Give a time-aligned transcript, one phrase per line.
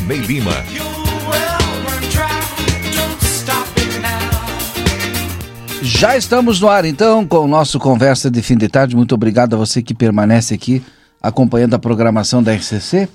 [0.00, 0.52] Valdinei Lima.
[5.82, 8.94] Já estamos no ar então com o nosso Conversa de Fim de Tarde.
[8.94, 10.82] Muito obrigado a você que permanece aqui
[11.22, 13.08] acompanhando a programação da RCC.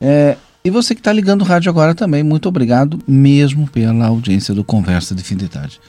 [0.00, 4.54] É, e você que está ligando o rádio agora também, muito obrigado mesmo pela audiência
[4.54, 5.80] do Conversa de Fim de Tarde.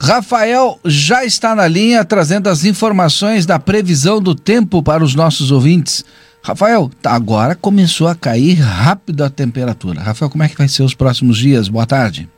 [0.00, 5.50] Rafael já está na linha trazendo as informações da previsão do tempo para os nossos
[5.50, 6.04] ouvintes.
[6.46, 10.00] Rafael, tá, agora começou a cair rápido a temperatura.
[10.00, 11.68] Rafael, como é que vai ser os próximos dias?
[11.68, 12.28] Boa tarde.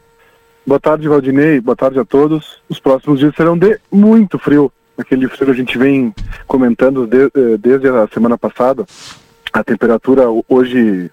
[0.67, 1.61] Boa tarde, Valdinei.
[1.61, 2.59] Boa tarde a todos.
[2.71, 4.73] Os próximos dias serão de muito frio.
[4.97, 6.15] Aquele frio que a gente vem
[6.47, 8.87] comentando de, eh, desde a semana passada.
[9.53, 11.11] A temperatura hoje,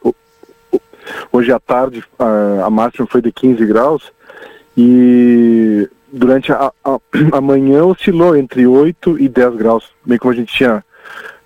[1.34, 4.04] hoje à tarde, a, a máxima foi de 15 graus.
[4.78, 7.00] E durante a, a,
[7.38, 10.82] a manhã oscilou entre 8 e 10 graus, bem como a gente tinha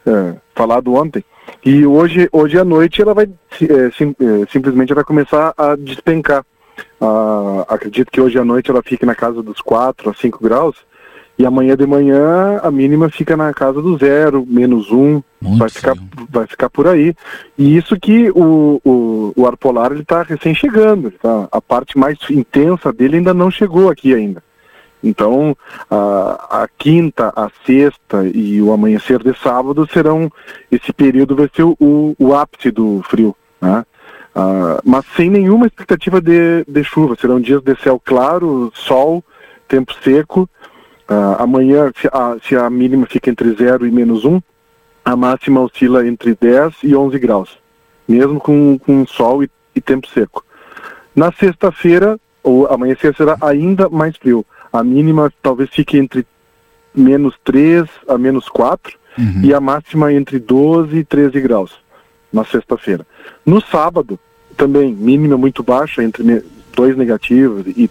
[0.05, 1.25] é, falado ontem.
[1.65, 6.45] E hoje, hoje à noite ela vai é, sim, é, simplesmente vai começar a despencar.
[7.01, 10.75] Ah, acredito que hoje à noite ela fique na casa dos 4 a 5 graus.
[11.37, 15.95] E amanhã de manhã a mínima fica na casa do zero, menos um, vai ficar,
[16.29, 17.15] vai ficar por aí.
[17.57, 21.47] E isso que o, o, o ar polar está recém chegando, tá?
[21.49, 24.43] a parte mais intensa dele ainda não chegou aqui ainda.
[25.03, 25.55] Então,
[25.89, 30.31] a, a, quinta, a sexta e o amanhecer de sábado serão,
[30.71, 33.85] esse período vai ser o, o ápice do frio, né?
[34.35, 37.15] Uh, mas sem nenhuma expectativa de, de, chuva.
[37.19, 39.23] Serão dias de céu claro, sol,
[39.67, 40.49] tempo seco.
[41.09, 44.39] Uh, amanhã, se a, se a, mínima fica entre 0 e menos 1,
[45.03, 47.57] a máxima oscila entre 10 e 11 graus,
[48.07, 50.45] mesmo com, com sol e, e tempo seco.
[51.15, 56.25] Na sexta-feira, o amanhecer será ainda mais frio a mínima talvez fique entre
[56.93, 59.41] menos 3 a menos 4 uhum.
[59.43, 61.71] e a máxima entre 12 e 13 graus
[62.31, 63.05] na sexta-feira.
[63.45, 64.19] No sábado,
[64.55, 66.43] também mínima muito baixa, entre
[66.75, 67.89] 2 negativos e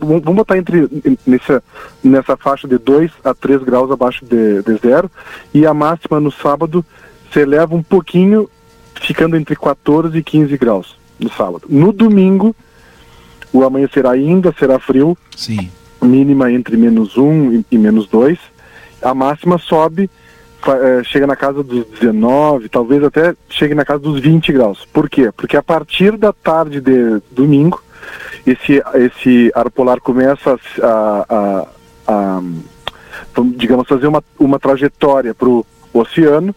[0.00, 0.88] vamos botar entre
[1.24, 1.62] nessa,
[2.02, 5.10] nessa faixa de 2 a 3 graus abaixo de, de zero
[5.52, 6.84] e a máxima no sábado
[7.32, 8.48] se eleva um pouquinho,
[9.00, 11.66] ficando entre 14 e 15 graus no sábado.
[11.68, 12.54] No domingo,
[13.54, 15.16] o amanhecer ainda será frio.
[15.36, 15.70] Sim.
[16.02, 18.36] Mínima entre menos 1 e, menos 2.
[19.00, 20.10] A máxima sobe,
[20.66, 24.84] é, chega na casa dos 19, talvez até chegue na casa dos 20 graus.
[24.92, 25.30] Por quê?
[25.34, 27.80] Porque a partir da tarde de domingo,
[28.44, 31.66] esse, esse ar polar começa a, a,
[32.08, 32.42] a, a
[33.54, 36.54] digamos, fazer uma, uma trajetória para o oceano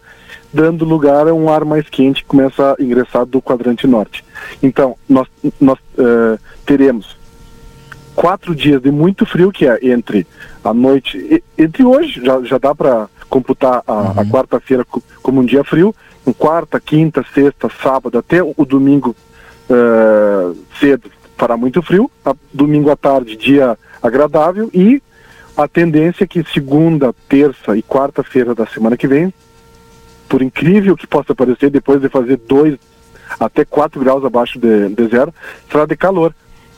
[0.52, 4.24] dando lugar a um ar mais quente que começa a ingressar do quadrante norte.
[4.62, 5.28] Então, nós,
[5.60, 7.16] nós uh, teremos
[8.14, 10.26] quatro dias de muito frio, que é entre
[10.64, 14.20] a noite, entre hoje, já, já dá para computar a, uhum.
[14.20, 14.84] a quarta-feira
[15.22, 15.94] como um dia frio,
[16.26, 19.14] um quarta, quinta, sexta, sábado, até o domingo
[19.70, 25.00] uh, cedo fará muito frio, a, domingo à tarde dia agradável e
[25.56, 29.32] a tendência é que segunda, terça e quarta-feira da semana que vem
[30.28, 32.76] por incrível que possa parecer, depois de fazer 2
[33.38, 35.34] até 4 graus abaixo de, de, zero,
[35.70, 36.34] será de calor.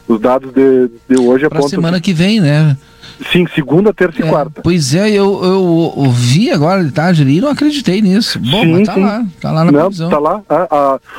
[0.08, 1.68] Os dados de, de hoje apontam...
[1.68, 2.76] Para semana que vem, né?
[3.32, 4.60] Sim, segunda, terça é, e quarta.
[4.62, 8.38] Pois é, eu, eu ouvi agora de tarde ali e não acreditei nisso.
[8.40, 9.02] Bom, sim, mas tá sim.
[9.02, 10.10] lá, tá lá na não, previsão.
[10.10, 10.42] Tá lá,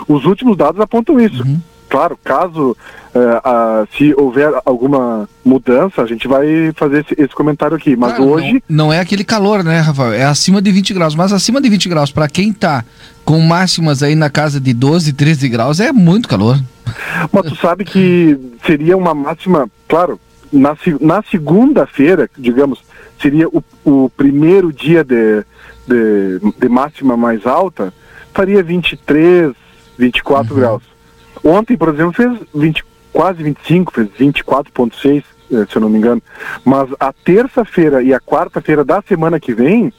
[0.07, 1.43] os últimos dados apontam isso.
[1.43, 1.59] Uhum.
[1.91, 2.71] Claro, caso
[3.13, 7.97] uh, se houver alguma mudança, a gente vai fazer esse, esse comentário aqui.
[7.97, 8.63] Mas claro, hoje.
[8.69, 10.13] Não, não, é aquele calor, né, Rafael?
[10.13, 11.15] É acima de 20 graus.
[11.15, 12.85] Mas acima de 20 graus, para quem tá
[13.25, 16.57] com máximas aí na casa de 12, 13 graus, é muito calor.
[17.29, 20.17] Mas tu sabe que seria uma máxima, claro,
[20.49, 22.81] na, na segunda-feira, digamos,
[23.21, 25.43] seria o, o primeiro dia de,
[25.85, 27.93] de, de, máxima mais alta,
[28.33, 29.51] faria 23,
[29.97, 30.59] 24 uhum.
[30.59, 30.90] graus.
[31.43, 36.21] Ontem, por exemplo, fez 20, quase 25, fez 24,6 eh, se eu não me engano.
[36.63, 39.91] Mas a terça-feira e a quarta-feira da semana que vem,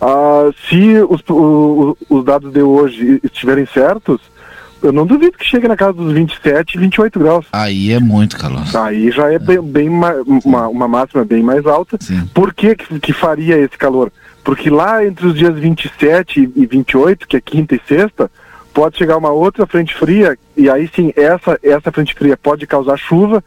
[0.00, 4.20] ah, se os, o, os dados de hoje estiverem certos,
[4.82, 7.46] eu não duvido que chegue na casa dos 27, 28 graus.
[7.52, 8.64] Aí é muito calor.
[8.74, 11.98] Aí já é, bem, bem uma, uma máxima bem mais alta.
[12.00, 12.26] Sim.
[12.32, 14.10] Por que que faria esse calor?
[14.42, 18.30] Porque lá entre os dias 27 e 28, que é quinta e sexta,
[18.72, 22.96] pode chegar uma outra frente fria, e aí sim, essa, essa frente fria pode causar
[22.96, 23.42] chuva,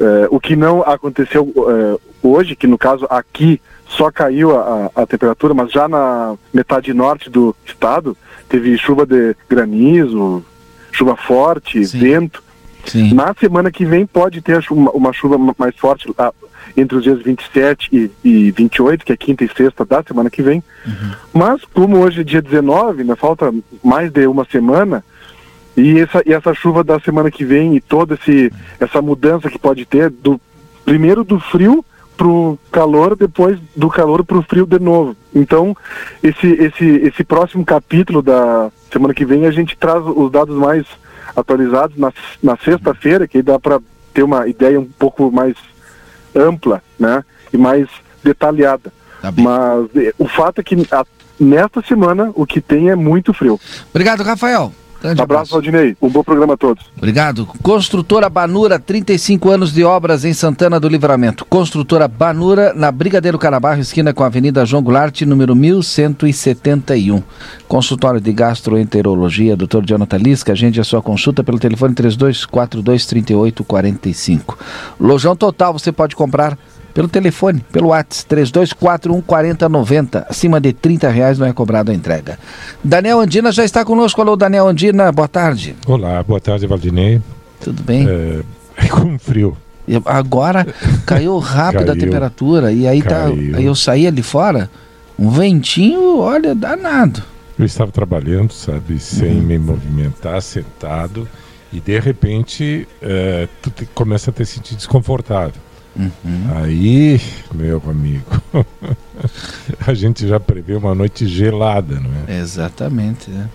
[0.00, 5.06] eh, o que não aconteceu eh, hoje, que no caso aqui só caiu a, a,
[5.06, 8.16] temperatura, mas já na metade norte do estado
[8.48, 10.44] teve chuva de granizo,
[10.92, 11.98] chuva forte, Sim.
[11.98, 12.42] vento.
[12.86, 13.12] Sim.
[13.12, 16.08] Na semana que vem pode ter uma, uma chuva ma- mais forte
[16.76, 20.42] entre os dias 27 e, e 28, que é quinta e sexta da semana que
[20.42, 20.62] vem.
[21.32, 23.52] Mas como hoje é dia 19, né, falta
[23.82, 25.04] mais de uma semana,
[25.76, 29.58] e essa, e essa chuva da semana que vem e toda esse, essa mudança que
[29.58, 30.40] pode ter, do
[30.84, 31.84] primeiro do frio
[32.16, 35.16] pro calor, depois do calor pro frio de novo.
[35.34, 35.74] Então,
[36.22, 40.84] esse, esse, esse próximo capítulo da semana que vem, a gente traz os dados mais
[41.34, 42.12] atualizados na,
[42.42, 43.80] na sexta-feira, que aí dá para
[44.12, 45.54] ter uma ideia um pouco mais
[46.34, 47.24] ampla, né?
[47.52, 47.88] E mais
[48.22, 48.92] detalhada.
[49.20, 49.32] Tá.
[49.36, 51.04] Mas eh, o fato é que a,
[51.38, 53.58] nesta semana o que tem é muito frio.
[53.90, 54.72] Obrigado, Rafael.
[55.00, 55.96] Grande abraço, Valdinei.
[56.00, 56.84] Um bom programa a todos.
[56.96, 57.46] Obrigado.
[57.62, 61.44] Construtora Banura, 35 anos de obras em Santana do Livramento.
[61.46, 67.22] Construtora Banura, na Brigadeiro Carabarro, esquina com a Avenida João Goulart, número 1171.
[67.66, 69.82] Consultório de Gastroenterologia, Dr.
[69.84, 70.52] Jonathan Lisca.
[70.52, 74.54] Agende a sua consulta pelo telefone 3242-3845.
[75.00, 76.58] Lojão Total, você pode comprar
[76.92, 80.26] pelo telefone, pelo WhatsApp, 3241 4090.
[80.28, 82.38] Acima de 30 reais não é cobrado a entrega.
[82.82, 84.20] Daniel Andina já está conosco.
[84.20, 85.74] Alô, Daniel Andina, boa tarde.
[85.86, 87.20] Olá, boa tarde, Valdinei.
[87.60, 88.08] Tudo bem?
[88.08, 88.40] É,
[88.84, 89.56] é com frio.
[90.04, 90.66] Agora
[91.06, 92.00] caiu rápido a Caiu.
[92.00, 94.70] temperatura e aí, tá, aí eu saí ali fora,
[95.18, 97.22] um ventinho, olha, danado.
[97.58, 99.42] Eu estava trabalhando, sabe, sem Uhum.
[99.42, 101.28] me movimentar, sentado,
[101.72, 105.60] e de repente é, tu te- começa a te sentir desconfortável.
[105.96, 106.10] Uhum.
[106.62, 107.20] Aí,
[107.54, 108.24] meu amigo,
[109.86, 112.38] a gente já prevê uma noite gelada, não é?
[112.38, 113.48] Exatamente, né?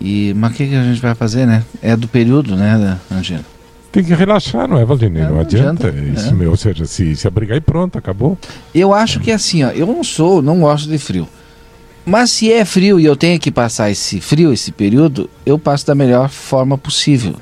[0.00, 1.64] E, mas o que, que a gente vai fazer, né?
[1.82, 3.44] É do período, né, Angina?
[3.92, 5.22] Tem que relaxar, não é, Valdinei?
[5.22, 5.88] É, não, não adianta.
[5.88, 6.32] adianta, Isso, é.
[6.32, 8.38] meu, ou seja, se, se abrigar e pronto, acabou.
[8.74, 11.28] Eu acho que é assim, ó, eu não sou, não gosto de frio.
[12.04, 15.86] Mas se é frio e eu tenho que passar esse frio, esse período, eu passo
[15.86, 17.34] da melhor forma possível.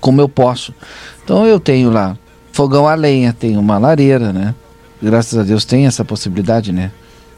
[0.00, 0.72] Como eu posso.
[1.24, 2.16] Então eu tenho lá
[2.54, 4.54] fogão a lenha, tenho uma lareira, né?
[5.02, 6.92] Graças a Deus tem essa possibilidade, né?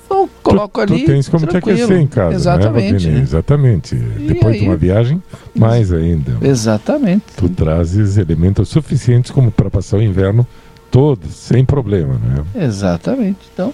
[0.04, 1.02] Então coloco tu, ali.
[1.02, 1.78] Tu tens como te tranquilo.
[1.78, 3.06] aquecer em casa, Exatamente.
[3.08, 3.20] né, né?
[3.22, 3.94] Exatamente.
[3.96, 4.68] Depois de aí?
[4.68, 5.22] uma viagem,
[5.58, 6.36] mais ainda.
[6.42, 7.24] Exatamente.
[7.34, 10.46] Tu trazes elementos suficientes como para passar o inverno
[10.90, 12.64] todo, sem problema, né?
[12.66, 13.38] Exatamente.
[13.52, 13.72] Então,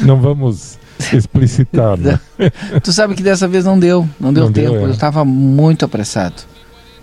[0.00, 0.78] Não vamos
[1.12, 2.18] explicitar, né?
[2.82, 4.84] tu sabe que dessa vez não deu, não deu Não deu, tempo.
[4.84, 4.88] é.
[4.88, 6.42] Eu estava muito apressado.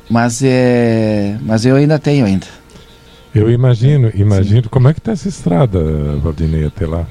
[0.09, 2.47] Mas é, mas eu ainda tenho ainda.
[3.33, 4.69] Eu imagino, imagino.
[4.69, 5.79] Como é que tá essa estrada,
[6.21, 7.05] Valdinei, até lá?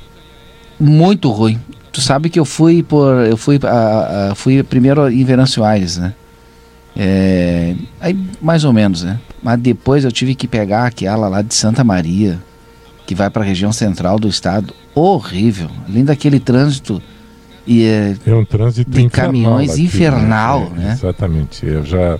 [0.81, 1.59] Muito ruim.
[1.93, 3.27] Tu sabe que eu fui por.
[3.27, 6.15] Eu fui, a, a- fui primeiro em Venâncio Aires, né?
[6.97, 9.21] É, aí mais ou menos, né?
[9.43, 12.39] Mas depois eu tive que pegar aquela lá de Santa Maria,
[13.07, 14.75] que vai para a região central do estado.
[14.95, 15.71] Horrível.
[15.89, 17.01] Além daquele trânsito.
[17.67, 20.93] E é, É um trânsito De infernal caminhões aqui, infernal, É, né?
[20.93, 21.67] Exatamente.
[21.67, 22.19] Eu já,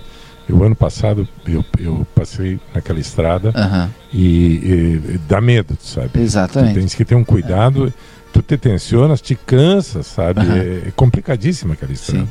[0.53, 6.09] o ano passado eu, eu passei naquela estrada aham, e, e dá medo, sabe?
[6.11, 6.75] Tu exatamente.
[6.75, 7.93] tens que ter um cuidado.
[8.33, 10.41] Tu te tensionas, te cansas, sabe?
[10.41, 10.57] Aham.
[10.57, 12.25] É, é complicadíssima aquela estrada.
[12.25, 12.29] Sim.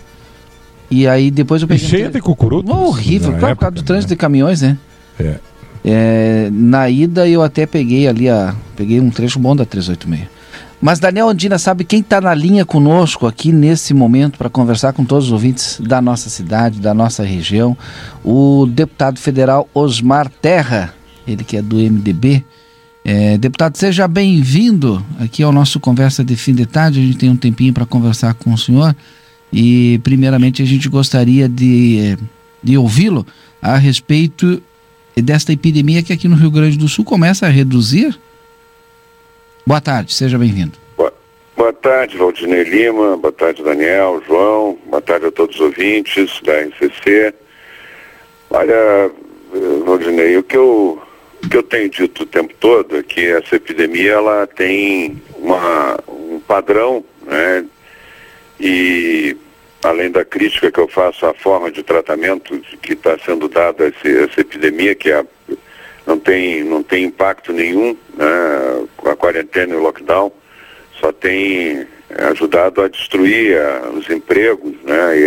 [0.90, 1.86] E aí depois eu E peguei.
[1.86, 2.72] um cheia de cucurutos.
[2.74, 4.16] horrível, na claro, por causa do época, trânsito né?
[4.16, 4.78] de caminhões, né?
[5.20, 5.36] É.
[5.84, 8.56] É, na ida eu até peguei ali a.
[8.76, 10.28] Peguei um trecho bom da 386.
[10.80, 15.04] Mas Daniel Andina sabe quem está na linha conosco aqui nesse momento para conversar com
[15.04, 17.76] todos os ouvintes da nossa cidade, da nossa região,
[18.24, 20.94] o deputado federal Osmar Terra,
[21.28, 22.44] ele que é do MDB.
[23.04, 27.00] É, deputado, seja bem-vindo aqui ao nosso Conversa de Fim de Tarde.
[27.00, 28.96] A gente tem um tempinho para conversar com o senhor.
[29.52, 32.18] E, primeiramente, a gente gostaria de,
[32.62, 33.26] de ouvi-lo
[33.62, 34.62] a respeito
[35.16, 38.20] desta epidemia que aqui no Rio Grande do Sul começa a reduzir.
[39.68, 40.78] Boa tarde, seja bem-vindo.
[40.96, 41.14] Boa,
[41.58, 43.18] boa tarde, Valdinei Lima.
[43.18, 44.78] Boa tarde, Daniel, João.
[44.86, 47.34] Boa tarde a todos os ouvintes da RCC.
[48.50, 49.12] Olha,
[49.84, 51.02] Valdinei, o que eu,
[51.44, 56.00] o que eu tenho dito o tempo todo é que essa epidemia ela tem uma,
[56.08, 57.66] um padrão, né?
[58.58, 59.36] E
[59.84, 64.40] além da crítica que eu faço à forma de tratamento que está sendo dada essa
[64.40, 65.26] epidemia, que é a,
[66.08, 70.32] não tem, não tem impacto nenhum né, a quarentena e o lockdown,
[71.00, 71.86] só tem
[72.32, 75.20] ajudado a destruir a, os empregos né,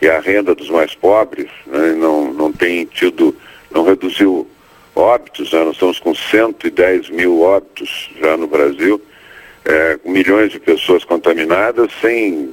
[0.00, 3.34] e, e, a renda dos mais pobres, né, não, não tem tido,
[3.70, 4.48] não reduziu
[4.96, 9.00] óbitos, né, nós estamos com 110 mil óbitos já no Brasil,
[9.64, 12.52] é, com milhões de pessoas contaminadas, sem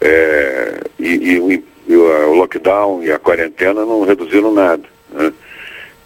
[0.00, 4.82] é, e, e, o, e, o, lockdown e a quarentena não reduziram nada.
[5.10, 5.32] Né?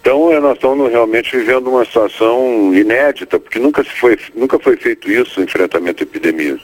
[0.09, 5.07] Então nós estamos realmente vivendo uma situação inédita, porque nunca, se foi, nunca foi feito
[5.07, 6.59] isso, enfrentamento a epidemias.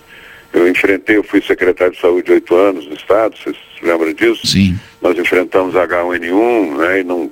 [0.52, 4.48] Eu enfrentei, eu fui secretário de saúde oito anos no estado, vocês se lembram disso?
[4.48, 4.76] Sim.
[5.00, 7.30] Nós enfrentamos H1N1, né, e, não,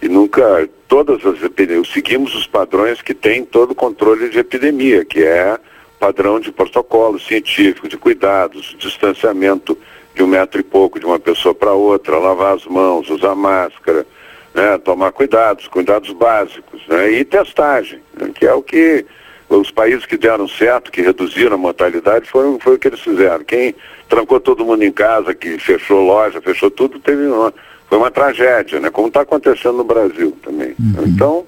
[0.00, 5.04] e nunca, todas as epidemias, seguimos os padrões que tem todo o controle de epidemia,
[5.04, 5.58] que é
[6.00, 9.76] padrão de protocolo científico, de cuidados, distanciamento
[10.14, 14.06] de um metro e pouco de uma pessoa para outra, lavar as mãos, usar máscara,
[14.54, 19.04] né, tomar cuidados, cuidados básicos, né, e testagem, né, que é o que
[19.48, 23.44] os países que deram certo, que reduziram a mortalidade, foi, foi o que eles fizeram.
[23.44, 23.74] Quem
[24.08, 27.52] trancou todo mundo em casa, que fechou loja, fechou tudo, teve uma,
[27.88, 30.74] foi uma tragédia, né, como está acontecendo no Brasil também.
[30.78, 31.04] Uhum.
[31.06, 31.46] Então,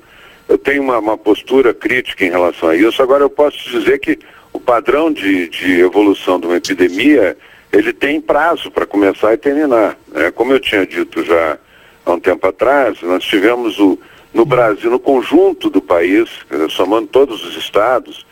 [0.49, 3.03] eu tenho uma, uma, postura crítica em relação a isso.
[3.03, 4.19] Agora, eu posso dizer que
[4.53, 7.37] o padrão de, de evolução de uma epidemia,
[7.73, 9.97] ele tem prazo para começar e terminar.
[10.13, 10.31] Né?
[10.31, 11.59] Como eu tinha dito já
[12.05, 13.99] há um tempo atrás, nós tivemos o,
[14.33, 16.29] no Brasil, no conjunto do país,
[16.71, 18.27] somando todos os estados,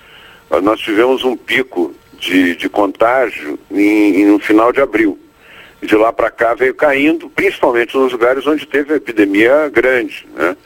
[0.62, 5.18] nós tivemos um pico de, de contágio em, em, no final de abril.
[5.80, 10.26] De lá para cá veio caindo, principalmente nos lugares onde teve a epidemia grande.
[10.34, 10.56] Né?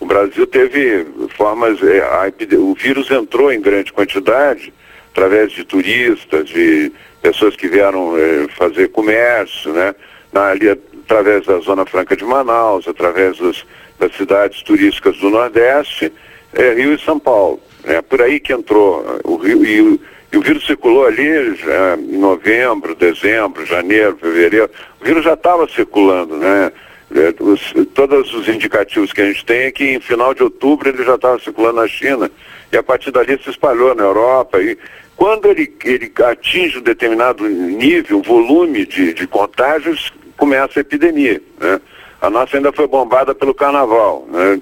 [0.00, 1.06] O Brasil teve
[1.36, 4.72] formas, é, a, o vírus entrou em grande quantidade
[5.12, 6.90] através de turistas, de
[7.22, 9.94] pessoas que vieram é, fazer comércio, né?
[10.32, 10.68] Na, ali
[11.04, 13.64] através da Zona Franca de Manaus, através dos,
[13.98, 16.12] das cidades turísticas do Nordeste,
[16.52, 17.60] é, Rio e São Paulo.
[17.84, 20.00] É por aí que entrou o Rio e o,
[20.32, 24.70] e o vírus circulou ali já, em novembro, dezembro, janeiro, fevereiro.
[25.00, 26.72] O vírus já estava circulando, né?
[27.14, 30.88] É, os, todos os indicativos que a gente tem é que em final de outubro
[30.88, 32.28] ele já estava circulando na China
[32.72, 34.60] e a partir dali se espalhou na Europa.
[34.60, 34.76] E
[35.14, 41.40] quando ele, ele atinge um determinado nível, volume de, de contágios, começa a epidemia.
[41.58, 41.80] Né?
[42.20, 44.26] A nossa ainda foi bombada pelo carnaval.
[44.28, 44.60] Né?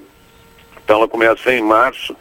[0.83, 2.15] Então ela começa em março,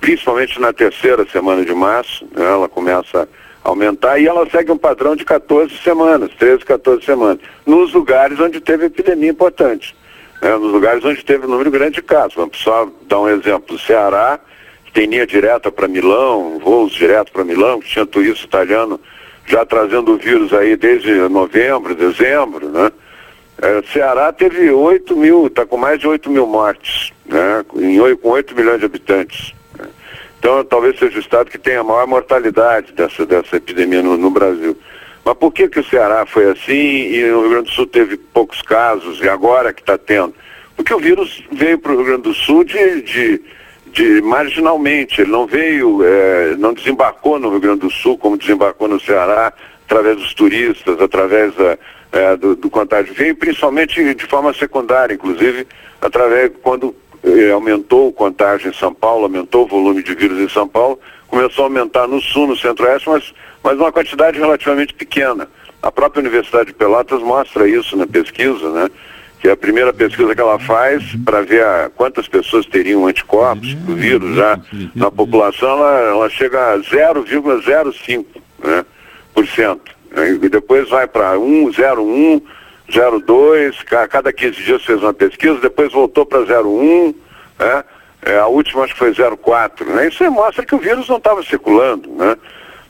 [0.00, 2.44] principalmente na terceira semana de março, né?
[2.44, 3.28] ela começa
[3.64, 8.40] a aumentar e ela segue um padrão de 14 semanas, 13, 14 semanas, nos lugares
[8.40, 9.94] onde teve epidemia importante.
[10.40, 10.56] Né?
[10.56, 12.34] Nos lugares onde teve um número grande de casos.
[12.34, 13.76] Vamos só dar um exemplo.
[13.76, 14.40] O Ceará,
[14.84, 19.00] que tem linha direta para Milão, voos direto para Milão, que tinha italiano
[19.52, 22.90] já trazendo o vírus aí desde novembro, dezembro, né?
[23.60, 27.62] É, Ceará teve 8 mil, está com mais de 8 mil mortes, né?
[27.76, 29.52] Em, com 8 milhões de habitantes.
[29.78, 29.86] Né?
[30.38, 34.30] Então talvez seja o estado que tenha a maior mortalidade dessa, dessa epidemia no, no
[34.30, 34.74] Brasil.
[35.22, 38.16] Mas por que, que o Ceará foi assim e o Rio Grande do Sul teve
[38.16, 40.34] poucos casos e agora que está tendo?
[40.74, 43.42] Porque o vírus veio para o Rio Grande do Sul de, de
[43.92, 48.88] de marginalmente, ele não veio, é, não desembarcou no Rio Grande do Sul como desembarcou
[48.88, 49.52] no Ceará,
[49.84, 51.78] através dos turistas, através da,
[52.10, 53.12] é, do, do, contágio.
[53.12, 55.66] Veio principalmente de forma secundária, inclusive,
[56.00, 60.48] através quando é, aumentou o contágio em São Paulo, aumentou o volume de vírus em
[60.48, 65.48] São Paulo, começou a aumentar no sul, no centro-oeste, mas, mas uma quantidade relativamente pequena.
[65.82, 68.90] A própria Universidade de Pelotas mostra isso na pesquisa, né?
[69.42, 73.74] Que é a primeira pesquisa que ela faz para ver a, quantas pessoas teriam anticorpos
[73.74, 74.56] do vírus já
[74.94, 78.24] na população, ela, ela chega a 0,05%.
[78.62, 78.84] Né,
[79.34, 82.42] por cento, né, e depois vai para 1, 0,1,
[82.88, 87.12] 0,2, a cada 15 dias fez uma pesquisa, depois voltou para 0,1,
[87.58, 87.84] né,
[88.24, 89.84] é, a última acho que foi 0,4.
[89.86, 92.08] Né, isso mostra que o vírus não estava circulando.
[92.10, 92.36] Né,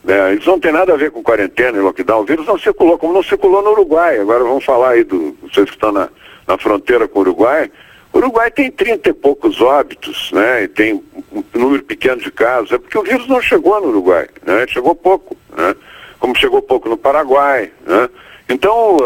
[0.06, 2.20] é, isso não tem nada a ver com quarentena e lockdown.
[2.20, 4.18] O vírus não circulou, como não circulou no Uruguai.
[4.18, 5.34] Agora vamos falar aí do.
[5.42, 6.08] Vocês que estão na,
[6.46, 7.70] na fronteira com o Uruguai,
[8.12, 10.64] o Uruguai tem 30 e poucos óbitos, né?
[10.64, 12.72] E tem um número pequeno de casos.
[12.72, 14.66] É porque o vírus não chegou no Uruguai, né?
[14.68, 15.74] Chegou pouco, né?
[16.20, 18.10] Como chegou pouco no Paraguai, né?
[18.48, 18.98] Então,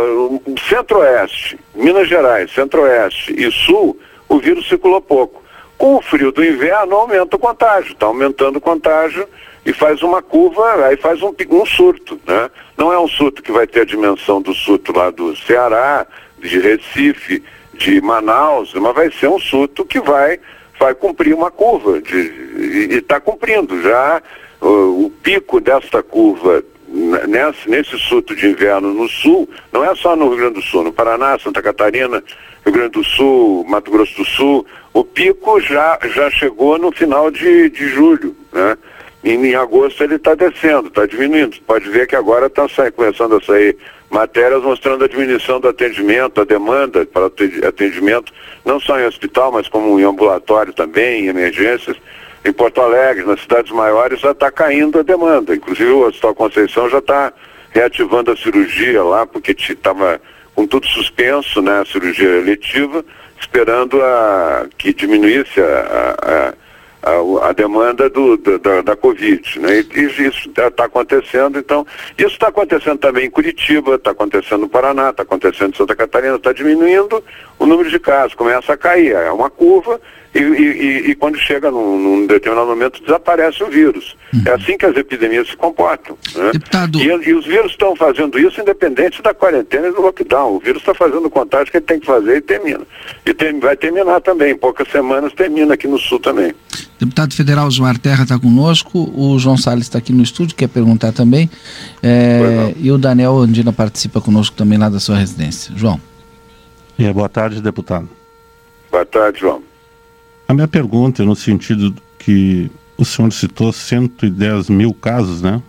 [0.68, 3.96] centro-oeste, Minas Gerais, centro-oeste e sul,
[4.28, 5.40] o vírus circulou pouco.
[5.78, 7.92] Com o frio do inverno, aumenta o contágio.
[7.92, 9.28] Está aumentando o contágio
[9.64, 12.50] e faz uma curva, aí faz um, um surto, né?
[12.76, 16.06] Não é um surto que vai ter a dimensão do surto lá do Ceará,
[16.38, 17.42] de Recife,
[17.74, 20.38] de Manaus, mas vai ser um surto que vai,
[20.78, 24.22] vai cumprir uma curva, de, e está cumprindo já.
[24.60, 30.16] O, o, pico desta curva nesse, nesse surto de inverno no sul, não é só
[30.16, 32.22] no Rio Grande do Sul, no Paraná, Santa Catarina,
[32.64, 37.30] Rio Grande do Sul, Mato Grosso do Sul, o pico já, já chegou no final
[37.30, 38.78] de, de julho, né?
[39.22, 41.56] E em agosto ele está descendo, está diminuindo.
[41.66, 43.76] Pode ver que agora está começando a sair
[44.10, 48.32] matérias mostrando a diminuição do atendimento, a demanda para atendimento,
[48.64, 51.96] não só em hospital, mas como em ambulatório também, em emergências.
[52.44, 55.54] Em Porto Alegre, nas cidades maiores, já está caindo a demanda.
[55.54, 57.32] Inclusive o Hospital Conceição já está
[57.70, 60.20] reativando a cirurgia lá, porque estava
[60.54, 63.04] com tudo suspenso, né, a cirurgia eletiva,
[63.38, 66.54] esperando a, que diminuísse a a,
[67.42, 69.60] a demanda do, da, da Covid.
[69.60, 69.84] Né?
[69.94, 71.86] E, isso está acontecendo, então,
[72.18, 76.36] isso está acontecendo também em Curitiba, está acontecendo no Paraná, está acontecendo em Santa Catarina,
[76.36, 77.22] está diminuindo
[77.58, 80.00] o número de casos, começa a cair, é uma curva
[80.38, 84.16] e, e, e, quando chega num, num, determinado momento desaparece o vírus.
[84.32, 84.42] Uhum.
[84.46, 86.16] É assim que as epidemias se comportam.
[86.34, 86.50] Né?
[86.52, 86.98] Deputado...
[87.00, 90.56] E, e, os vírus estão fazendo isso independente da quarentena e do lockdown.
[90.56, 92.86] O vírus está fazendo o contágio que ele tem que fazer e termina.
[93.24, 96.54] E tem, vai terminar também, em poucas semanas termina aqui no sul também.
[96.98, 101.12] Deputado federal João Terra está conosco, o João Salles está aqui no estúdio, quer perguntar
[101.12, 101.50] também.
[102.02, 105.72] É, e o Daniel Andina participa conosco também lá da sua residência.
[105.76, 106.00] João.
[106.98, 108.08] É, boa tarde, deputado.
[108.90, 109.62] Boa tarde, João.
[110.48, 115.60] A minha pergunta é no sentido que o senhor citou 110 mil casos, né?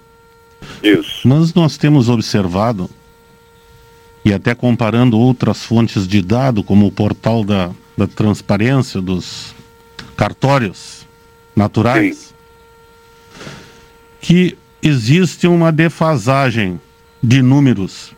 [0.82, 1.28] Isso.
[1.28, 2.90] Mas nós temos observado,
[4.24, 9.56] e até comparando outras fontes de dado, como o portal da, da transparência dos
[10.16, 11.08] cartórios
[11.56, 13.46] naturais, Sim.
[14.22, 16.80] que existe uma defasagem
[17.22, 18.14] de números.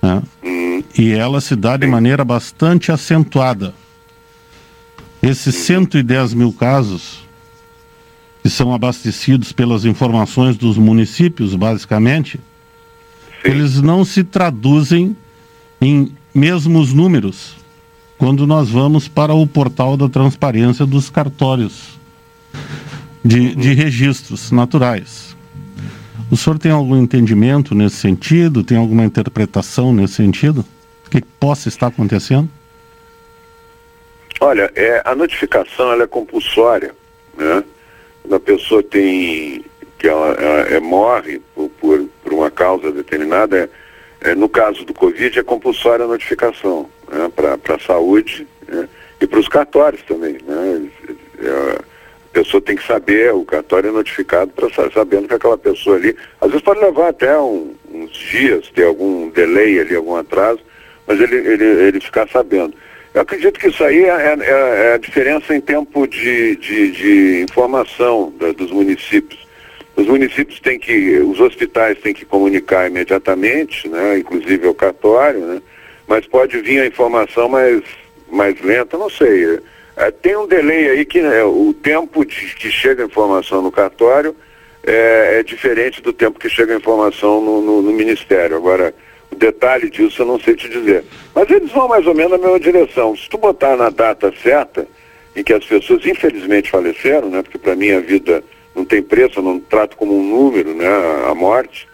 [0.00, 0.22] Né?
[0.44, 0.82] Hum.
[0.96, 3.74] E ela se dá de maneira bastante acentuada.
[5.26, 7.26] Esses 110 mil casos,
[8.44, 13.50] que são abastecidos pelas informações dos municípios, basicamente, Sim.
[13.50, 15.16] eles não se traduzem
[15.80, 17.56] em mesmos números
[18.16, 21.98] quando nós vamos para o portal da transparência dos cartórios
[23.24, 25.36] de, de registros naturais.
[26.30, 28.62] O senhor tem algum entendimento nesse sentido?
[28.62, 30.64] Tem alguma interpretação nesse sentido?
[31.04, 32.48] O que possa estar acontecendo?
[34.40, 36.94] Olha, é, a notificação ela é compulsória,
[37.36, 37.64] né?
[38.22, 39.64] Quando a pessoa tem
[39.98, 43.70] que ela, ela é, morre por, por, por, uma causa determinada,
[44.20, 47.30] é, é, no caso do Covid é compulsória a notificação né?
[47.34, 48.88] para a saúde né?
[49.20, 50.38] e para os cartórios também.
[50.46, 50.90] Né?
[51.38, 55.96] É, a pessoa tem que saber, o cartório é notificado para sabendo que aquela pessoa
[55.96, 60.60] ali, às vezes pode levar até um, uns dias, ter algum delay ali, algum atraso,
[61.06, 62.74] mas ele, ele, ele ficar sabendo.
[63.16, 67.40] Eu acredito que isso aí é, é, é a diferença em tempo de, de, de
[67.40, 69.40] informação da, dos municípios.
[69.96, 75.62] Os municípios têm que, os hospitais têm que comunicar imediatamente, né, inclusive ao cartório, né,
[76.06, 77.82] mas pode vir a informação mais,
[78.30, 79.60] mais lenta, não sei.
[79.96, 83.72] É, tem um delay aí que né, o tempo de, que chega a informação no
[83.72, 84.36] cartório
[84.84, 88.58] é, é, diferente do tempo que chega a informação no, no, no Ministério.
[88.58, 89.05] Agora, o
[89.36, 91.04] detalhe disso eu não sei te dizer.
[91.34, 93.16] Mas eles vão mais ou menos na mesma direção.
[93.16, 94.86] Se tu botar na data certa,
[95.34, 97.42] em que as pessoas infelizmente faleceram, né?
[97.42, 98.42] Porque para mim a vida
[98.74, 100.86] não tem preço, eu não trato como um número, né?
[101.28, 101.86] A morte.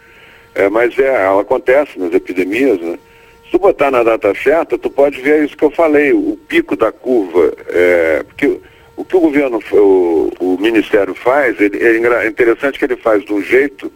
[0.55, 2.99] É, mas é, ela acontece nas epidemias, né?
[3.45, 6.77] Se tu botar na data certa, tu pode ver isso que eu falei, o pico
[6.77, 7.53] da curva.
[7.69, 8.61] É, porque
[8.97, 13.33] o que o governo, o, o Ministério faz, ele, é interessante que ele faz de
[13.33, 13.91] um jeito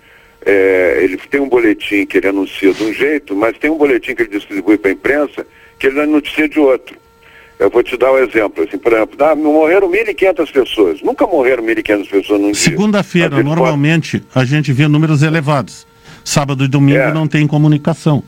[0.47, 4.15] é, ele tem um boletim que ele anuncia de um jeito, mas tem um boletim
[4.15, 5.45] que ele distribui para a imprensa
[5.77, 6.97] que ele noticia de outro.
[7.59, 8.63] Eu vou te dar um exemplo.
[8.63, 11.03] Assim, por exemplo, ah, morreram 1.500 pessoas.
[11.03, 12.63] Nunca morreram 1.500 pessoas num dia.
[12.63, 14.39] Segunda-feira, normalmente, pode...
[14.39, 15.85] a gente vê números elevados.
[16.25, 17.13] Sábado e domingo é.
[17.13, 18.23] não tem comunicação.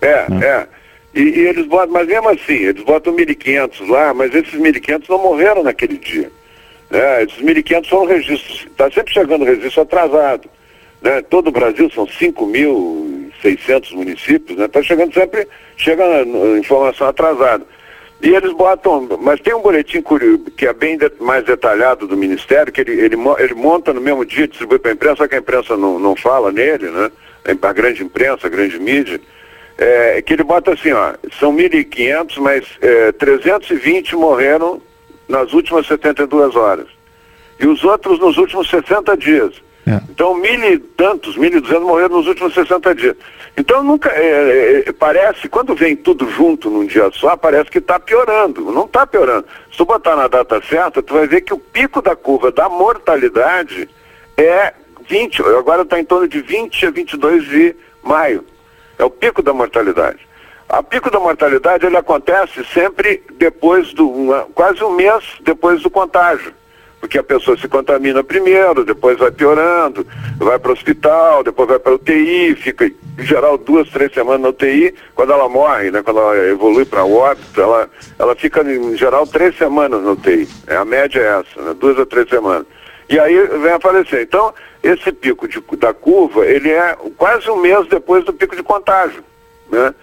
[0.00, 0.46] É, né?
[0.46, 0.66] é.
[1.14, 5.22] E, e, eles botam, mas mesmo assim, eles botam 1.500 lá, mas esses 1.500 não
[5.22, 6.30] morreram naquele dia.
[6.90, 8.66] É, esses 1.500 são registros.
[8.70, 10.48] Está sempre chegando registro atrasado.
[11.04, 11.20] Né?
[11.20, 14.84] Todo o Brasil são 5.600 municípios, está né?
[14.86, 16.22] Chegando sempre, chega
[16.58, 17.66] informação atrasada.
[18.22, 20.02] E eles botam, mas tem um boletim
[20.56, 24.24] que é bem de, mais detalhado do Ministério, que ele, ele, ele monta no mesmo
[24.24, 27.10] dia, distribui para a imprensa, só que a imprensa não, não fala nele, né?
[27.60, 29.20] A grande imprensa, a grande mídia,
[29.76, 34.80] é, que ele bota assim, ó, são 1.500, mas é, 320 morreram
[35.28, 36.86] nas últimas 72 horas.
[37.60, 39.52] E os outros nos últimos 60 dias.
[39.86, 40.00] É.
[40.10, 43.16] Então, mil e tantos, mil e duzentos morreram nos últimos 60 dias.
[43.56, 47.78] Então, nunca, é, é, é, parece, quando vem tudo junto num dia só, parece que
[47.78, 48.72] está piorando.
[48.72, 49.46] Não está piorando.
[49.70, 52.68] Se tu botar na data certa, tu vai ver que o pico da curva da
[52.68, 53.88] mortalidade
[54.36, 54.72] é
[55.08, 58.44] 20, agora está em torno de 20 a 22 de maio.
[58.98, 60.18] É o pico da mortalidade.
[60.68, 65.90] A pico da mortalidade ele acontece sempre depois do, uma, quase um mês depois do
[65.90, 66.52] contágio.
[67.04, 70.06] Porque a pessoa se contamina primeiro, depois vai piorando,
[70.38, 72.94] vai para o hospital, depois vai para UTI, fica em
[73.26, 77.60] geral duas, três semanas na UTI, quando ela morre, né, quando ela evolui para óbito,
[77.60, 80.48] ela, ela fica em geral três semanas na UTI.
[80.66, 82.66] É, a média é essa, né, duas a três semanas.
[83.06, 84.22] E aí vem a falecer.
[84.22, 88.62] Então, esse pico de, da curva, ele é quase um mês depois do pico de
[88.62, 89.22] contágio.
[89.70, 89.94] Né?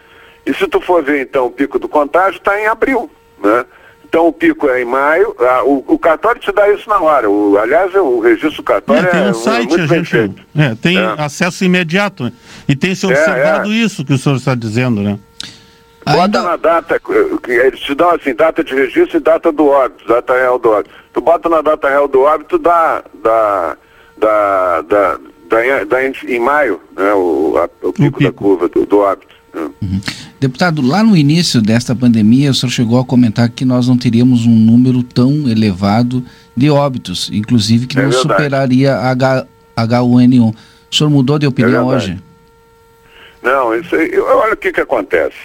[0.45, 3.09] E se tu for ver, então, o pico do contágio está em abril.
[3.43, 3.65] Né?
[4.11, 7.29] Então o pico é em maio, ah, o, o, cartório te dá isso na hora.
[7.29, 11.15] O, aliás, o registro cartório é, tem um é site, a gente é, tem é.
[11.17, 12.29] acesso imediato.
[12.67, 13.73] E tem se é, observado é.
[13.73, 15.17] isso que o senhor está dizendo, né?
[16.05, 16.41] Bota Ainda...
[16.41, 17.01] na data,
[17.47, 20.93] eles te dão assim, data de registro e data do óbito, data real do óbito.
[21.13, 23.77] Tu bota na data real do óbito da, da,
[24.17, 28.67] da, da, da, da em maio, né, o, a, o, pico, o pico, da curva
[28.67, 29.33] do, do óbito.
[29.53, 29.69] Né?
[29.81, 30.01] Uhum.
[30.41, 34.43] Deputado, lá no início desta pandemia, o senhor chegou a comentar que nós não teríamos
[34.43, 36.23] um número tão elevado
[36.57, 38.27] de óbitos, inclusive que é não verdade.
[38.27, 39.45] superaria a H,
[39.77, 40.55] H1N1.
[40.91, 42.17] O senhor mudou de opinião é hoje?
[43.39, 45.37] Não, isso aí, olha o que, que acontece.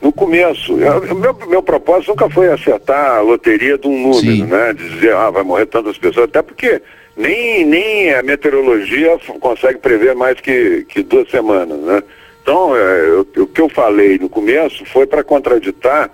[0.00, 4.44] No começo, eu, meu, meu propósito nunca foi acertar a loteria de um número, Sim.
[4.44, 4.72] né?
[4.72, 6.80] De dizer, ah, vai morrer tantas pessoas, até porque
[7.16, 12.00] nem, nem a meteorologia consegue prever mais que, que duas semanas, né?
[12.46, 16.08] Então, é, eu, o que eu falei no começo foi para contraditar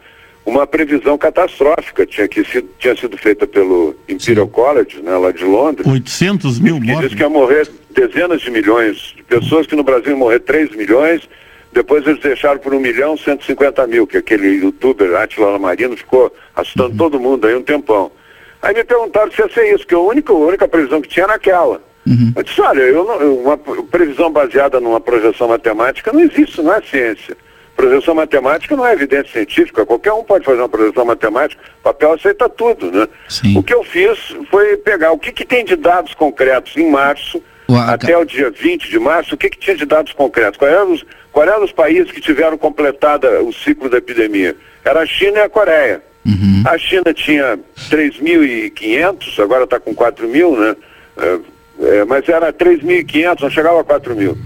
[0.46, 4.52] uma previsão catastrófica tinha, que sido, tinha sido feita pelo Imperial Sim.
[4.52, 5.86] College, né, lá de Londres.
[5.86, 6.94] 800 mil mortos.
[6.94, 10.40] Que diz que ia morrer dezenas de milhões de pessoas, que no Brasil iam morrer
[10.40, 11.28] 3 milhões,
[11.70, 16.92] depois eles deixaram por 1 milhão 150 mil, que aquele youtuber Atila Lamarino ficou assustando
[16.92, 16.96] uhum.
[16.96, 18.10] todo mundo aí um tempão.
[18.62, 21.24] Aí me perguntaram se ia ser isso, que a única, a única previsão que tinha
[21.24, 21.91] era aquela.
[22.06, 22.32] Uhum.
[22.34, 26.82] Eu disse, olha, eu não, uma previsão baseada numa projeção matemática não existe, não é
[26.82, 27.36] ciência.
[27.76, 32.48] Projeção matemática não é evidência científica, qualquer um pode fazer uma projeção matemática, papel aceita
[32.48, 33.08] tudo, né?
[33.28, 33.56] Sim.
[33.56, 34.18] O que eu fiz
[34.50, 38.50] foi pegar o que, que tem de dados concretos em março, o até o dia
[38.50, 40.58] 20 de março, o que, que tinha de dados concretos?
[40.58, 44.54] Quais eram os, qual eram os países que tiveram completada o ciclo da epidemia?
[44.84, 46.02] Era a China e a Coreia.
[46.26, 46.62] Uhum.
[46.66, 47.58] A China tinha
[47.90, 50.76] 3.500, agora está com 4 mil, né?
[51.80, 54.36] É, é, mas era 3.500, não chegava a 4 mil.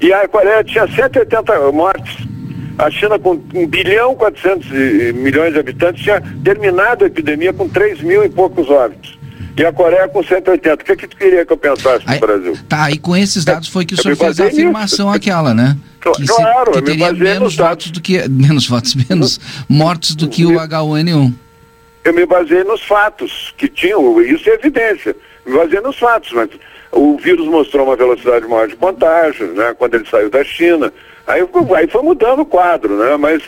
[0.00, 2.16] E a Coreia tinha 180 mortes.
[2.76, 4.68] A China, com 1 bilhão 400
[5.14, 9.16] milhões de habitantes, tinha terminado a epidemia com 3 mil e poucos óbitos.
[9.56, 10.74] E a Coreia com 180.
[10.74, 12.58] O que, que tu queria que eu pensasse aí, no Brasil?
[12.68, 15.16] Tá, e com esses dados foi que o senhor fez a afirmação nisso.
[15.16, 15.76] aquela, né?
[16.00, 18.18] Que claro, se, que teria menos votos do que.
[18.28, 21.32] Menos votos, menos mortes do que o H1N1.
[22.04, 25.16] Eu me baseei nos fatos que tinham, isso é evidência.
[25.46, 26.50] Me baseei nos fatos, mas
[26.94, 30.92] o vírus mostrou uma velocidade maior de contágio, né, quando ele saiu da China.
[31.26, 31.40] Aí,
[31.76, 33.16] aí foi mudando o quadro, né?
[33.16, 33.42] Mas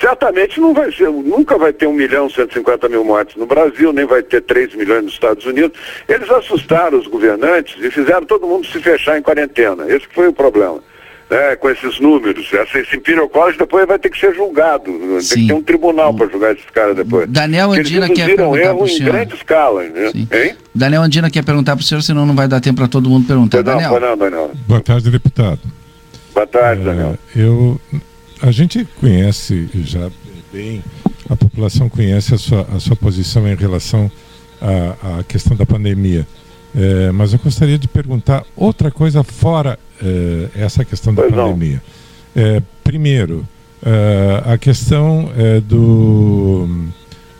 [0.00, 3.92] certamente não vai ser, nunca vai ter 1 milhão e 150 mil mortes no Brasil,
[3.92, 5.78] nem vai ter 3 milhões nos Estados Unidos.
[6.08, 9.84] Eles assustaram os governantes e fizeram todo mundo se fechar em quarentena.
[9.88, 10.82] Esse foi o problema
[11.30, 12.52] né, com esses números.
[12.52, 14.90] Essa, esse Imperial College depois vai ter que ser julgado.
[15.22, 15.28] Sim.
[15.28, 17.28] Tem que ter um tribunal para julgar esses caras depois.
[17.28, 19.08] Daniel Andina quer perguntar para o senhor.
[19.08, 20.10] em grande escala, né?
[20.14, 20.56] Hein?
[20.74, 23.26] Daniel Andina quer perguntar para o senhor, senão não vai dar tempo para todo mundo
[23.26, 23.58] perguntar.
[23.58, 24.00] Não, Daniel.
[24.00, 24.50] Não, Daniel.
[24.66, 25.60] Boa tarde, deputado.
[26.34, 27.18] Boa tarde, é, Daniel.
[27.36, 27.80] Eu,
[28.42, 30.10] a gente conhece já
[30.52, 30.82] bem,
[31.28, 34.10] a população conhece a sua, a sua posição em relação
[34.60, 36.26] à, à questão da pandemia.
[36.74, 41.82] É, mas eu gostaria de perguntar outra coisa fora é, essa questão da pois pandemia.
[42.34, 43.46] É, primeiro,
[43.84, 46.88] é, a questão é, do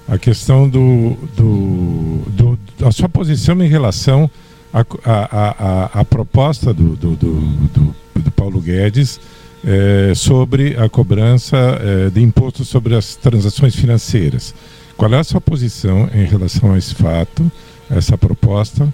[0.09, 4.29] a questão do, do, do, da sua posição em relação
[4.73, 9.21] à a, a, a, proposta do, do, do, do Paulo Guedes
[9.64, 11.79] é, sobre a cobrança
[12.12, 14.53] de imposto sobre as transações financeiras.
[14.97, 17.51] Qual é a sua posição em relação a esse fato,
[17.88, 18.93] essa proposta?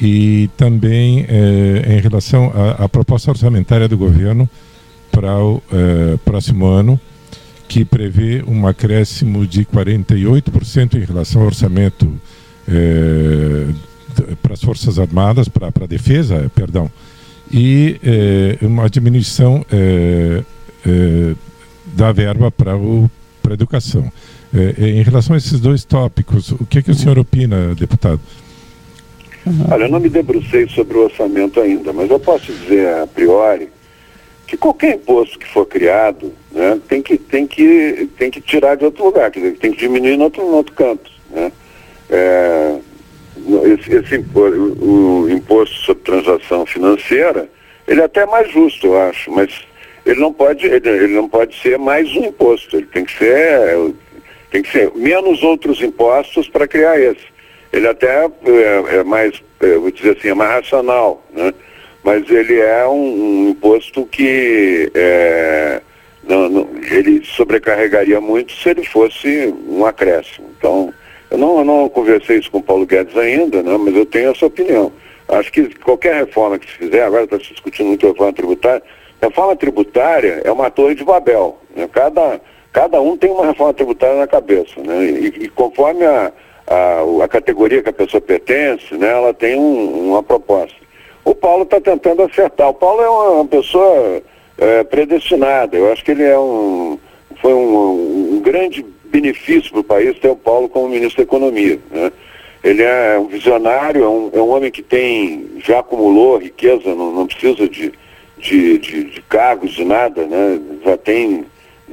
[0.00, 4.48] E também é, em relação à, proposta orçamentária do governo
[5.10, 7.00] para o é, próximo ano,
[7.66, 12.12] que prevê um acréscimo de 48% em relação ao orçamento
[12.68, 13.66] é,
[14.42, 16.90] para as Forças Armadas, para a defesa, perdão,
[17.50, 18.00] e
[18.62, 19.64] uma diminuição
[21.94, 24.10] da verba para a educação.
[24.78, 28.20] em relação a esses dois tópicos, o que, que o senhor opina, deputado?
[29.46, 29.66] Uhum.
[29.70, 33.68] Olha, eu não me debrucei sobre o orçamento ainda, mas eu posso dizer a priori
[34.46, 38.84] que qualquer imposto que for criado né, tem, que, tem, que, tem que tirar de
[38.84, 41.10] outro lugar, quer dizer, tem que diminuir no outro, outro canto.
[41.30, 41.52] Né?
[42.10, 42.78] É,
[43.64, 47.48] esse, esse o, o, imposto sobre transação financeira,
[47.86, 49.64] ele é até mais justo, eu acho, mas
[50.04, 53.94] ele não pode, ele, ele não pode ser mais um imposto, ele tem que ser,
[54.50, 57.35] tem que ser menos outros impostos para criar esse.
[57.72, 61.52] Ele até é, é mais, é, vou dizer assim, é mais racional, né?
[62.02, 65.80] mas ele é um, um imposto que é,
[66.22, 70.48] não, não, ele sobrecarregaria muito se ele fosse um acréscimo.
[70.58, 70.92] Então,
[71.30, 74.30] eu não, eu não conversei isso com o Paulo Guedes ainda, né, mas eu tenho
[74.30, 74.92] essa opinião.
[75.28, 78.82] Acho que qualquer reforma que se fizer, agora está se discutindo muito a reforma tributária,
[79.20, 81.58] reforma tributária é uma torre de Babel.
[81.74, 81.88] Né?
[81.92, 82.40] Cada,
[82.72, 84.80] cada um tem uma reforma tributária na cabeça.
[84.80, 85.04] Né?
[85.04, 86.32] E, e conforme a,
[86.66, 90.76] a, a, categoria que a pessoa pertence, né, ela tem um, uma proposta.
[91.24, 92.68] O Paulo está tentando acertar.
[92.68, 94.22] O Paulo é uma, uma pessoa
[94.58, 95.76] é, predestinada.
[95.76, 96.98] Eu acho que ele é um,
[97.40, 101.78] foi um, um grande benefício para o país ter o Paulo como ministro da Economia.
[101.90, 102.12] Né?
[102.62, 107.12] Ele é um visionário, é um, é um homem que tem, já acumulou riqueza, não,
[107.12, 107.92] não precisa de,
[108.38, 110.60] de, de, de, cargos, de nada, né?
[110.84, 111.44] já tem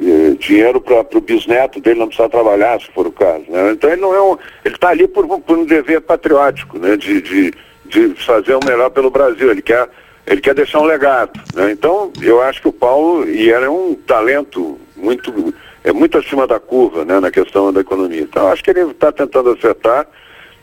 [0.02, 3.46] eh, dinheiro para o bisneto dele não precisar trabalhar, se for o caso.
[3.48, 3.72] Né?
[3.72, 4.38] Então ele não é um.
[4.66, 6.96] Ele está ali por, por, um dever patriótico, né?
[6.98, 7.54] de, de,
[7.86, 9.52] de fazer o melhor pelo Brasil.
[9.52, 9.88] Ele quer,
[10.26, 11.40] ele quer deixar um legado.
[11.54, 11.72] Né?
[11.72, 15.54] Então, eu acho que o Paulo, e ele é um talento muito
[15.84, 18.22] é muito acima da curva né, na questão da economia.
[18.22, 20.08] Então, acho que ele está tentando acertar.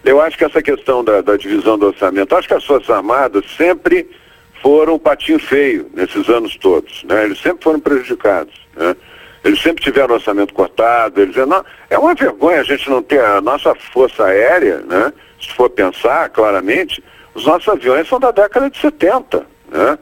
[0.03, 3.45] Eu acho que essa questão da, da, divisão do orçamento, acho que as Forças Armadas
[3.57, 4.09] sempre
[4.63, 7.05] foram um patinho feio nesses anos todos.
[7.05, 7.25] Né?
[7.25, 8.55] Eles sempre foram prejudicados.
[8.75, 8.97] Né?
[9.43, 11.21] Eles sempre tiveram orçamento cortado.
[11.21, 15.13] Eles, não, é uma vergonha a gente não ter a nossa Força Aérea, né?
[15.41, 17.03] se for pensar claramente,
[17.35, 19.47] os nossos aviões são da década de 70.
[19.71, 19.99] Né?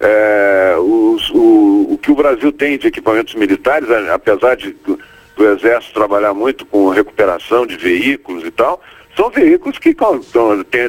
[0.00, 4.98] É, os, o, o, que o Brasil tem de equipamentos militares, apesar de, do,
[5.42, 8.80] Exército trabalhar muito com recuperação de veículos e tal,
[9.16, 9.94] são veículos que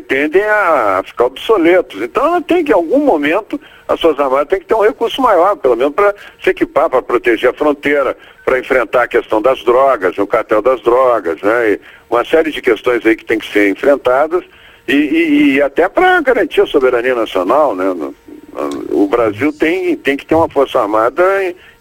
[0.08, 2.02] tendem a ficar obsoletos.
[2.02, 5.56] Então tem que, em algum momento, as suas armadas têm que ter um recurso maior,
[5.58, 10.18] pelo menos para se equipar, para proteger a fronteira, para enfrentar a questão das drogas,
[10.18, 11.74] o cartel das drogas, né?
[11.74, 14.44] E uma série de questões aí que tem que ser enfrentadas
[14.88, 17.86] e, e, e até para garantir a soberania nacional, né?
[18.92, 21.24] O Brasil tem, tem que ter uma força armada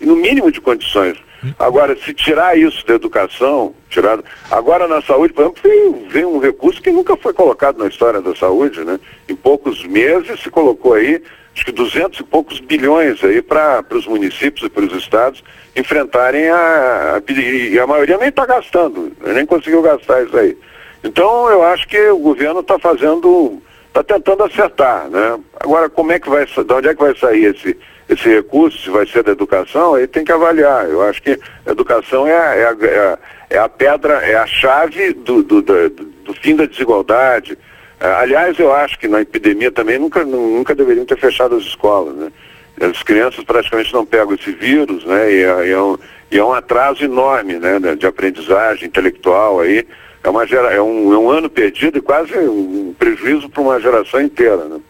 [0.00, 1.18] no mínimo de condições.
[1.58, 4.18] Agora, se tirar isso da educação, tirar.
[4.50, 8.20] Agora na saúde, por exemplo, vem, vem um recurso que nunca foi colocado na história
[8.20, 9.00] da saúde, né?
[9.28, 11.20] Em poucos meses se colocou aí,
[11.54, 15.42] acho que 200 e poucos bilhões aí para os municípios e para os estados
[15.74, 17.32] enfrentarem a, a.
[17.32, 20.56] E a maioria nem está gastando, nem conseguiu gastar isso aí.
[21.02, 25.38] Então eu acho que o governo está fazendo está tentando acertar, né?
[25.60, 27.78] Agora, como é que vai, de onde é que vai sair esse,
[28.08, 30.88] esse recurso, se vai ser da educação, aí tem que avaliar.
[30.88, 33.18] Eu acho que a educação é a, é a,
[33.50, 37.56] é a, é pedra, é a chave do, do, do, do fim da desigualdade.
[38.00, 42.14] É, aliás, eu acho que na epidemia também nunca, nunca deveriam ter fechado as escolas,
[42.14, 42.32] né?
[42.80, 45.32] As crianças praticamente não pegam esse vírus, né?
[45.32, 45.98] E é, é um,
[46.30, 47.78] e é um atraso enorme, né?
[47.96, 49.86] De aprendizagem intelectual aí
[50.24, 53.80] é, uma gera, é, um, é um ano perdido e quase um prejuízo para uma
[53.80, 54.64] geração inteira.
[54.64, 54.80] Né?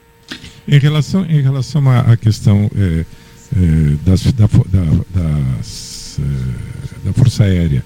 [0.66, 3.04] Em relação, em relação à, questão é, é,
[4.04, 5.22] das, da, da,
[5.58, 7.84] das, é, da Força Aérea,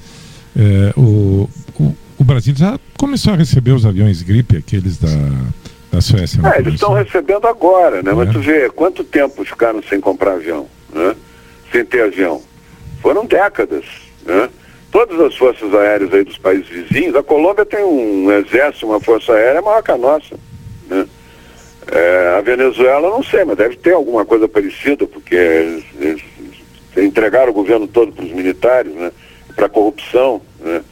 [0.56, 5.08] é, o, o, o, Brasil já começou a receber os aviões gripe, aqueles da,
[5.90, 6.40] da Suécia.
[6.54, 8.12] É, eles estão recebendo agora, né?
[8.12, 11.14] Mas tu vê, quanto tempo ficaram sem comprar avião, né?
[11.72, 12.42] Sem ter avião?
[13.00, 13.84] Foram décadas,
[14.24, 14.48] né?
[14.96, 19.30] todas as forças aéreas aí dos países vizinhos, a Colômbia tem um exército, uma força
[19.30, 20.38] aérea maior que a nossa.
[21.90, 26.22] É, a Venezuela, não sei, mas deve ter alguma coisa parecida, porque eles, eles
[26.96, 29.12] entregaram o governo todo para os militares, né?
[29.54, 30.42] para a corrupção.
[30.60, 30.82] Né?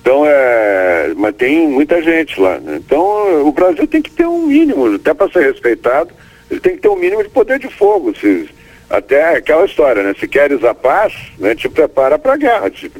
[0.00, 2.58] Então, é, mas tem muita gente lá.
[2.58, 2.80] Né?
[2.84, 6.10] Então, o Brasil tem que ter um mínimo, até para ser respeitado,
[6.50, 8.12] ele tem que ter um mínimo de poder de fogo.
[8.16, 8.48] Se,
[8.90, 10.14] até aquela história, né?
[10.18, 12.70] Se queres a paz, né, te prepara para a guerra.
[12.70, 12.90] Te,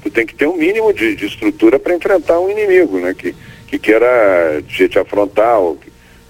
[0.00, 3.12] tu tem que ter um mínimo de, de estrutura para enfrentar um inimigo, né?
[3.12, 3.34] Que,
[3.66, 5.76] que queira te, te afrontar ou,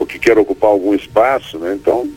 [0.03, 1.75] ou, que queira ocupar algum espaço, né?
[1.75, 2.09] Então,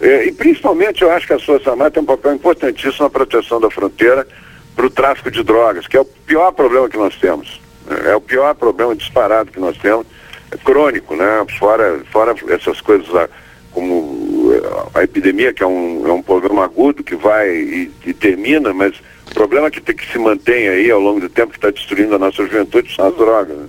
[0.00, 3.60] é, e principalmente eu acho que a Força Armada tem um papel importantíssimo na proteção
[3.60, 4.26] da fronteira
[4.74, 7.60] para o tráfico de drogas, que é o pior problema que nós temos.
[7.86, 8.10] Né?
[8.10, 10.06] É o pior problema disparado que nós temos,
[10.50, 11.44] é crônico, né?
[11.58, 13.28] Fora, fora essas coisas lá,
[13.70, 14.50] como
[14.94, 18.94] a epidemia, que é um, é um problema agudo que vai e, e termina, mas
[19.30, 22.14] o problema que tem que se mantém aí ao longo do tempo, que está destruindo
[22.14, 23.56] a nossa juventude, são as drogas.
[23.56, 23.66] Né?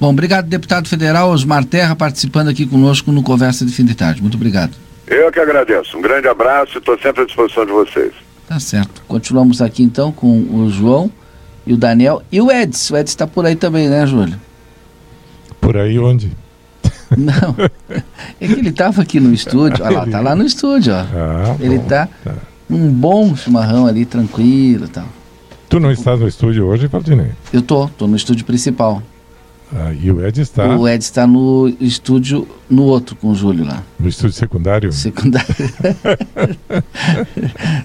[0.00, 4.22] Bom, obrigado, deputado federal Osmar Terra, participando aqui conosco no Conversa de Fim de Tarde.
[4.22, 4.72] Muito obrigado.
[5.08, 5.98] Eu que agradeço.
[5.98, 8.12] Um grande abraço e estou sempre à disposição de vocês.
[8.46, 9.02] Tá certo.
[9.08, 11.10] Continuamos aqui então com o João
[11.66, 12.94] e o Daniel e o Edson.
[12.94, 14.38] O Edson está por aí também, né, Júlio?
[15.60, 16.30] Por aí onde?
[17.16, 17.56] Não,
[18.40, 20.98] é que ele estava aqui no estúdio, olha lá, tá lá no estúdio, ó.
[20.98, 22.34] Ah, ele bom, tá, tá.
[22.70, 25.06] um bom chimarrão ali, tranquilo e tal.
[25.68, 27.32] Tu não estás no estúdio hoje, Valdinei?
[27.52, 29.02] Eu tô, tô no estúdio principal.
[29.74, 33.66] Ah, e o Ed está O Ed está no estúdio, no outro com o Júlio
[33.66, 34.90] lá, no estúdio secundário.
[34.92, 35.46] secundário.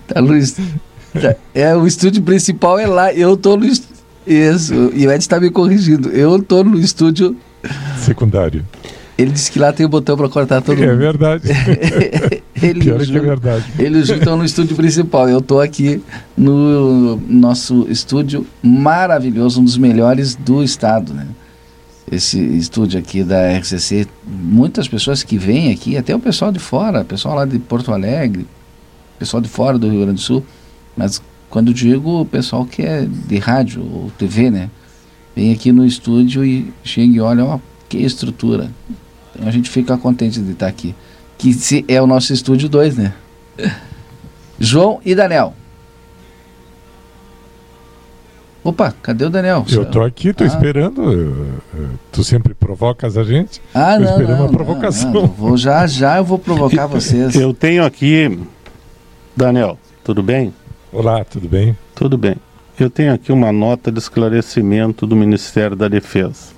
[0.07, 0.59] tá est-
[1.21, 3.91] tá- É, o estúdio principal é lá, eu tô no est-
[4.25, 6.09] Isso, e o Ed está me corrigindo.
[6.09, 7.35] Eu tô no estúdio,
[7.97, 8.65] Secundário.
[9.17, 10.97] ele disse que lá tem o botão para cortar todo É mundo.
[10.99, 11.43] verdade.
[12.61, 13.65] ele, Pior é que é verdade.
[13.77, 15.27] Ele e o Júlio estão no estúdio principal.
[15.27, 16.01] Eu estou aqui
[16.37, 21.27] no nosso estúdio maravilhoso, um dos melhores do estado, né?
[22.13, 27.03] Esse estúdio aqui da RCC, muitas pessoas que vêm aqui, até o pessoal de fora,
[27.03, 28.45] pessoal lá de Porto Alegre,
[29.17, 30.45] pessoal de fora do Rio Grande do Sul,
[30.95, 34.69] mas quando digo o pessoal que é de rádio ou TV, né?
[35.35, 38.69] Vem aqui no estúdio e chega e olha, ó, que estrutura.
[39.33, 40.93] Então a gente fica contente de estar aqui.
[41.37, 43.13] Que se é o nosso estúdio 2, né?
[44.59, 45.55] João e Daniel.
[48.63, 49.65] Opa, cadê o Daniel?
[49.69, 50.47] Eu tô aqui, tô Ah.
[50.47, 51.61] esperando.
[52.11, 53.61] Tu sempre provocas a gente.
[53.73, 55.11] Ah, tô não, esperando não, uma não, provocação.
[55.11, 57.35] não, eu vou já, já eu vou provocar vocês.
[57.35, 58.39] Eu tenho aqui,
[59.35, 60.53] Daniel, tudo bem?
[60.93, 61.77] Olá, tudo bem?
[61.93, 62.35] Tudo bem.
[62.79, 66.53] Eu tenho aqui uma nota de esclarecimento do Ministério da Defesa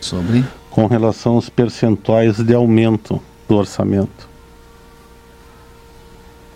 [0.00, 0.44] Sobre.
[0.70, 4.28] com relação aos percentuais de aumento do orçamento.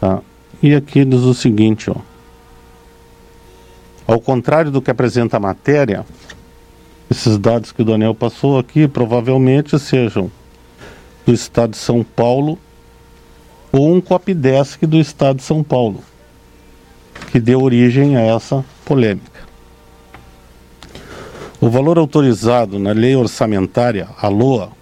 [0.01, 0.21] Tá?
[0.63, 1.97] E aqui diz o seguinte, ó.
[4.13, 6.05] Ao contrário do que apresenta a matéria,
[7.11, 10.31] esses dados que o Daniel passou aqui provavelmente sejam
[11.25, 12.59] do Estado de São Paulo
[13.73, 16.05] ou um copydesk do Estado de São Paulo,
[17.31, 19.41] que deu origem a essa polêmica.
[21.59, 24.73] O valor autorizado na Lei Orçamentária, a LOA,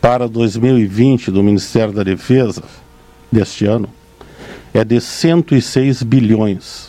[0.00, 2.62] para 2020 do Ministério da Defesa
[3.30, 3.90] deste ano
[4.72, 6.87] é de 106 bilhões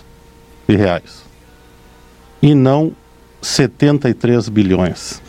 [0.75, 1.23] reais.
[2.41, 2.93] E não
[3.41, 5.21] 73 bilhões,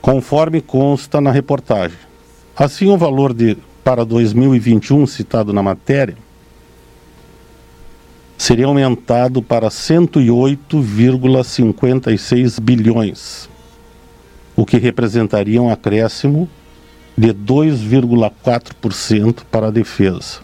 [0.00, 1.98] conforme consta na reportagem.
[2.56, 6.16] Assim, o valor de para 2021 citado na matéria
[8.38, 13.48] seria aumentado para 108,56 bilhões,
[14.56, 16.48] o que representaria um acréscimo
[17.16, 20.40] de 2,4% para a defesa,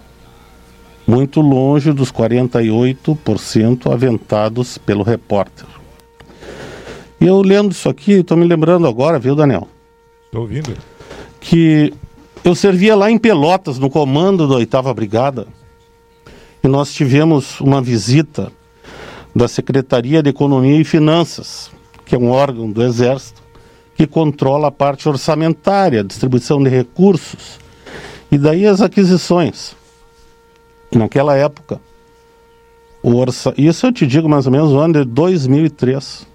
[1.10, 5.66] muito longe dos 48% aventados pelo repórter.
[7.20, 9.66] E eu lendo isso aqui, estou me lembrando agora, viu, Daniel?
[10.26, 10.72] Estou ouvindo.
[11.40, 11.92] que
[12.44, 15.48] eu servia lá em Pelotas, no comando da 8 Brigada,
[16.62, 18.52] e nós tivemos uma visita
[19.34, 21.72] da Secretaria de Economia e Finanças,
[22.06, 23.42] que é um órgão do Exército,
[23.96, 27.58] que controla a parte orçamentária, a distribuição de recursos,
[28.30, 29.79] e daí as aquisições.
[30.92, 31.80] Naquela época,
[33.02, 33.54] o orça...
[33.56, 36.26] isso eu te digo mais ou menos no ano de 2003.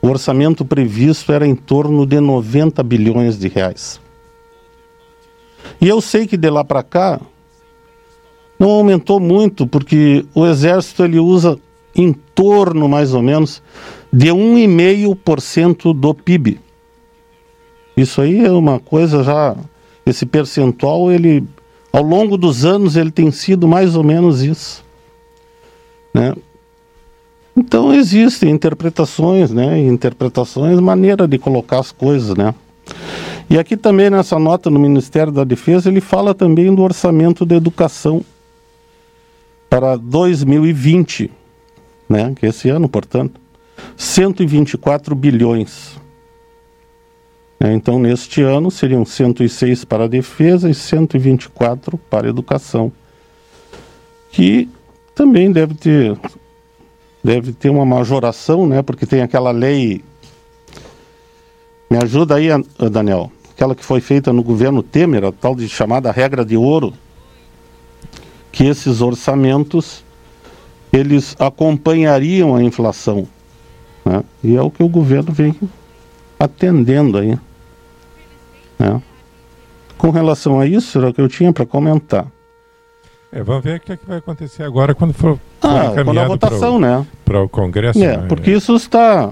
[0.00, 4.00] O orçamento previsto era em torno de 90 bilhões de reais.
[5.80, 7.20] E eu sei que de lá para cá
[8.58, 11.58] não aumentou muito, porque o exército ele usa
[11.94, 13.62] em torno mais ou menos
[14.12, 16.60] de 1,5% do PIB.
[17.96, 19.56] Isso aí é uma coisa já
[20.04, 21.44] esse percentual ele
[21.92, 24.84] ao longo dos anos ele tem sido mais ou menos isso,
[26.14, 26.34] né?
[27.54, 29.78] Então existem interpretações, né?
[29.78, 32.54] Interpretações, maneira de colocar as coisas, né?
[33.50, 37.54] E aqui também nessa nota no Ministério da Defesa ele fala também do orçamento da
[37.54, 38.24] educação
[39.68, 41.30] para 2020,
[42.08, 42.32] né?
[42.34, 43.38] Que é esse ano, portanto,
[43.96, 46.00] 124 bilhões.
[47.62, 52.90] É, Então, neste ano seriam 106 para a defesa e 124 para a educação,
[54.32, 54.68] que
[55.14, 56.18] também deve ter
[57.22, 58.82] deve ter uma majoração, né?
[58.82, 60.02] Porque tem aquela lei.
[61.88, 63.30] Me ajuda aí, An- Daniel.
[63.54, 66.92] Aquela que foi feita no governo Temer, a tal de chamada regra de ouro,
[68.50, 70.02] que esses orçamentos
[70.92, 73.28] eles acompanhariam a inflação,
[74.04, 74.24] né?
[74.42, 75.54] E é o que o governo vem
[76.40, 77.38] atendendo aí,
[78.82, 79.02] né?
[79.96, 82.26] Com relação a isso, era o que eu tinha para comentar.
[83.32, 86.18] É, vamos ver o que, é que vai acontecer agora quando for, for Ah, quando
[86.20, 87.06] a votação, né?
[87.24, 88.02] para o Congresso.
[88.02, 88.26] É, né?
[88.28, 89.30] porque isso está.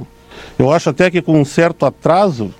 [0.58, 2.50] Eu acho até que com um certo atraso,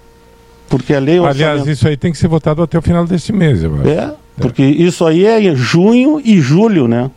[0.69, 3.33] porque a lei Aliás, orçamentária- isso aí tem que ser votado até o final deste
[3.33, 3.89] mês, eu acho.
[3.89, 7.11] É, porque isso aí é junho e julho, né?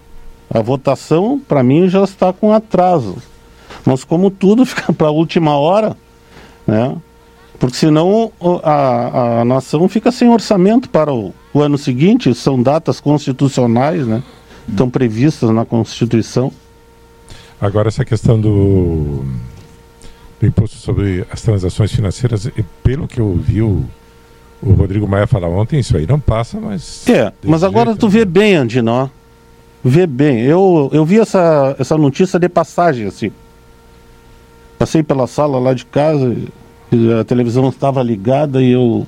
[0.53, 3.17] A votação, para mim, já está com atraso.
[3.83, 5.97] Mas como tudo fica para a última hora,
[6.65, 6.95] né?
[7.59, 8.31] Porque senão
[8.63, 14.23] a, a nação fica sem orçamento para o, o ano seguinte, são datas constitucionais, né?
[14.67, 16.51] Estão previstas na Constituição.
[17.59, 19.23] Agora essa questão do,
[20.39, 22.49] do imposto sobre as transações financeiras,
[22.83, 23.85] pelo que eu vi o,
[24.61, 27.07] o Rodrigo Maia falar ontem, isso aí não passa, mas.
[27.07, 28.25] É, mas agora jeito, tu vê né?
[28.25, 29.09] bem, Andino,
[29.83, 30.41] vê bem.
[30.41, 33.31] Eu, eu vi essa, essa notícia de passagem, assim.
[34.77, 36.35] Passei pela sala lá de casa,
[37.19, 39.05] a televisão estava ligada e eu.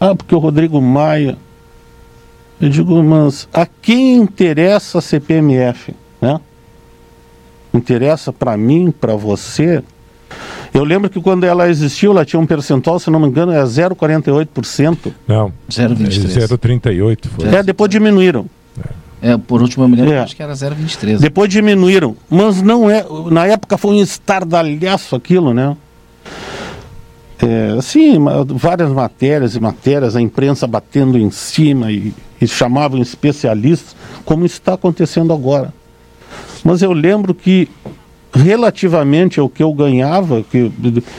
[0.00, 1.36] Ah, porque o Rodrigo Maia.
[2.60, 5.94] Eu digo, mas a quem interessa a CPMF?
[6.20, 6.40] Né?
[7.72, 9.82] Interessa para mim, para você?
[10.74, 13.62] Eu lembro que quando ela existiu, ela tinha um percentual, se não me engano, é
[13.62, 15.12] 0,48%.
[15.26, 17.48] Não, 0,38 foi.
[17.48, 18.46] É, depois diminuíram.
[19.20, 20.20] É, por último eu me lembro, é.
[20.20, 21.18] acho que era 0,23.
[21.18, 25.76] Depois diminuíram, mas não é, na época foi um estardalhaço aquilo, né?
[27.40, 28.16] É, assim,
[28.56, 34.74] várias matérias e matérias, a imprensa batendo em cima e, e chamavam especialistas, como está
[34.74, 35.72] acontecendo agora.
[36.64, 37.68] Mas eu lembro que
[38.32, 40.70] relativamente ao que eu ganhava, que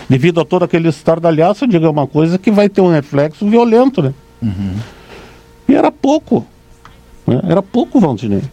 [0.07, 3.47] devido a todo aquele estardalhaço, eu digo é uma coisa que vai ter um reflexo
[3.49, 4.13] violento, né?
[4.41, 4.75] Uhum.
[5.67, 6.45] E era pouco.
[7.25, 7.41] Né?
[7.47, 8.43] Era pouco, Valdinei.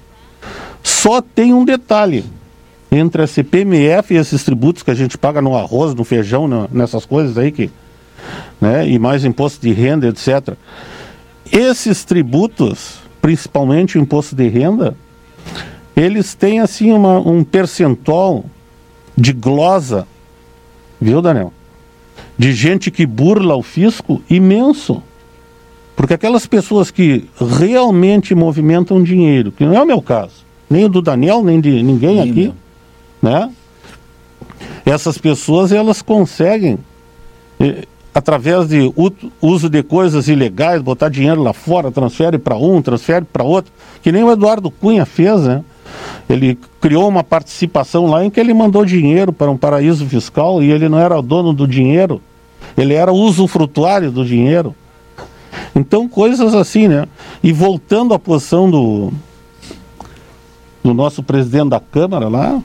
[0.82, 2.24] Só tem um detalhe.
[2.90, 6.68] Entre a CPMF e esses tributos que a gente paga no arroz, no feijão, no,
[6.72, 7.70] nessas coisas aí que.
[8.60, 8.88] Né?
[8.88, 10.54] E mais imposto de renda, etc.
[11.52, 14.96] Esses tributos, principalmente o imposto de renda,
[15.96, 18.44] eles têm assim uma, um percentual
[19.16, 20.06] de glosa,
[21.00, 21.52] viu, Daniel?
[22.36, 25.02] De gente que burla o fisco imenso.
[25.96, 27.24] Porque aquelas pessoas que
[27.58, 31.82] realmente movimentam dinheiro, que não é o meu caso, nem o do Daniel, nem de
[31.82, 32.54] ninguém nem aqui, meu.
[33.22, 33.50] Né?
[34.84, 36.78] Essas pessoas elas conseguem
[37.58, 38.90] eh, através de
[39.42, 44.10] uso de coisas ilegais, botar dinheiro lá fora, transfere para um, transfere para outro, que
[44.10, 45.62] nem o Eduardo Cunha fez, né?
[46.28, 50.70] Ele criou uma participação lá em que ele mandou dinheiro para um paraíso fiscal e
[50.70, 52.22] ele não era o dono do dinheiro,
[52.74, 54.74] ele era usufrutuário do dinheiro.
[55.74, 57.06] Então, coisas assim, né?
[57.42, 59.12] E voltando à posição do,
[60.82, 62.62] do nosso presidente da Câmara lá,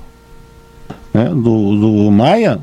[1.14, 1.26] né?
[1.30, 1.36] do,
[1.76, 2.60] do Maia,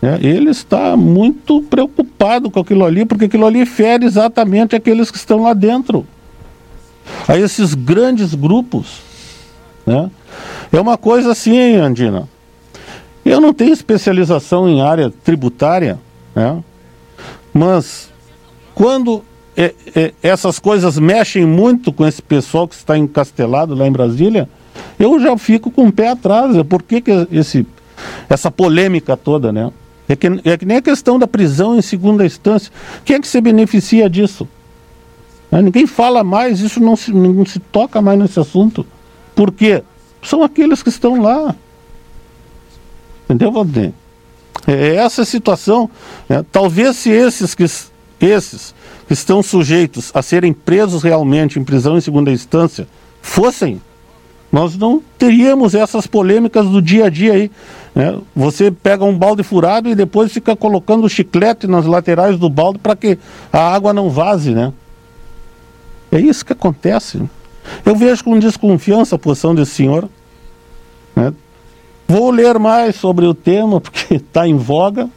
[0.00, 0.18] né?
[0.22, 5.42] ele está muito preocupado com aquilo ali, porque aquilo ali fere exatamente aqueles que estão
[5.42, 6.06] lá dentro.
[7.28, 9.00] A esses grandes grupos.
[9.86, 10.10] Né?
[10.72, 12.28] É uma coisa assim, Andina.
[13.24, 15.98] Eu não tenho especialização em área tributária,
[16.34, 16.62] né?
[17.52, 18.10] mas
[18.74, 19.24] quando
[19.56, 24.48] é, é, essas coisas mexem muito com esse pessoal que está encastelado lá em Brasília,
[24.98, 26.56] eu já fico com o pé atrás.
[26.68, 27.66] Por que, que esse,
[28.28, 29.70] essa polêmica toda, né?
[30.08, 32.70] É que, é que nem a questão da prisão em segunda instância.
[33.04, 34.46] Quem é que se beneficia disso?
[35.50, 35.62] Né?
[35.62, 38.86] Ninguém fala mais, isso não se, não se toca mais nesse assunto.
[39.34, 39.82] Por quê?
[40.22, 41.54] São aqueles que estão lá.
[43.24, 43.92] Entendeu, Valdir?
[44.66, 45.90] É essa a situação.
[46.28, 46.44] Né?
[46.52, 47.64] Talvez se esses que,
[48.20, 48.74] esses
[49.06, 52.86] que estão sujeitos a serem presos realmente em prisão em segunda instância
[53.22, 53.80] fossem,
[54.54, 57.50] nós não teríamos essas polêmicas do dia a dia aí.
[57.92, 58.16] Né?
[58.36, 62.94] Você pega um balde furado e depois fica colocando chiclete nas laterais do balde para
[62.94, 63.18] que
[63.52, 64.72] a água não vaze, né?
[66.12, 67.20] É isso que acontece.
[67.84, 70.08] Eu vejo com desconfiança a posição desse senhor.
[71.16, 71.34] Né?
[72.06, 75.10] Vou ler mais sobre o tema, porque está em voga,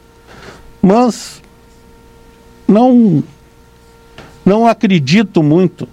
[0.82, 1.40] mas
[2.66, 3.22] não
[4.44, 5.86] não acredito muito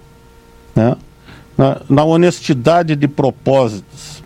[0.74, 0.96] né,
[1.56, 4.22] na, na, honestidade de propósitos.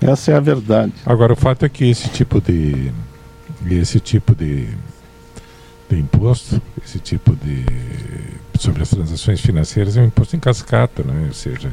[0.00, 0.92] Essa é a verdade.
[1.04, 2.92] Agora o fato é que esse tipo de
[3.70, 4.68] esse tipo de,
[5.88, 7.64] de imposto, esse tipo de
[8.58, 11.24] sobre as transações financeiras é um imposto em cascata, né?
[11.28, 11.72] Ou seja,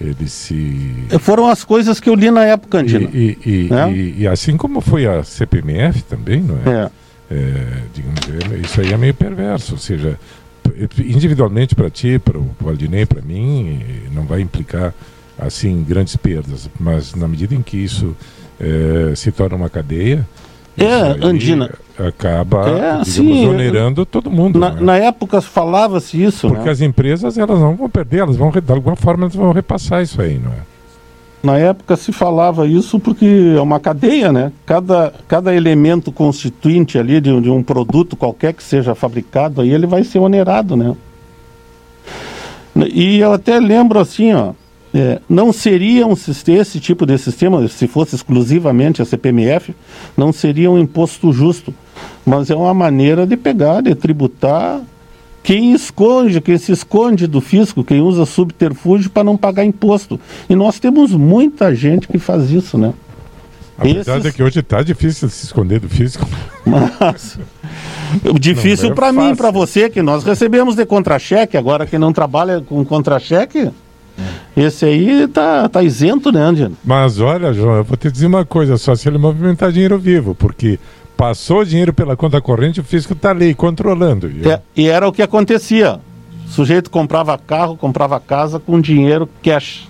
[0.00, 3.08] ele se foram as coisas que eu li na época, Andina.
[3.12, 3.92] E, e, né?
[3.92, 6.90] e, e assim como foi a CPMF também, não é?
[7.30, 7.34] é.
[7.34, 8.20] é digamos,
[8.64, 10.18] isso aí é meio perverso, ou seja,
[10.98, 13.80] individualmente para ti, para o Valdinei, para mim,
[14.12, 14.94] não vai implicar
[15.38, 18.16] assim grandes perdas, mas na medida em que isso
[18.60, 20.26] é, se torna uma cadeia,
[20.76, 21.70] é, Andina.
[21.96, 24.58] Acaba, é, digamos, sim, onerando todo mundo.
[24.58, 24.80] Na, né?
[24.80, 26.48] na época falava-se isso.
[26.48, 26.70] Porque né?
[26.70, 30.20] as empresas elas não vão perder, elas vão, de alguma forma, elas vão repassar isso
[30.20, 30.73] aí, não é?
[31.44, 34.50] Na época se falava isso porque é uma cadeia, né?
[34.64, 39.86] Cada, cada elemento constituinte ali de, de um produto qualquer que seja fabricado, aí ele
[39.86, 40.96] vai ser onerado, né?
[42.74, 44.52] E eu até lembro assim, ó,
[44.94, 49.74] é, não seria um, esse tipo de sistema, se fosse exclusivamente a CPMF,
[50.16, 51.74] não seria um imposto justo.
[52.24, 54.80] mas é uma maneira de pegar, de tributar
[55.44, 60.18] quem esconde, quem se esconde do fisco, quem usa subterfúgio para não pagar imposto.
[60.48, 62.94] E nós temos muita gente que faz isso, né?
[63.78, 66.26] A verdade Esses- é que hoje está difícil se esconder do fisco.
[66.64, 67.38] Mas
[68.40, 72.60] difícil é para mim, para você, que nós recebemos de contra-cheque, agora quem não trabalha
[72.62, 73.70] com contra-cheque,
[74.56, 76.76] esse aí tá, tá isento, né, Angelo?
[76.84, 80.34] Mas olha, João, eu vou te dizer uma coisa, só se ele movimentar dinheiro vivo,
[80.34, 80.78] porque
[81.16, 84.30] passou dinheiro pela conta corrente, o fisco está ali controlando.
[84.30, 86.00] E- É, e era o que acontecia.
[86.46, 89.88] O sujeito comprava carro, comprava casa com dinheiro cash.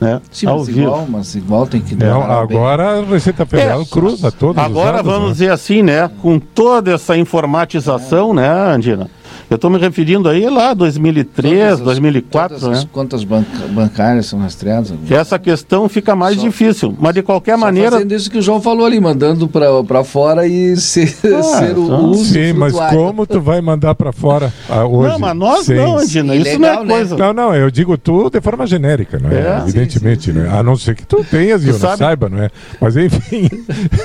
[0.00, 0.20] Né?
[0.32, 2.56] Sim, mas igual, mas igual tem que Não, declarar bem.
[2.56, 5.32] agora a Receita Federal É, cruza todos os Agora vamos né?
[5.32, 6.10] dizer assim, né?
[6.20, 9.08] Com toda essa informatização, né, Andina?
[9.52, 12.90] Eu estou me referindo aí lá 2003, Todas as- 2004, todas as né?
[12.90, 14.92] contas banca- bancárias são rastreadas.
[15.06, 16.96] Que essa questão fica mais Só- difícil.
[16.98, 19.46] Mas de qualquer Só maneira, fazendo isso que o João falou ali, mandando
[19.86, 24.10] pra fora e ser, Ah, ser o uso Sim, mas como tu vai mandar para
[24.10, 25.10] fora ah, hoje?
[25.12, 26.34] Não, mas nós sem- não, Andina.
[26.34, 26.94] Isso não é né?
[26.94, 27.16] coisa.
[27.18, 29.34] Não, não, eu digo tu de forma genérica, não é?
[29.34, 30.38] É, Evidentemente, sim, sim.
[30.38, 30.58] não é?
[30.58, 32.48] A não ser que tu tenhas e eu não saiba, não é?
[32.80, 33.50] Mas enfim,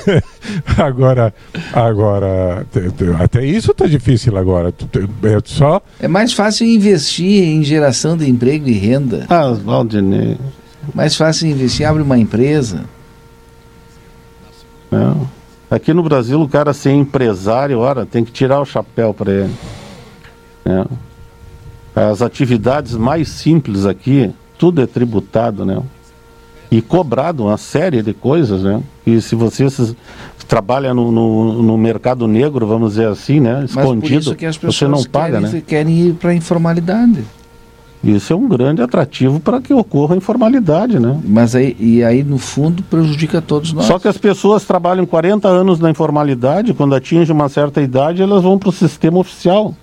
[0.78, 1.34] agora,
[1.74, 2.66] agora,
[3.20, 4.72] até isso tá difícil agora.
[4.72, 5.08] Tu-
[5.38, 9.26] É só É mais fácil investir em geração de emprego e renda.
[9.30, 10.38] Ah, Valdinei.
[10.94, 12.86] Mais fácil investir, abre uma empresa.
[14.90, 15.28] Não.
[15.70, 19.54] Aqui no Brasil, o cara ser empresário, ora, tem que tirar o chapéu para ele.
[20.64, 20.86] né?
[21.94, 25.82] As atividades mais simples aqui, tudo é tributado, né?
[26.70, 28.82] E cobrado uma série de coisas, né?
[29.06, 29.96] E se você se-
[30.48, 33.64] trabalha no, no, no mercado negro, vamos dizer assim, né?
[33.66, 35.64] Escondido, você não paga, querem, né?
[35.66, 37.24] querem ir para a informalidade.
[38.04, 41.20] Isso é um grande atrativo para que ocorra a informalidade, né?
[41.26, 43.86] Mas aí, e aí, no fundo, prejudica todos nós.
[43.86, 48.44] Só que as pessoas trabalham 40 anos na informalidade, quando atingem uma certa idade, elas
[48.44, 49.74] vão para o sistema oficial.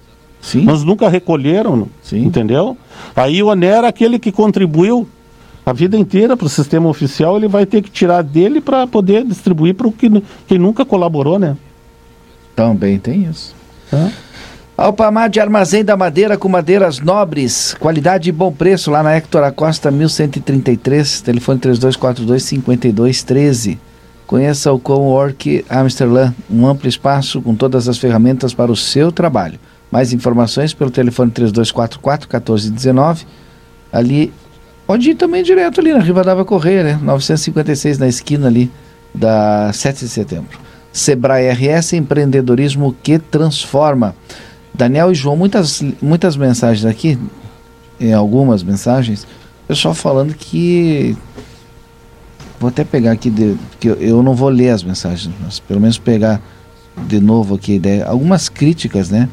[0.40, 2.22] Sim, Mas nunca recolheram, sim.
[2.24, 2.76] entendeu?
[3.16, 5.08] Aí onera aquele que contribuiu
[5.66, 9.24] a vida inteira para o sistema oficial, ele vai ter que tirar dele para poder
[9.24, 11.56] distribuir para que, quem nunca colaborou, né?
[12.54, 13.54] Também tem isso.
[13.90, 14.10] Tá?
[14.76, 19.44] Alpamar de Armazém da Madeira com madeiras nobres, qualidade e bom preço lá na Hector
[19.44, 23.78] Acosta 1133, telefone 3242-5213.
[24.26, 29.60] Conheça o Cowork Amsterdã, um amplo espaço com todas as ferramentas para o seu trabalho.
[29.92, 33.26] Mais informações pelo telefone 3244-1419.
[33.92, 34.32] Ali,
[34.86, 36.98] pode ir também direto ali na Rivadavia Correia, né?
[37.02, 38.70] 956 na esquina ali
[39.14, 40.58] da 7 de setembro.
[40.92, 44.14] Sebrae RS, empreendedorismo que transforma.
[44.72, 47.18] Daniel e João, muitas, muitas mensagens aqui,
[48.00, 49.26] em algumas mensagens,
[49.66, 51.16] pessoal falando que.
[52.60, 55.80] Vou até pegar aqui, de, porque eu, eu não vou ler as mensagens, mas pelo
[55.80, 56.40] menos pegar
[57.06, 58.06] de novo aqui a ideia.
[58.06, 59.28] Algumas críticas, né?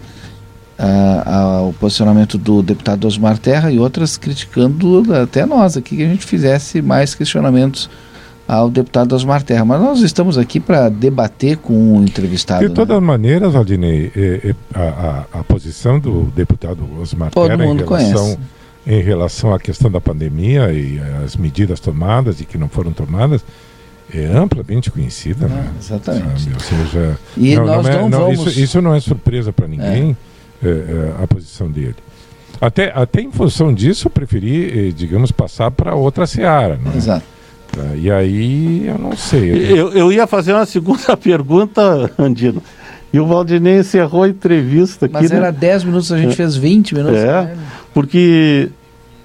[0.83, 6.07] A- ao posicionamento do deputado Osmar Terra e outras criticando até nós aqui que a
[6.07, 7.89] gente fizesse mais questionamentos
[8.47, 9.63] ao deputado Osmar Terra.
[9.63, 12.61] Mas nós estamos aqui para debater com o entrevistado.
[12.63, 12.75] De né?
[12.75, 17.77] todas maneiras, Aldinei, é- é a, a- a posição do deputado Osmar Todo Terra em
[17.77, 18.37] relação, conhece.
[18.87, 23.41] em relação à questão da pandemia e as medidas tomadas e que não foram tomadas
[24.13, 25.47] é amplamente conhecida.
[25.47, 25.67] né?
[25.69, 26.41] Ah, exatamente.
[26.43, 26.53] Sabe?
[26.55, 30.11] Ou seja, E nós é- não vamos- isso, isso não é surpresa para ninguém, é,
[30.11, 30.15] é,
[31.21, 31.95] a posição dele.
[32.61, 36.77] Até, até em função disso, eu preferi, eh, digamos, passar para outra seara.
[36.77, 36.91] né?
[36.95, 37.25] Exato.
[37.71, 39.71] Tá, E aí, eu não sei.
[39.71, 42.61] Eu, eu ia fazer uma segunda pergunta, Andino.
[43.11, 45.15] E o Valdinei encerrou a entrevista aqui.
[45.15, 45.37] Mas né?
[45.37, 47.19] era 10 minutos, a gente fez 20 minutos.
[47.19, 47.45] É.
[47.45, 47.57] né?
[47.93, 48.69] Porque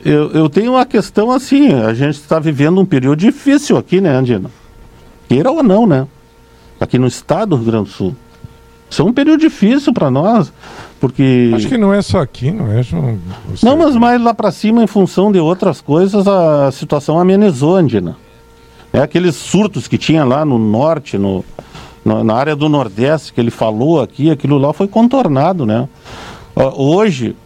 [0.05, 4.11] eu, eu tenho uma questão assim, a gente está vivendo um período difícil aqui, né,
[4.11, 4.51] Andina?
[5.29, 6.07] Queira ou não, né?
[6.81, 8.17] Aqui no estado do Rio Grande do Sul.
[8.89, 10.53] Isso é um período difícil para nós,
[11.01, 11.53] porque...
[11.55, 13.19] Acho que não é só aqui, não é, João?
[13.51, 17.77] Você- Não, mas mais lá para cima, em função de outras coisas, a situação amenizou,
[17.77, 18.17] Andina.
[18.93, 21.45] É aqueles surtos que tinha lá no norte, no,
[22.05, 25.87] na, na área do Nordeste, que ele falou aqui, aquilo lá foi contornado, né?
[26.75, 27.37] Hoje,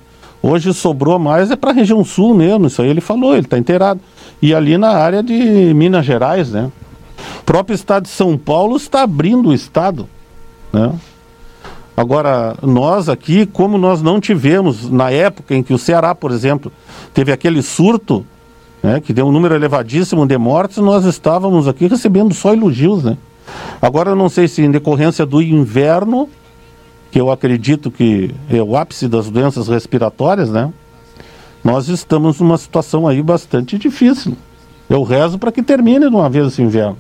[0.40, 3.58] hoje sobrou mais é para a região sul mesmo, isso aí ele falou, ele está
[3.58, 4.00] inteirado.
[4.40, 6.70] E ali na área de Minas Gerais, né?
[7.40, 10.08] O próprio estado de São Paulo está abrindo o estado,
[10.72, 10.92] né?
[12.00, 16.72] Agora, nós aqui, como nós não tivemos, na época em que o Ceará, por exemplo,
[17.12, 18.24] teve aquele surto,
[18.82, 23.18] né, que deu um número elevadíssimo de mortes, nós estávamos aqui recebendo só elogios, né?
[23.82, 26.26] Agora, eu não sei se em decorrência do inverno,
[27.10, 30.72] que eu acredito que é o ápice das doenças respiratórias, né?
[31.62, 34.34] Nós estamos numa situação aí bastante difícil.
[34.88, 36.96] Eu rezo para que termine de uma vez esse inverno.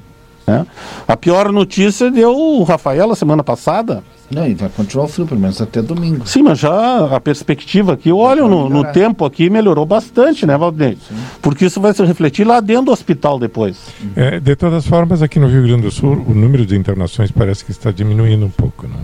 [0.46, 0.66] Né?
[1.08, 5.40] A pior notícia deu o Rafael semana passada, Não, e vai continuar o frio, pelo
[5.40, 6.26] menos até domingo.
[6.26, 10.96] Sim, mas já a perspectiva aqui, olha, no, no tempo aqui melhorou bastante, né, Valdinei?
[11.42, 13.76] Porque isso vai se refletir lá dentro do hospital depois.
[14.14, 17.64] É, de todas formas, aqui no Rio Grande do Sul, o número de internações parece
[17.64, 18.94] que está diminuindo um pouco, né?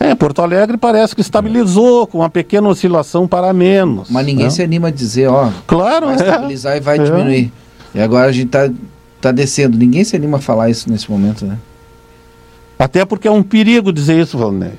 [0.00, 4.08] É, Porto Alegre parece que estabilizou com uma pequena oscilação para menos.
[4.10, 4.50] Mas ninguém né?
[4.50, 6.18] se anima a dizer, ó, Claro, vai é.
[6.18, 7.04] estabilizar e vai É.
[7.04, 7.52] diminuir.
[7.94, 8.68] E agora a gente tá,
[9.20, 9.76] tá descendo.
[9.78, 11.56] Ninguém se anima a falar isso nesse momento, né?
[12.82, 14.72] Até porque é um perigo dizer isso, Valdinei.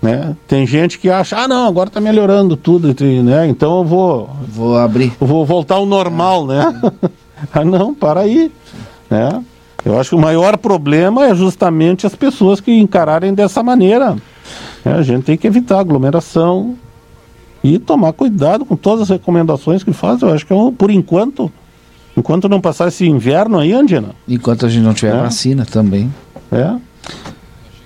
[0.00, 0.36] Né?
[0.46, 2.94] Tem gente que acha, ah não, agora está melhorando tudo,
[3.24, 3.46] né?
[3.48, 5.12] então eu vou, Vou abrir.
[5.20, 6.80] eu vou voltar ao normal, né?
[7.52, 8.52] ah não, para aí.
[9.10, 9.42] Né?
[9.84, 14.14] Eu acho que o maior problema é justamente as pessoas que encararem dessa maneira.
[14.84, 14.92] né?
[14.94, 16.76] A gente tem que evitar aglomeração
[17.64, 20.22] e tomar cuidado com todas as recomendações que faz.
[20.22, 21.50] Eu acho que é um- por enquanto,
[22.16, 25.20] enquanto não passar esse inverno aí, Andina, Enquanto a gente não tiver É.
[25.20, 26.12] vacina também.
[26.50, 26.74] é,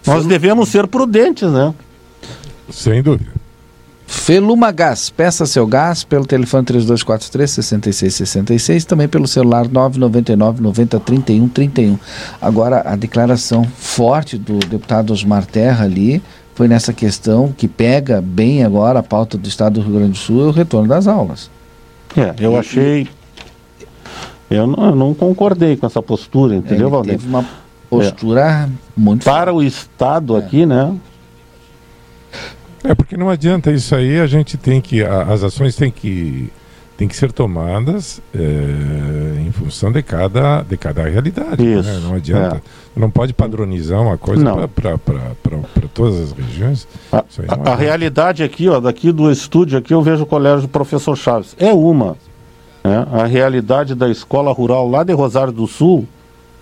[0.06, 1.74] nós devemos ser prudentes, né?
[2.70, 3.30] Sem dúvida.
[4.06, 11.48] Feluma Gás, peça seu gás pelo telefone 3243 6666, também pelo celular 999 90 31
[11.48, 11.98] 31.
[12.40, 16.22] Agora, a declaração forte do deputado Osmar Terra ali
[16.54, 20.18] foi nessa questão que pega bem agora a pauta do estado do Rio Grande do
[20.18, 21.50] Sul, é o retorno das aulas.
[22.16, 23.08] É, eu achei.
[24.48, 27.12] Eu não, eu não concordei com essa postura, entendeu, Ele Valdir?
[27.14, 27.44] teve uma
[27.88, 30.94] postura muito Para o Estado aqui, né?
[32.84, 35.02] É porque não adianta isso aí, a gente tem que.
[35.02, 36.52] a- as ações têm que,
[36.96, 41.64] têm que ser tomadas é, em função de cada, de cada realidade.
[41.66, 42.00] Isso, né?
[42.04, 42.62] Não adianta.
[42.94, 44.98] Não pode padronizar uma coisa para
[45.92, 46.86] todas as regiões.
[47.12, 50.26] A, Isso aí a- a realidade aqui, ó, daqui do estúdio aqui, eu vejo o
[50.26, 51.56] colégio do professor Chaves.
[51.58, 52.16] É uma.
[52.84, 53.04] né?
[53.12, 56.06] A realidade da escola rural lá de Rosário do Sul,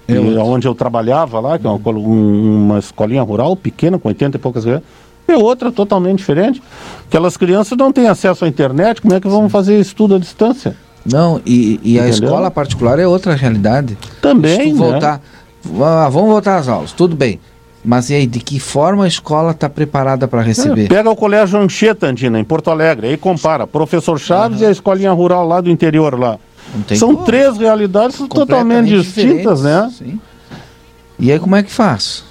[0.07, 0.45] É e outra.
[0.45, 4.41] onde eu trabalhava lá, que é uma, um- uma escolinha rural pequena, com 80 e
[4.41, 4.85] poucas crianças,
[5.27, 6.63] é outra totalmente diferente.
[7.09, 10.77] Aquelas crianças não têm acesso à internet, como é que vão fazer estudo à distância?
[11.07, 13.97] Não, e, e a escola particular é outra realidade.
[14.23, 14.79] Também, né?
[14.79, 15.21] voltar,
[15.83, 17.39] ah, vamos voltar às aulas, tudo bem.
[17.87, 20.85] Mas e aí, de que forma a escola está preparada para receber?
[20.85, 23.67] É, Pega o colégio Anchieta, Andina, em Porto Alegre, aí compara.
[23.67, 26.39] Professor Chaves e a escolinha rural lá do interior lá.
[26.97, 27.25] São como.
[27.27, 29.91] três realidades totalmente distintas, né?
[29.97, 30.20] sim.
[31.18, 32.25] E aí como é que faz?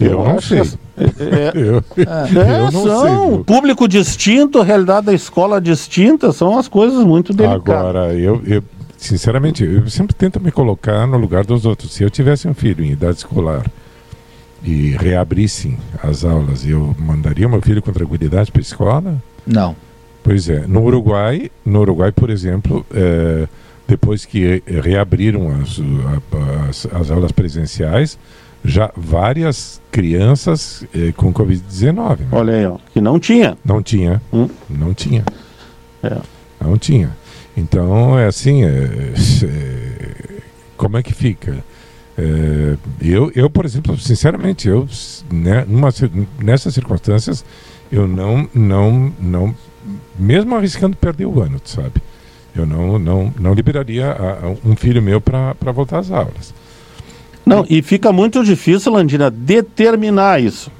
[0.00, 0.60] Eu não sei.
[0.62, 3.44] que- É, Eu, é, eu não são sei.
[3.44, 7.68] público distinto, realidade da escola distinta, são as coisas muito delicadas.
[7.74, 8.62] Agora, eu, eu,
[8.96, 11.92] sinceramente, eu sempre tento me colocar no lugar dos outros.
[11.92, 13.64] Se eu tivesse um filho em idade escolar
[14.62, 19.22] e reabrissem as aulas, eu mandaria meu filho com tranquilidade para a escola?
[19.46, 19.74] Não.
[20.28, 20.66] Pois é.
[20.66, 23.48] No Uruguai, no Uruguai, por exemplo, eh,
[23.86, 25.80] depois que reabriram as,
[26.68, 28.18] as, as aulas presenciais,
[28.62, 32.18] já várias crianças eh, com Covid-19.
[32.18, 32.26] né?
[32.30, 33.56] Olha aí, ó, que não tinha.
[33.64, 34.20] Não tinha.
[34.30, 34.50] Hum.
[34.68, 35.24] Não tinha.
[36.02, 36.18] É.
[36.60, 37.16] Não tinha.
[37.56, 39.14] Então, é assim, é,
[39.44, 40.42] é,
[40.76, 41.64] como é que fica?
[42.18, 44.86] É, eu, eu, por exemplo, sinceramente, eu,
[45.32, 45.88] né, numa
[46.38, 47.42] nessas circunstâncias,
[47.90, 49.54] eu não, não, não,
[50.18, 51.94] mesmo arriscando perder o ano, tu sabe?
[52.56, 56.52] Eu não, não, não liberaria a- a um filho meu para voltar às aulas.
[57.46, 60.70] Não, e fica muito difícil, Landina, determinar isso.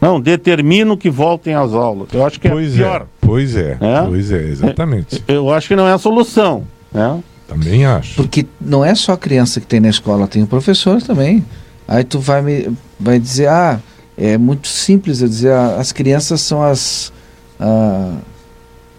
[0.00, 2.08] Não, determino que voltem às aulas.
[2.12, 3.00] Eu acho que pois é pior.
[3.02, 4.02] é, pois é, É?
[4.06, 5.24] pois é, exatamente.
[5.26, 6.64] Eu acho que não é a solução.
[6.92, 7.22] Né?
[7.48, 8.16] Também acho.
[8.16, 11.44] Porque não é só a criança que tem na escola, tem o professor também.
[11.88, 12.70] Aí tu vai me
[13.00, 13.80] vai dizer, ah,
[14.16, 17.12] é muito simples eu dizer, ah, as crianças são as.
[17.58, 18.16] ah,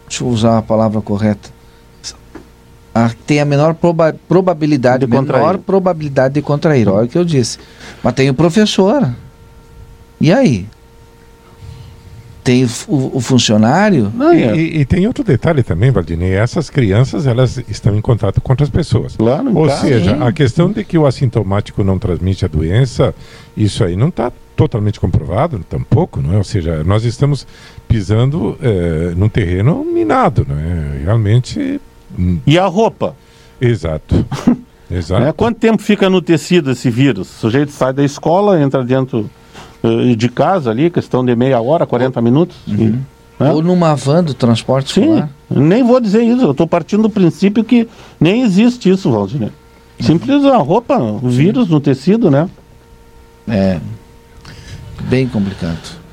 [0.07, 1.49] deixa eu usar a palavra correta.
[2.93, 5.41] A, tem a menor proba- probabilidade, De contrair.
[5.43, 7.57] menor probabilidade de contrair, olha o que eu disse.
[8.01, 9.09] Mas tem o professor.
[10.21, 10.65] E aí?
[12.41, 14.11] Tem o, o- funcionário?
[14.15, 16.31] Não, E, é, e- e tem outro detalhe também, Valdinei.
[16.33, 19.15] Essas crianças, elas estão em contato com outras pessoas.
[19.17, 20.23] Claro, Ou seja, sim.
[20.23, 23.15] a questão de que o assintomático não transmite a doença,
[23.57, 26.37] isso aí não está totalmente comprovado, tampouco, não é?
[26.37, 27.45] Ou seja, nós estamos
[27.87, 31.01] pisando eh, num terreno minado, não é?
[31.03, 31.79] Realmente,
[32.17, 33.15] hum, E a roupa?
[33.59, 34.25] exato.
[34.89, 35.23] Exato.
[35.23, 35.33] Né?
[35.35, 37.27] Quanto tempo fica no tecido esse vírus?
[37.27, 39.27] O sujeito sai da escola, entra dentro
[39.83, 42.55] eh, de casa ali, questão de meia hora, 40 minutos.
[42.67, 42.93] e-
[43.39, 43.51] né?
[43.51, 45.29] Ou numa van do transporte Sim, escolar?
[45.49, 46.41] nem vou dizer isso.
[46.43, 47.87] Eu estou partindo do princípio que
[48.19, 49.49] nem existe isso, Valdir.
[49.99, 52.47] Simples a roupa, o vírus no tecido, né?
[53.47, 53.79] É
[55.03, 56.03] bem complicado.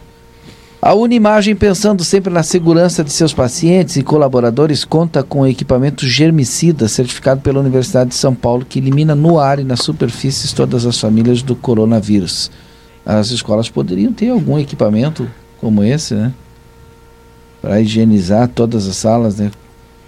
[0.80, 6.89] A Unimagem, pensando sempre na segurança de seus pacientes e colaboradores, conta com equipamento germicida
[6.89, 10.99] certificado pela Universidade de São Paulo que elimina no ar e nas superfícies todas as
[10.99, 12.51] famílias do coronavírus.
[13.07, 15.28] as escolas poderiam ter algum equipamento
[15.61, 16.33] como esse, né?
[17.61, 19.53] Para higienizar todas as salas, né?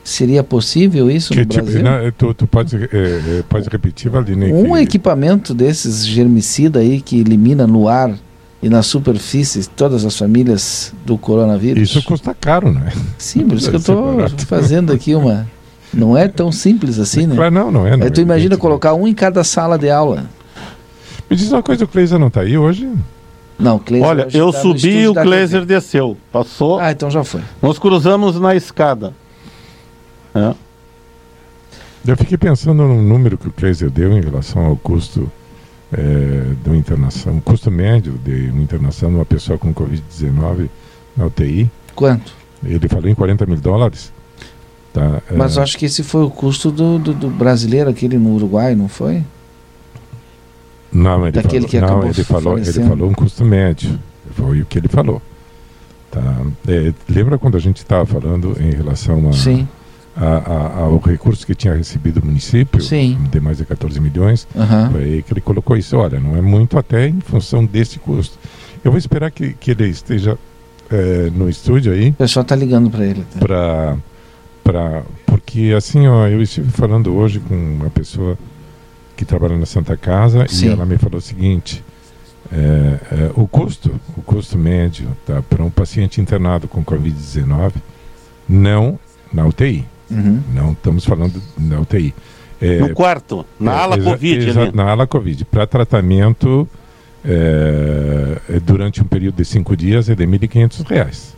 [0.03, 1.83] Seria possível isso Que no tipo, Brasil?
[1.83, 4.53] não, tu, tu pode, é, é, pode repetir, Valdinei?
[4.53, 8.14] Um que- equipamento desses germicida aí que elimina no ar
[8.65, 11.91] e nas superfícies todas as famílias do coronavírus.
[11.91, 12.91] Isso custa caro, né?
[13.19, 14.47] Sim, por isso que eu estou barato.
[14.47, 15.47] fazendo aqui uma.
[15.93, 17.37] Não é tão simples assim, né?
[17.37, 17.95] Claro, não, não é.
[17.95, 18.61] Não Aí tu é, imagina evidente.
[18.62, 20.25] colocar um em cada sala de aula.
[21.29, 22.91] Me diz uma coisa, o Cleiser não está aí hoje?
[23.59, 24.09] Não, Cleiser.
[24.09, 25.67] Olha, eu tá subi e o TV.
[25.67, 26.17] desceu.
[26.33, 26.81] Passou.
[26.81, 27.43] Ah, então já foi.
[27.61, 29.12] Nós cruzamos na escada.
[30.35, 30.55] É.
[32.07, 35.31] Eu fiquei pensando no número que o Kleiser deu em relação ao custo
[35.97, 40.68] é, da internação, o custo médio de uma internação de uma pessoa com Covid-19
[41.16, 41.70] na UTI.
[41.95, 42.32] Quanto?
[42.64, 44.12] Ele falou em 40 mil dólares.
[44.92, 48.16] Tá, é, Mas eu acho que esse foi o custo do, do, do brasileiro, aquele
[48.18, 49.22] no Uruguai, não foi?
[50.92, 53.99] não, ele daquele falou, que não, ele falou, ele falou um custo médio.
[54.32, 55.20] Foi o que ele falou.
[56.11, 56.22] Tá?
[56.68, 59.68] É, lembra quando a gente estava falando em relação a, Sim.
[60.17, 63.19] A- a- ao recurso que tinha recebido o município, Sim.
[63.31, 64.47] de mais de 14 milhões?
[64.93, 65.97] Foi aí que ele colocou isso.
[65.97, 68.39] Olha, não é muito até em função desse custo.
[68.85, 70.39] Eu vou esperar que, que ele esteja
[70.91, 73.25] eh, no estúdio aí O pessoal tá ligando para ele.
[73.33, 73.41] Tá?
[73.41, 73.97] para
[74.62, 78.39] para porque assim ó, eu estive falando hoje com uma pessoa
[79.17, 80.67] que trabalha na Santa Casa Sim.
[80.67, 81.83] e ela me falou o seguinte
[82.53, 82.57] é,
[83.12, 87.73] é, o custo o custo médio tá, para um paciente internado com covid-19
[88.49, 88.99] não
[89.33, 90.40] na UTI Uhum.
[90.55, 92.14] não estamos falando na UTI
[92.61, 94.72] é, No quarto, na é, ala Covid ali.
[94.72, 95.44] Na ala Covid.
[95.46, 96.68] Para tratamento
[97.24, 101.34] é, é, durante um período de cinco dias é de 1.500 reais.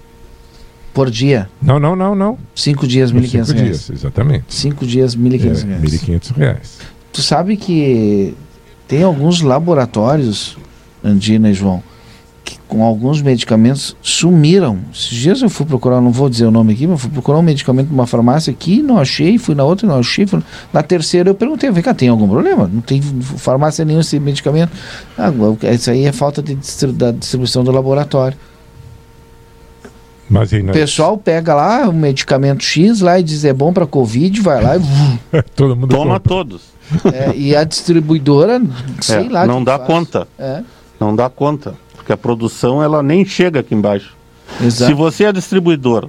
[0.92, 1.48] Por dia.
[1.60, 2.38] Não, não, não, não.
[2.54, 3.56] Cinco dias, Por 1.500 cinco reais.
[3.64, 4.44] dias, exatamente.
[4.54, 5.82] Cinco dias, 1.500 É, reais.
[5.82, 6.78] 1.500 reais.
[7.12, 8.34] Tu sabe que
[8.88, 10.56] tem alguns laboratórios,
[11.04, 11.82] Andina e João,
[12.46, 14.78] que com alguns medicamentos sumiram.
[14.94, 17.42] Esses dias eu fui procurar, não vou dizer o nome aqui, mas fui procurar um
[17.42, 20.24] medicamento numa farmácia aqui, não achei, fui na outra, não achei.
[20.26, 20.40] Fui...
[20.72, 22.70] Na terceira eu perguntei, vem cá, tem algum problema?
[22.72, 24.70] Não tem farmácia nenhuma esse medicamento.
[25.18, 25.30] Ah,
[25.74, 28.38] isso aí é falta de distri- da distribuição do laboratório.
[30.28, 33.86] Mas aí, O pessoal pega lá o medicamento X lá e diz é bom para
[33.86, 36.28] Covid, vai lá e, todo mundo Toma compra.
[36.28, 36.62] todos.
[37.12, 38.60] é, e a distribuidora,
[39.00, 39.46] sei É, lá.
[39.46, 39.86] não dá faz.
[39.88, 40.28] conta.
[40.38, 40.62] É,
[40.98, 41.74] Não dá conta.
[42.06, 44.14] Porque a produção ela nem chega aqui embaixo.
[44.62, 44.92] exato.
[44.92, 46.08] Se você é distribuidor,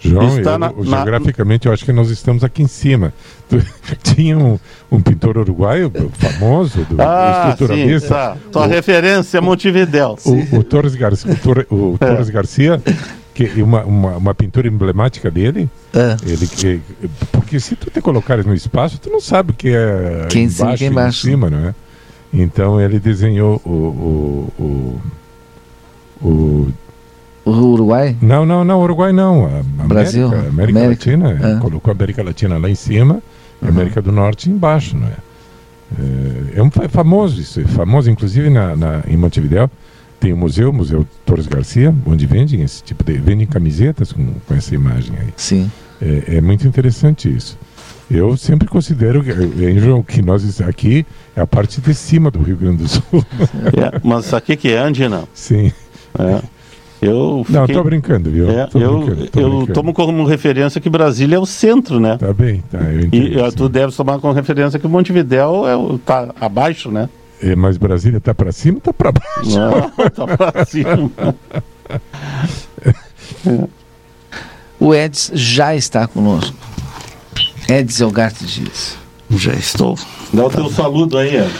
[0.00, 3.12] João, Está eu- na- na- geograficamente eu acho que nós estamos aqui em cima.
[4.02, 4.58] Tinha um,
[4.90, 8.36] um pintor uruguaio famoso, do, ah, sim, estruturalista, tá.
[8.50, 10.16] Tua o- referência é Montevidéu.
[10.24, 12.06] o, o Torres Garcia, o, Tor- o É.
[12.06, 12.82] Torres Garcia
[13.34, 16.16] que uma, uma, uma pintura emblemática dele, É.
[16.26, 16.80] ele que
[17.32, 20.48] porque se tu te colocares no espaço, tu não sabe o que é Quem em
[20.48, 21.20] cima, embaixo quem e em embaixo.
[21.20, 21.74] cima, não é?
[22.32, 23.70] Então ele desenhou o,
[24.58, 25.00] o,
[26.22, 26.68] o,
[27.44, 28.16] o Uruguai?
[28.20, 31.60] não, não, não, Uruguai não, a América, Brasil, América, América, Latina, é.
[31.60, 33.20] colocou a América Latina lá em cima,
[33.60, 33.74] e a Uhum.
[33.74, 35.12] América do Norte embaixo, não é?
[35.98, 39.70] É, é um é famoso isso, é famoso inclusive na, na- em Montevideo
[40.18, 44.26] tem o museu, o Museu Torres Garcia, onde vendem esse tipo de vendem camisetas com,
[44.46, 45.28] com essa imagem aí.
[45.36, 45.70] Sim.
[46.00, 47.58] É, é muito interessante isso.
[48.10, 51.04] Eu sempre considero que, eh, que nós aqui
[51.36, 53.02] é a parte de cima do Rio Grande do Sul.
[53.76, 55.24] É, mas aqui que é Andina.
[55.34, 55.72] Sim.
[56.18, 56.40] É.
[57.02, 58.48] Eu Não, fiquei- tô brincando, viu?
[58.50, 59.72] é, Tô eu brincando, tô eu brincando.
[59.74, 62.16] tomo como referência que Brasília é o centro, né?
[62.16, 62.78] Tá bem, tá.
[62.78, 63.56] Eu E entendo, eh, sim.
[63.56, 67.10] tu deve tomar como referência que Montevidéu é, o- tá abaixo, né?
[67.42, 69.58] É, mas Brasília tá para cima ou tá para baixo?
[69.58, 71.10] Não, tá pra cima.
[74.80, 76.56] O Eds já está conosco.
[77.68, 78.96] Eds Elgarte Dias.
[79.30, 79.98] Já estou.
[80.32, 81.50] Dá o teu saludo aí, Ed.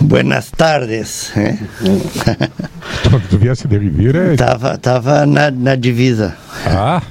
[0.00, 1.32] Buenas tardes.
[3.10, 4.36] Quando tu viesse de Ribeira, é...
[4.36, 6.36] Tava, tava na, na divisa.
[6.66, 7.02] Ah,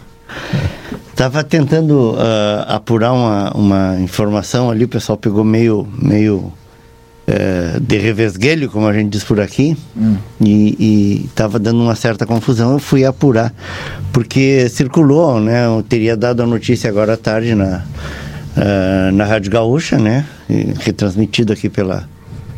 [1.16, 6.54] Tava tentando ah, apurar uma, uma informação ali, o pessoal pegou meio, meio
[7.26, 9.76] eh, de revesguelho, como a gente diz por aqui,
[10.40, 12.74] e, e tava dando uma certa confusão.
[12.74, 13.52] Eu fui apurar,
[14.14, 15.66] porque circulou, né?
[15.66, 17.84] Eu teria dado a notícia agora à tarde na,
[18.56, 20.24] ah, na Rádio Gaúcha, né?
[20.50, 22.08] e retransmitido aqui pela,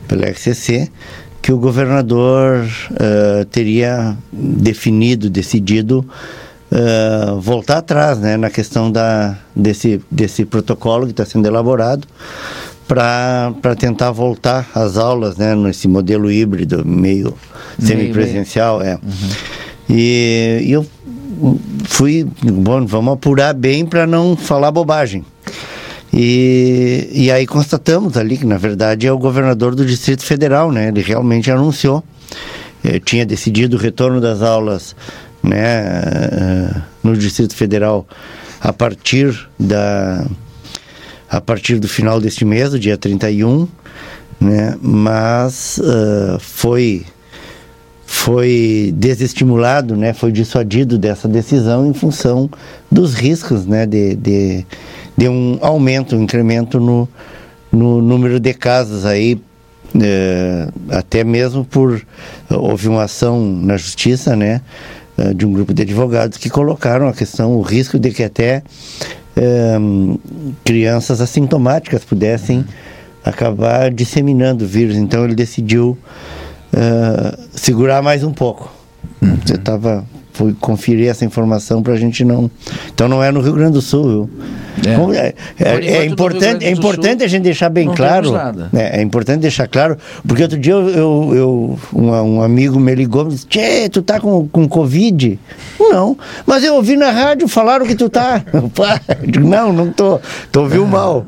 [0.10, 0.90] pela RCC,
[1.42, 2.68] que o governador
[3.00, 6.06] ah, teria definido, decidido
[6.72, 12.06] ah, voltar atrás né, na questão da, desse, desse protocolo que está sendo elaborado
[12.88, 17.36] para tentar voltar às aulas né, nesse modelo híbrido, meio
[17.78, 18.82] semipresencial.
[18.82, 18.98] É.
[19.88, 20.86] E, e eu
[21.86, 25.24] fui, bom, vamos apurar bem para não falar bobagem.
[26.12, 30.88] E, e aí constatamos ali que, na verdade, é o governador do Distrito Federal, né?
[30.88, 32.04] Ele realmente anunciou.
[32.84, 34.96] Eh, tinha decidido o retorno das aulas
[35.44, 38.08] né, eh, no Distrito Federal
[38.62, 40.26] a partir da
[41.30, 43.68] a partir do final deste mês, dia 31,
[44.42, 47.06] né, mas uh, foi
[48.04, 52.50] foi desestimulado, né, foi dissuadido dessa decisão em função
[52.92, 54.66] dos riscos né, de, de,
[55.20, 57.06] de um aumento, um incremento no,
[57.70, 59.38] no número de casos aí,
[60.02, 62.02] é, até mesmo por
[62.50, 64.62] houve uma ação na justiça, né,
[65.18, 68.64] eh, de um grupo de advogados que colocaram a questão, o risco de que até
[69.36, 69.78] é,
[70.64, 72.64] crianças assintomáticas pudessem
[73.22, 74.96] acabar disseminando o vírus.
[74.96, 75.98] Então ele decidiu
[76.72, 78.72] é, segurar mais um pouco.
[79.22, 79.38] Uhum.
[79.46, 80.06] Você estava
[80.40, 82.50] fui conferir essa informação para a gente não.
[82.94, 84.30] Então não é no Rio Grande do Sul, viu?
[85.14, 88.34] É, é, é, é importante, é importante a gente deixar bem claro.
[88.74, 92.96] É, é, importante deixar claro, porque outro dia eu, eu, eu um, um, amigo me
[92.96, 95.38] ligou e disse: Tchê, tu tá com, com Covid?
[95.78, 98.42] Não, mas eu ouvi na rádio, falaram que tu tá.
[99.44, 100.22] não, não tô.
[100.54, 101.26] Tu ouviu mal.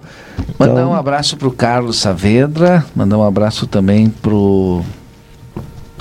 [0.58, 0.92] Mandar então...
[0.92, 4.82] um abraço pro Carlos Saavedra, mandar um abraço também pro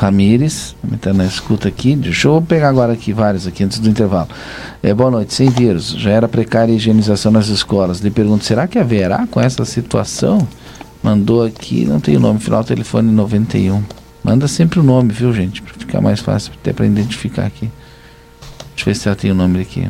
[0.01, 1.94] Ramires, está na escuta aqui.
[1.94, 4.30] Deixa eu pegar agora aqui vários aqui antes do intervalo.
[4.82, 5.90] É, boa noite, sem vírus.
[5.90, 8.01] Já era precária a higienização nas escolas.
[8.01, 10.48] Lhe pergunto, será que haverá com essa situação?
[11.03, 13.82] Mandou aqui, não tem o nome, final telefone 91.
[14.24, 15.61] Manda sempre o nome, viu, gente?
[15.61, 17.70] Para ficar mais fácil até para identificar aqui.
[18.74, 19.86] Deixa eu ver se ela tem o nome aqui.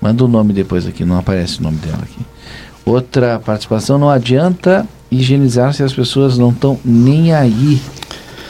[0.00, 2.24] Manda o nome depois aqui, não aparece o nome dela aqui.
[2.84, 7.80] Outra participação, não adianta higienizar se as pessoas não estão nem aí.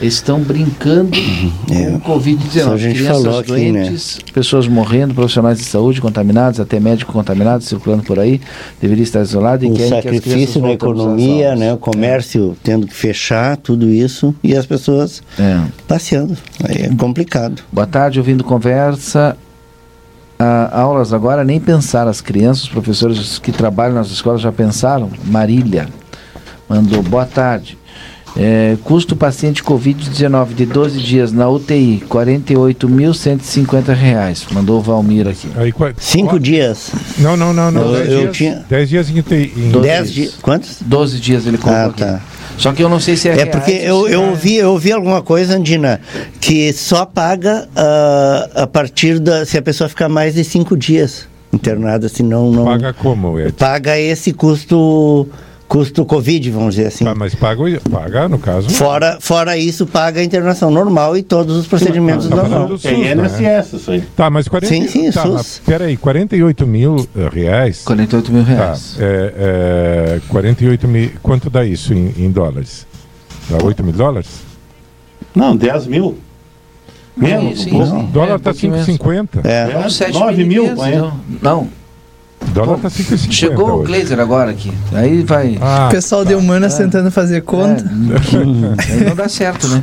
[0.00, 1.16] Estão brincando
[1.70, 2.78] é, com o Covid-19.
[2.92, 4.32] Crianças falou aqui, doentes, né?
[4.34, 8.38] pessoas morrendo, profissionais de saúde contaminados, até médico contaminado circulando por aí,
[8.78, 11.72] deveria estar isolado e o sacrifício na economia, né?
[11.72, 12.56] O comércio é.
[12.62, 15.62] tendo que fechar, tudo isso, e as pessoas é.
[15.88, 16.36] passeando.
[16.62, 17.62] É complicado.
[17.72, 19.34] Boa tarde, ouvindo conversa
[20.38, 22.06] ah, aulas agora, nem pensar.
[22.06, 25.10] As crianças, os professores que trabalham nas escolas já pensaram?
[25.24, 25.88] Marília
[26.68, 27.76] mandou boa tarde.
[28.38, 34.52] É, custo paciente Covid-19 de 12 dias na UTI, R$ 48.150.
[34.52, 35.48] Mandou o Valmir aqui.
[35.56, 36.40] Aí, Cinco quatro?
[36.40, 36.92] dias.
[37.16, 37.70] Não, não, não.
[37.70, 37.94] não.
[37.94, 38.62] Eu, eu dias, tinha...
[38.68, 39.54] 10 dias em UTI.
[39.56, 39.70] Em...
[39.80, 40.34] 10 dias.
[40.42, 40.82] Quantos?
[40.82, 42.16] 12 dias ele colocou ah, tá.
[42.16, 42.36] Aqui.
[42.58, 43.40] Só que eu não sei se é.
[43.40, 46.00] É porque eu, eu, ouvi, eu ouvi alguma coisa, Andina,
[46.40, 49.44] que só paga uh, a partir da.
[49.44, 52.64] se a pessoa ficar mais de cinco dias internada, senão não.
[52.64, 53.52] Paga como, Ed?
[53.52, 55.28] Paga esse custo
[55.68, 57.06] custo Covid, vamos dizer assim.
[57.06, 58.70] Ah, mas paga, paga, no caso.
[58.70, 62.84] Fora, fora isso, paga a internação normal e todos os procedimentos tá normais.
[62.84, 63.64] É INSS, né?
[63.72, 64.00] isso aí.
[64.16, 65.60] Tá, mas 40, sim, sim, tá, SUS.
[65.64, 67.82] peraí, 48 mil eh, reais.
[67.84, 68.96] 48 mil reais.
[68.96, 69.34] Tá, é,
[70.16, 72.86] é, 48 mil, quanto dá isso em, em dólares?
[73.50, 74.28] Dá 8 mil dólares?
[75.34, 76.18] Não, 10 mil.
[77.16, 79.28] Menos, sim, um O dólar está é, 5,50.
[79.44, 80.74] É, é 9 mil.
[80.74, 81.20] Não.
[81.40, 81.68] não.
[82.52, 83.80] Dólar tá 5,50 Chegou hoje.
[83.80, 84.72] o Glazer agora aqui.
[84.92, 85.58] Aí vai.
[85.60, 86.28] Ah, o pessoal tá.
[86.28, 86.84] de humanas é.
[86.84, 87.84] tentando fazer conta.
[87.84, 88.92] É.
[88.92, 89.82] aí não dá certo, né?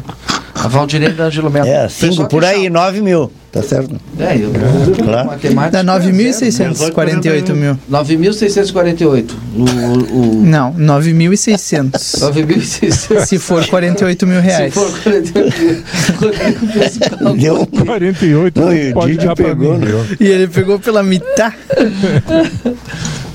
[0.56, 1.68] A Valdirene da Angelo Melo.
[1.68, 3.32] É, cinco por aí, 9 mil.
[3.52, 3.96] Tá certo?
[4.20, 5.04] É, eu, é.
[5.04, 5.30] Claro.
[5.72, 7.78] Dá 9.648 mil.
[7.92, 9.32] 9.648.
[9.56, 10.44] O, o...
[10.44, 11.92] Não, 9.600.
[11.92, 13.26] 9.600.
[13.26, 14.74] Se for 48 mil reais.
[14.74, 17.36] Se for 48 mil.
[17.36, 19.88] Deu 48 não, e pode dar pegou, mim,
[20.20, 21.56] E ele pegou pela metade.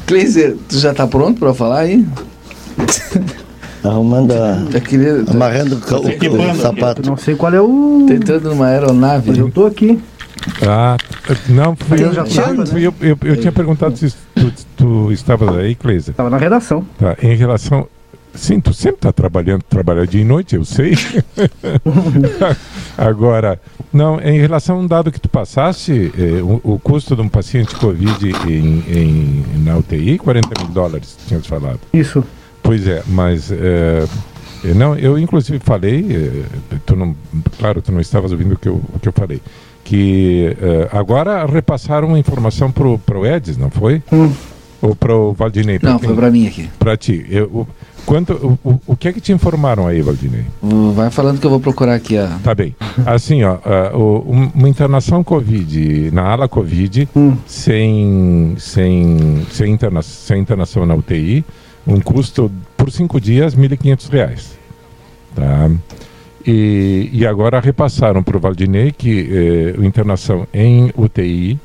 [0.07, 2.05] Cleiser, tu já tá pronto para falar aí?
[3.89, 4.81] Arrumando a.
[4.81, 5.25] Queria...
[5.29, 7.03] Amarrando o, o, o, sapato.
[7.05, 8.05] Não sei qual é o.
[8.07, 9.31] Tentando numa aeronave.
[9.31, 9.99] Mas eu tô aqui.
[10.67, 10.97] Ah,
[11.49, 15.57] não, fui eu, já tava, fui eu, eu, eu, tinha perguntado se tu, tu estavas
[15.57, 16.13] aí, Cleisa.
[16.13, 16.85] Estava na redação.
[16.99, 17.89] Tá, em relação.
[18.35, 20.97] Sim, tu sempre está trabalhando, trabalha dia e noite, eu sei.
[22.97, 23.61] Agora,
[23.93, 27.29] não, em relação a um dado que tu passaste, eh, o, o, custo de um
[27.29, 31.81] paciente Covid em, em, na UTI, 40 mil dólares, tinhas falado.
[31.93, 32.23] Isso.
[32.69, 34.05] Pois é, mas é,
[34.77, 36.05] não, eu inclusive falei,
[36.71, 37.17] é, tu não,
[37.59, 39.41] claro, tu não estavas ouvindo o que eu, o que eu falei,
[39.83, 44.03] que é, agora repassaram a informação pro pro Edis, não foi?
[44.13, 44.31] Hum.
[44.83, 45.81] Ou pro Valdinei?
[45.83, 46.09] Não, quem?
[46.09, 46.69] foi para mim aqui.
[46.79, 47.25] Para ti.
[47.31, 47.67] Eu, o,
[48.05, 50.45] quanto, o, o, o, que é que te informaram aí, Valdinei?
[50.95, 52.39] Vai falando que eu vou procurar aqui a.
[52.45, 52.77] Tá bem.
[53.07, 53.57] Assim, ó,
[54.27, 57.35] uma internação Covid, na ala Covid, hum.
[57.47, 61.47] sem, sem, sem, interna sem internação na UTI,
[61.89, 64.41] um custo por cinco dias, R$ 1.500.
[65.35, 65.71] Tá?
[66.47, 69.29] E, e agora repassaram para o Valdinei que
[69.77, 71.59] eh, a internação em UTI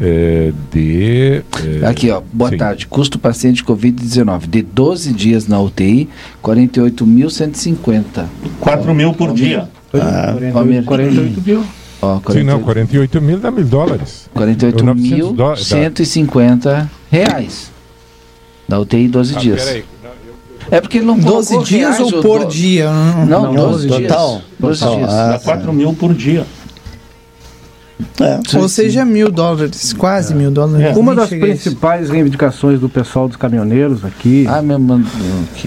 [0.00, 1.42] é, de.
[1.82, 2.22] é, Aqui, ó.
[2.32, 2.56] Boa sim.
[2.56, 2.86] tarde.
[2.86, 6.08] Custo paciente Covid-19 de 12 dias na UTI,
[6.42, 8.24] 48.150.
[8.60, 9.68] 4 mil por dia.
[9.94, 10.86] Ah, Palmeiras.
[10.86, 11.64] 48 mil.
[12.02, 14.30] Ó, Sim, não, 48 48 mil dá mil dólares.
[14.34, 17.70] 900 dó- 48.150 reais.
[18.70, 19.64] Na UTI 12 Ah, dias.
[19.64, 19.84] peraí.
[20.70, 22.88] É porque ele não 12 colocou dias ou por dó- dia?
[23.26, 24.02] Não, Não, 12 dias.
[24.02, 24.42] total.
[24.60, 24.96] 12 Total.
[24.98, 25.10] dias.
[25.12, 26.46] Ah, Dá 4 mil por dia.
[28.20, 28.56] É.
[28.56, 30.96] Ou seja, mil dólares, quase mil dólares.
[30.96, 30.98] É.
[30.98, 34.78] Uma das principais reivindicações do pessoal dos caminhoneiros aqui Ah, meu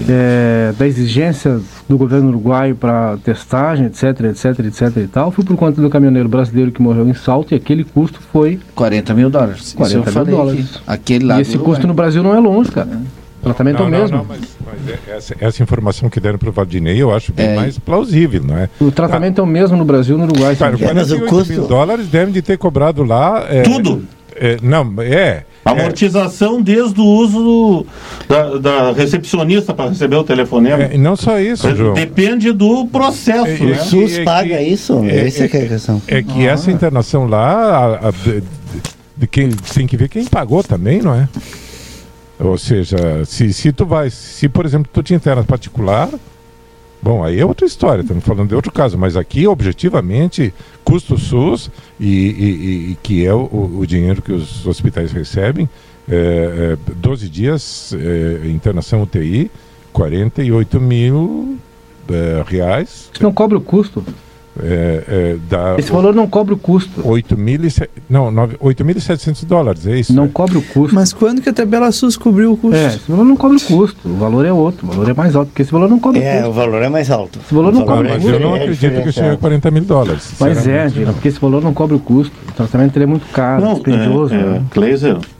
[0.08, 5.56] é, da exigência do governo uruguaio para testagem, etc, etc, etc e tal, foi por
[5.56, 8.58] conta do caminhoneiro brasileiro que morreu em Salto e aquele custo foi.
[8.74, 9.62] 40 mil dólares.
[9.62, 10.60] Isso 40 eu mil dólares.
[10.60, 10.84] aqui.
[10.86, 11.86] Aquele lá e esse custo Uruguai.
[11.86, 12.88] no Brasil não é longe, cara.
[13.44, 14.16] O tratamento é o Não, não, mesmo.
[14.16, 17.48] não, mas, mas é- essa, essa informação que deram para o Valdinei eu acho bem
[17.48, 17.54] É.
[17.56, 18.68] mais plausível, não é?
[18.80, 20.56] O tratamento é o mesmo no Brasil e no Uruguai.
[20.56, 20.94] Cara, sabe?
[20.94, 23.46] mas o 48 custo- dólares devem de ter cobrado lá.
[23.48, 24.04] é, Tudo.
[24.36, 25.12] é, não, é.
[25.12, 27.86] é, Amortização desde o uso do-
[28.28, 30.82] da, da recepcionista para receber o telefonema.
[30.84, 31.94] é, e não só isso, João.
[31.94, 33.72] Depende do processo, É, né?
[33.72, 35.02] O SUS é que- paga isso?
[35.04, 36.02] é- Essa é, que é a questão.
[36.06, 37.46] É que essa internação lá,
[38.02, 38.42] a- a- de,
[39.16, 41.28] de quem, tem que ver quem pagou também, não é?
[42.38, 46.10] Ou seja, se, se tu vai, se por exemplo tu te interna particular,
[47.00, 51.70] bom, aí é outra história, estamos falando de outro caso, mas aqui objetivamente, custo SUS
[52.00, 55.68] e, e- e- que é o, o dinheiro que os hospitais recebem,
[56.08, 59.50] é, é, 12 dias é, internação UTI,
[59.92, 61.56] 48 mil
[62.10, 64.04] é, reais, Isso não cobra o custo.
[64.62, 67.00] É, é, dá Esse valor não cobra o custo.
[67.06, 70.12] 8 mil e se- não, nove- 8.700 dólares, é isso?
[70.12, 70.94] Não cobra o custo.
[70.94, 72.76] Mas quando que a tabela SUS cobriu o custo?
[72.76, 74.08] É, esse valor não cobra o custo.
[74.08, 74.86] O valor é outro.
[74.86, 76.50] O valor é mais alto, porque esse valor não cobra o É, custo.
[76.50, 77.38] o valor é mais alto.
[77.44, 79.04] Esse valor não O valor cobra é mas eu não diferente, acredito que chegue a
[79.10, 79.38] diferenciado.
[79.38, 80.32] 40 mil dólares.
[80.38, 81.12] Mas é, Dina, não.
[81.14, 82.32] porque esse valor não cobra o custo.
[82.48, 84.34] O tratamento é muito caro, Não, dispendioso.
[84.34, 84.62] é, é, né?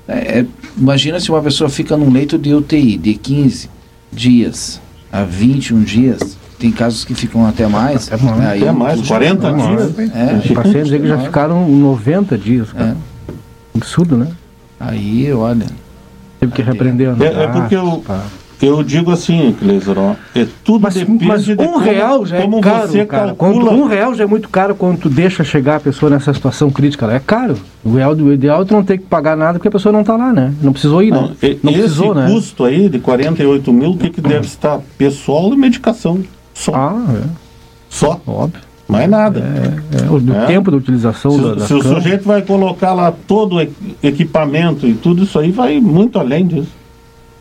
[0.09, 0.47] É, é,
[0.77, 3.71] imagina se uma pessoa fica num leito de UTI de 15
[4.13, 4.81] dias
[5.13, 6.37] a 21 dias.
[6.65, 8.11] Tem casos que ficam até mais.
[8.11, 8.41] Até mais.
[8.41, 9.99] Aí até mais, custo- 40 não, dias.
[10.15, 12.97] É, Tem pacientes aí que já ficaram 90 dias, cara.
[13.77, 14.29] Absurdo, né?
[14.81, 15.67] aí, olha.
[16.41, 18.03] Teve que repreender a É, é porque eu,
[18.63, 22.39] eu digo assim, Kleiser, ó, é tudo Mas, depende mas de um como, real já
[22.39, 23.27] é como caro, você cara.
[23.35, 23.65] calcula.
[23.67, 26.71] Quando, um real já é muito caro quando tu deixa chegar a pessoa nessa situação
[26.71, 27.07] crítica.
[27.07, 27.13] Lá.
[27.17, 27.57] É caro.
[27.85, 30.03] O, real, o ideal é tu não ter que pagar nada porque a pessoa não
[30.03, 30.55] tá lá, né?
[30.63, 31.35] Não precisou ir, Não, né?
[31.43, 32.27] e- Não esse precisou, né?
[32.27, 34.81] custo aí de 48 mil, o que, que deve estar?
[34.97, 36.21] Pessoal e medicação.
[36.55, 36.73] Só.
[36.75, 37.29] Ah, é.
[37.91, 38.21] Só.
[38.27, 38.63] Óbvio.
[38.89, 39.41] Mais nada.
[39.41, 40.47] É, o do É.
[40.47, 42.03] tempo da utilização Se, da, das se o camas.
[42.03, 43.69] sujeito vai colocar lá todo o
[44.03, 46.69] equipamento e tudo isso aí, vai muito além disso.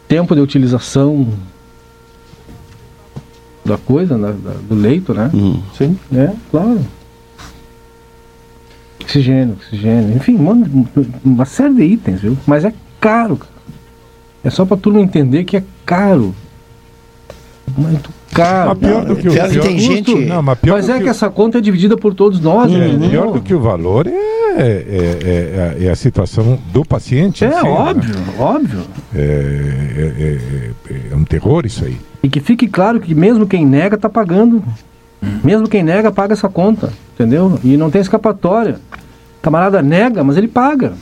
[0.08, 1.28] tempo de utilização
[3.66, 5.30] da coisa, da- da- do leito, né?
[5.34, 5.60] Hum.
[5.78, 5.98] Sim.
[6.14, 6.80] É, claro.
[9.02, 10.56] Oxigênio, oxigênio, enfim, uma,
[11.26, 12.38] uma série de itens, viu?
[12.48, 13.52] Mas é caro, cara.
[14.44, 16.34] É só pra turma entender que é caro.
[17.78, 18.70] Muito caro.
[18.70, 20.98] Mas pior do que o pior tem custo- gente- Não, mas pior Mas do é
[21.00, 23.10] que o- essa conta é dividida por todos nós, é, entendeu?
[23.10, 24.12] pior do que o valor é,
[24.58, 27.44] é, é- é a situação do paciente.
[27.46, 27.70] É si, né?
[27.70, 28.80] óbvio, óbvio.
[29.16, 31.98] É, é- é- é- é um terror isso aí.
[32.22, 34.64] E que fique claro que mesmo quem nega tá pagando.
[35.44, 37.58] Mesmo quem nega paga essa conta, entendeu?
[37.64, 38.76] E não tem escapatória.
[39.42, 40.94] Camarada nega, mas ele paga.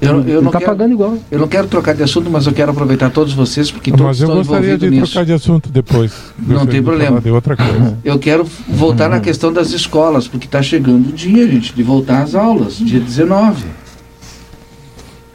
[0.00, 1.18] Eu, não- eu não tá quero, pagando igual.
[1.30, 4.20] eu não quero trocar de assunto, mas eu quero aproveitar todos vocês, porque todos Mas
[4.20, 5.12] eu estão gostaria de nisso.
[5.12, 6.12] trocar de assunto depois.
[6.38, 7.20] Não tem problema.
[7.20, 7.98] De outra coisa.
[8.04, 12.22] Eu quero voltar na questão das escolas, porque está chegando o dia, gente, de voltar
[12.22, 13.64] às aulas, dia 19.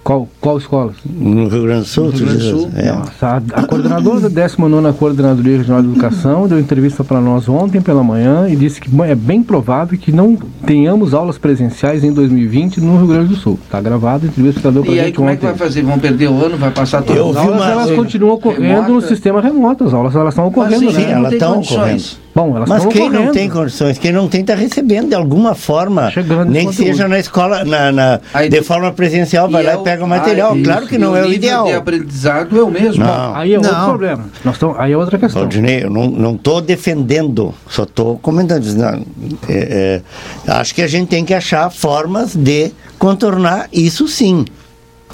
[0.04, 0.92] Qual, qual escola?
[1.06, 2.60] No Rio Grande do Sul, No Rio Grande do?
[2.60, 2.70] Sul.
[2.76, 2.92] É.
[2.92, 7.80] Nossa, a, a coordenadora da 19 Coordenadoria Regional de Educação deu entrevista para nós ontem
[7.82, 10.36] pela manhã e disse que é bem provável que não
[10.66, 13.58] tenhamos aulas presenciais em 2020 no Rio Grande do Sul.
[13.64, 15.58] Está gravado a entrevista que ela deu para E aí gente como é que ontem.
[15.58, 15.82] vai fazer?
[15.84, 16.58] Vão perder o ano?
[16.58, 19.08] Vai passar todas Eu as aulas uma- elas continuam ocorrendo no remota.
[19.08, 21.12] sistema remoto, as aulas elas estão ocorrendo, Mas, sim, sim, né?
[21.14, 22.20] não elas tem estão condições.
[22.36, 23.26] Bom, elas Mas quem ocorrendo.
[23.26, 26.10] não tem condições, quem não tem, está recebendo de alguma forma.
[26.10, 29.76] Chegando nem que seja na escola, na, na- Aí de forma presencial, vai lá é
[29.76, 30.54] e pega o material.
[30.60, 31.66] Ah, claro que não é o ideal.
[31.66, 33.04] de aprendizado é o mesmo.
[33.06, 33.36] Não.
[33.36, 33.86] Aí é outro Não.
[33.90, 34.26] problema.
[34.44, 35.42] Nós estamos, aí é outra questão.
[35.44, 38.64] Valdinei, eu não estou defendendo, só estou comentando.
[38.74, 39.06] não,
[39.48, 40.02] é,
[40.48, 44.44] é, acho que a gente tem que achar formas de contornar isso sim.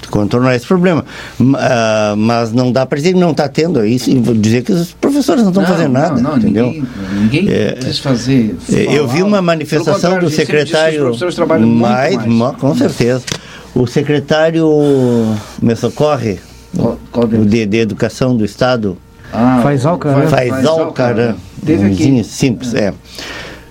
[0.09, 1.05] Contornar esse problema.
[1.55, 4.71] Ah, mas não dá para dizer que não está tendo isso e vou dizer que
[4.71, 6.21] os professores não estão fazendo não, nada.
[6.21, 6.65] Não, entendeu?
[6.67, 6.83] ninguém,
[7.43, 8.55] ninguém É, quis fazer.
[8.73, 10.97] É, Eu vi uma manifestação do disse secretário.
[11.01, 12.55] Os professores trabalham mais, muito mais.
[12.57, 13.23] com certeza.
[13.75, 14.67] O secretário
[15.61, 16.39] me socorre,
[16.75, 18.97] Qual, qual o de, de Educação do Estado,
[19.31, 20.27] Ah, Faz Alcaran.
[20.27, 21.35] Faz- faz Alcaran.
[21.63, 22.29] Teve umzinho aqui.
[22.29, 22.93] simples, é.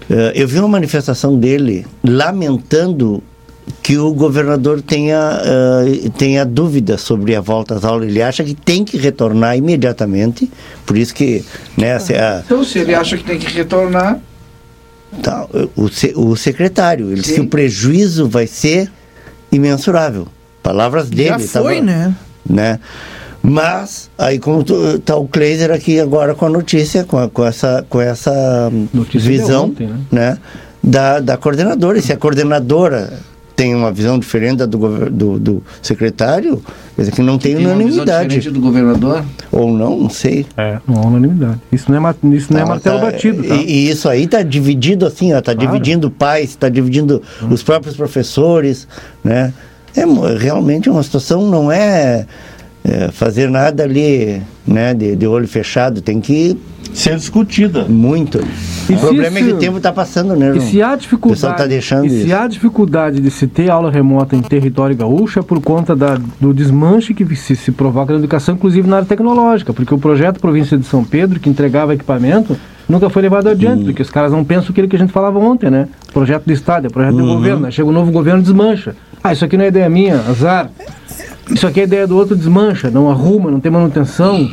[0.09, 3.23] Eh, Eu vi uma manifestação dele lamentando
[3.83, 8.09] que o governador tenha, uh, tenha dúvida sobre a volta às aulas.
[8.09, 10.51] Ele acha que tem que retornar imediatamente,
[10.87, 11.45] por isso que...
[11.77, 14.21] Né, a, então, se ele acha que tem que retornar...
[15.23, 15.89] Tá, o,
[16.21, 18.93] o secretário, ele disse que o prejuízo vai ser
[19.51, 20.29] imensurável.
[20.63, 21.31] Palavras dele.
[21.31, 22.15] Já foi, tava, né?
[22.49, 22.81] né?
[23.43, 24.63] Mas, aí como
[24.97, 29.31] está o Kleiser aqui agora com a notícia, com, a, com essa, com essa notícia
[29.31, 30.01] visão ontem, né?
[30.11, 30.39] né?
[30.83, 31.99] da, da coordenadora.
[31.99, 33.21] E se a coordenadora
[33.59, 36.63] tem uma visão diferente da do, do, do secretário,
[36.95, 38.39] quer dizer que não tem, tem unanimidade.
[38.39, 39.25] Uma do governador?
[39.51, 40.47] Ou não, não sei.
[40.57, 41.59] É, não há unanimidade.
[41.73, 43.43] Isso não é, isso não, é martelo tá, batido.
[43.43, 43.57] Tá?
[43.57, 45.59] E, e, isso aí está dividido assim, está claro.
[45.59, 47.49] dividindo pais, está dividindo hum.
[47.51, 48.87] os próprios professores,
[49.25, 49.53] né?
[49.97, 50.05] É
[50.39, 52.27] realmente uma situação, não é
[52.89, 56.57] é, fazer nada ali, né, de, de, olho fechado, tem que
[56.95, 57.85] ser discutida.
[57.85, 58.41] Muito.
[58.89, 60.57] E o problema isso, é que o tempo está passando, né?
[60.57, 64.35] E se há dificuldade, tá deixando e se há dificuldade de se ter aula remota
[64.35, 68.55] em território gaúcho é por conta da, do desmanche que se, se provoca na educação,
[68.55, 72.57] inclusive na área tecnológica, porque o projeto Província de São Pedro, que entregava equipamento,
[72.89, 73.87] nunca foi levado adiante, hum.
[73.87, 75.89] porque os caras não pensam aquilo que a gente falava ontem, né?
[76.13, 77.27] Projeto do Estado, é projeto uhum.
[77.27, 77.71] do governo, né?
[77.71, 78.97] chega o um novo governo desmancha.
[79.23, 80.71] Ah, isso aqui não é ideia minha, azar.
[81.51, 84.51] Isso aqui é ideia do outro desmancha, não arruma, não tem manutenção,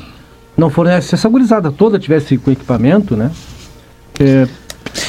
[0.57, 1.09] não fornece.
[1.09, 3.31] Se essa gurizada toda tivesse com equipamento, né?
[4.19, 4.47] É,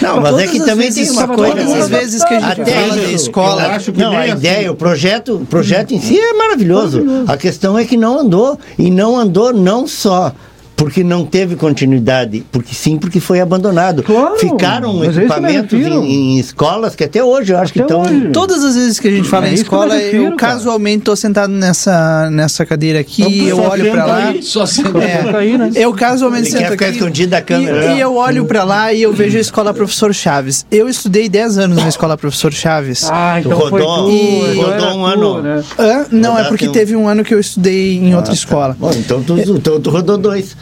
[0.03, 1.55] não, mas é que também tem uma coisa.
[1.55, 3.66] Todas as vezes que a gente Até fala da escola.
[3.68, 4.68] Acho que não, a ideia, assim.
[4.68, 6.99] o projeto, o projeto em si é maravilhoso.
[6.99, 7.33] maravilhoso.
[7.33, 8.59] A questão é que não andou.
[8.79, 10.35] E não andou não só
[10.77, 14.03] porque não teve continuidade, porque sim, porque foi abandonado.
[14.03, 18.31] Claro, Ficaram é equipamentos em, em, escolas que até hoje eu acho até que estão.
[18.31, 21.51] Todas as vezes que a gente fala é em escola, refiro, eu casualmente estou sentado
[21.51, 24.29] nessa, nessa cadeira aqui, então, eu olho para lá.
[24.29, 25.70] Aí, só senta é, aí, né?
[25.74, 26.85] Eu casualmente sento aqui.
[26.85, 27.93] escondido da câmera.
[27.93, 30.66] E, e, eu olho para lá e eu vejo a escola Professor Chaves.
[30.70, 33.09] Eu estudei 10 anos na escola Professor Chaves.
[33.11, 34.61] Ah, então rodou, foi tu, e...
[34.61, 35.43] rodou um ano.
[35.43, 35.64] Né?
[36.12, 38.33] não, é porque teve um ano que eu estudei em outra ah, tá.
[38.35, 38.77] escola.
[38.79, 40.55] Bom, então tu, então tu rodou dois.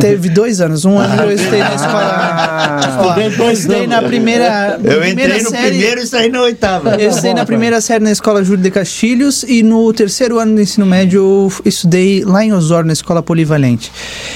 [0.00, 0.84] Teve dois anos.
[0.84, 2.16] Um ano eu estudei na escola.
[2.18, 4.78] Ah, eu estudei na primeira.
[4.82, 6.96] Eu entrei no série, primeiro e saí na oitava.
[6.96, 10.60] Eu estudei na primeira série na escola Júlio de Castilhos e no terceiro ano do
[10.60, 13.92] ensino médio eu estudei lá em Osório, na escola polivalente.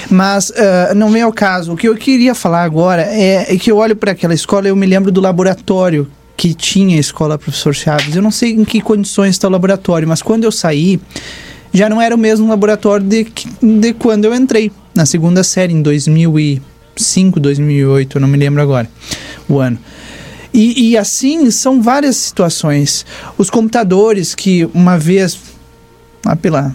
[0.08, 1.72] Mas uh, não vem ao caso.
[1.72, 4.70] O que eu queria falar agora é, é que eu olho para aquela escola e
[4.70, 8.16] eu me lembro do laboratório que tinha a escola Professor Chaves.
[8.16, 10.98] Eu não sei em que condições está o laboratório, mas quando eu saí
[11.72, 13.26] já não era o mesmo laboratório de,
[13.62, 18.88] de quando eu entrei na segunda série, em 2005, 2008, eu não me lembro agora
[19.48, 19.78] o ano.
[20.52, 23.06] E, e, assim são várias situações.
[23.38, 25.38] Os computadores que uma vez,
[26.26, 26.74] lá pela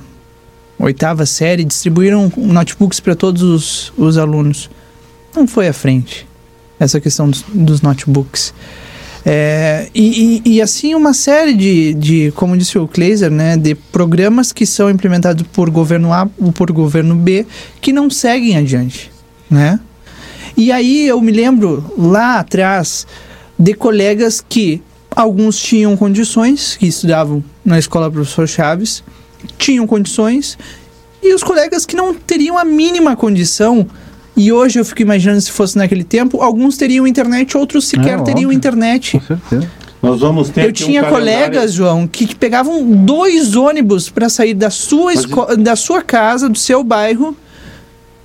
[0.79, 4.69] oitava série, distribuíram notebooks para todos os, os alunos.
[5.35, 6.25] Não foi à frente
[6.79, 8.53] essa questão dos, dos notebooks.
[9.27, 13.73] É, e, e, e, assim uma série de, de, como disse o Kleiser, né, de
[13.73, 17.43] programas que são implementados por governo A ou por governo B
[17.81, 19.11] que não seguem adiante,
[19.49, 19.79] né?
[20.55, 23.07] E aí eu me lembro lá atrás
[23.57, 24.79] de colegas que
[25.15, 29.03] alguns tinham condições, que estudavam na escola Professor Chaves,
[29.57, 30.55] tinham condições,
[31.21, 33.87] e os colegas que não teriam a mínima condição
[34.35, 38.23] e hoje eu fico imaginando se fosse naquele tempo, alguns teriam internet, outros sequer é,
[38.23, 39.17] teriam internet.
[39.17, 39.71] Com certeza.
[40.01, 44.69] Nós vamos ter Eu tinha um colegas, João, que pegavam dois ônibus para sair da
[44.69, 45.55] sua, esco...
[45.55, 47.35] da sua casa, do seu bairro,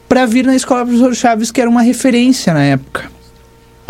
[0.08, 3.10] para vir na escola Professor Chaves, que era uma referência na época.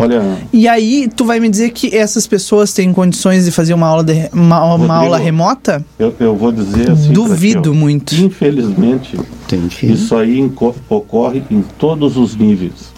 [0.01, 0.39] Olha.
[0.51, 4.03] E aí, tu vai me dizer que essas pessoas têm condições de fazer uma aula,
[4.03, 5.85] de, uma, uma Rodrigo, aula remota?
[5.99, 7.13] Eu, eu, vou dizer assim.
[7.13, 8.15] Duvido muito.
[8.15, 9.15] Infelizmente,
[9.45, 9.93] Entendi.
[9.93, 10.51] isso aí
[10.89, 12.91] ocorre em todos os níveis.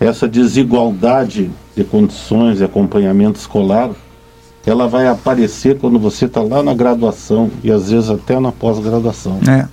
[0.00, 3.90] Essa desigualdade de condições de acompanhamento escolar,
[4.66, 9.38] ela vai aparecer quando você está lá na graduação e às vezes até na pós-graduação.
[9.48, 9.68] É.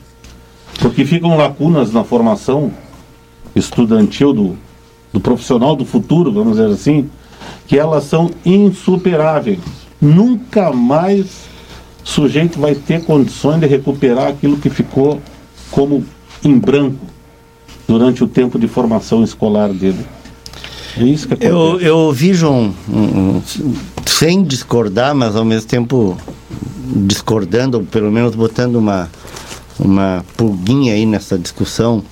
[0.79, 2.71] Porque ficam lacunas na formação
[3.55, 4.57] estudantil do,
[5.15, 7.09] do profissional do futuro, vamos dizer assim,
[7.65, 9.59] que elas são insuperáveis.
[10.01, 11.45] Nunca mais
[12.03, 15.21] o sujeito vai ter condições de recuperar aquilo que ficou
[15.71, 16.03] como
[16.43, 16.99] em branco
[17.87, 20.05] durante o tempo de formação escolar dele.
[20.97, 21.53] É isso que acontece.
[21.53, 23.41] Eu, eu ouvi, João, um, um,
[24.05, 26.17] sem discordar, mas ao mesmo tempo
[27.07, 29.09] discordando, ou pelo menos botando uma,
[29.79, 32.03] uma pulguinha aí nessa discussão,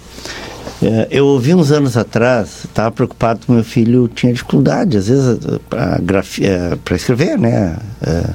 [1.09, 5.39] eu ouvi uns anos atrás, estava preocupado que meu filho tinha dificuldade, às vezes,
[5.69, 5.99] para
[6.41, 7.77] é, escrever, né?
[8.05, 8.29] É,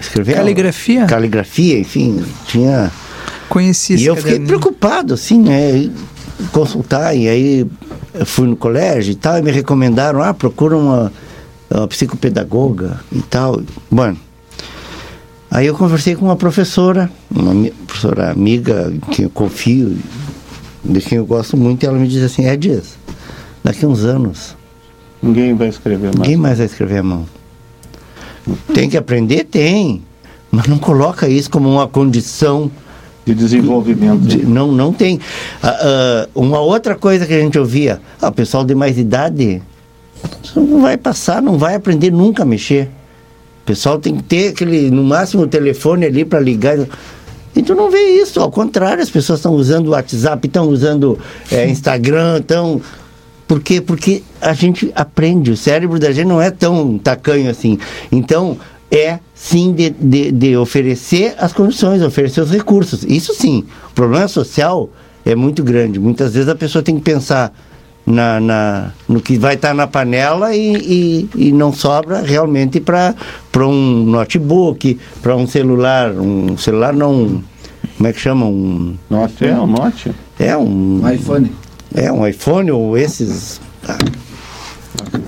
[0.00, 0.34] escrever.
[0.34, 1.06] Caligrafia?
[1.06, 2.90] Caligrafia, enfim, tinha.
[3.48, 5.90] Conheci E eu fiquei preocupado, assim, né?
[6.50, 7.66] Consultar, e aí
[8.24, 11.12] fui no colégio e tal, e me recomendaram, ah, procura uma.
[11.70, 13.62] uma psicopedagoga e tal.
[13.90, 14.14] Bom,
[15.50, 19.96] aí eu conversei com uma professora, uma professora amiga, que eu confio,
[20.84, 22.96] de quem eu gosto muito, e ela me diz assim, é Dias,
[23.62, 24.56] daqui a uns anos,
[25.22, 26.16] Ninguém vai escrever mais.
[26.16, 27.24] ninguém mais vai escrever à mão.
[28.74, 29.44] Tem que aprender?
[29.44, 30.02] Tem.
[30.50, 32.68] Mas não coloca isso como uma condição
[33.24, 34.20] De desenvolvimento.
[34.22, 35.20] de- não, não tem.
[35.62, 39.62] Ah, ah, uma outra coisa que a gente ouvia, ah, o pessoal de mais idade
[40.56, 42.90] não vai passar, não vai aprender nunca a mexer.
[43.62, 46.76] O pessoal tem que ter aquele, no máximo, o telefone ali para ligar.
[47.54, 51.18] E tu não vê isso, ao contrário, as pessoas estão usando o WhatsApp, estão usando
[51.50, 52.80] eh, Instagram, estão.
[53.46, 53.80] Por quê?
[53.80, 57.78] Porque a gente aprende, o cérebro da gente não é tão tacanho assim.
[58.10, 58.56] Então,
[58.90, 63.02] é sim de, de, de oferecer as condições, oferecer os recursos.
[63.04, 63.64] Isso sim.
[63.90, 64.88] O problema social
[65.24, 65.98] é muito grande.
[65.98, 67.52] Muitas vezes a pessoa tem que pensar
[68.06, 73.14] na, na- no que vai estar na panela e, e, e não sobra realmente para
[73.66, 76.10] um notebook, para um celular.
[76.12, 77.42] Um celular não.
[77.96, 78.46] Como é que chama?
[78.46, 80.12] Um, Note, é, o Note.
[80.38, 81.00] é um.
[81.02, 81.52] Um iPhone.
[81.94, 83.60] É um iPhone ou esses.
[83.88, 83.98] ah,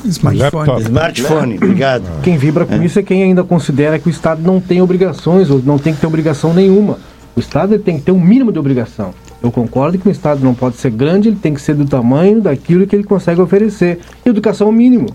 [0.05, 0.39] Smartphone.
[0.39, 0.83] Laptop.
[0.83, 2.05] smartphone, obrigado.
[2.23, 5.61] Quem vibra com isso é quem ainda considera que o Estado não tem obrigações, ou
[5.65, 6.99] não tem que ter obrigação nenhuma.
[7.37, 9.13] O Estado tem que ter um mínimo de obrigação.
[9.45, 12.41] Eu concordo que o Estado não pode ser grande, ele tem que ser do tamanho
[12.41, 13.99] daquilo que ele consegue oferecer.
[14.25, 15.07] Educação é o mínimo.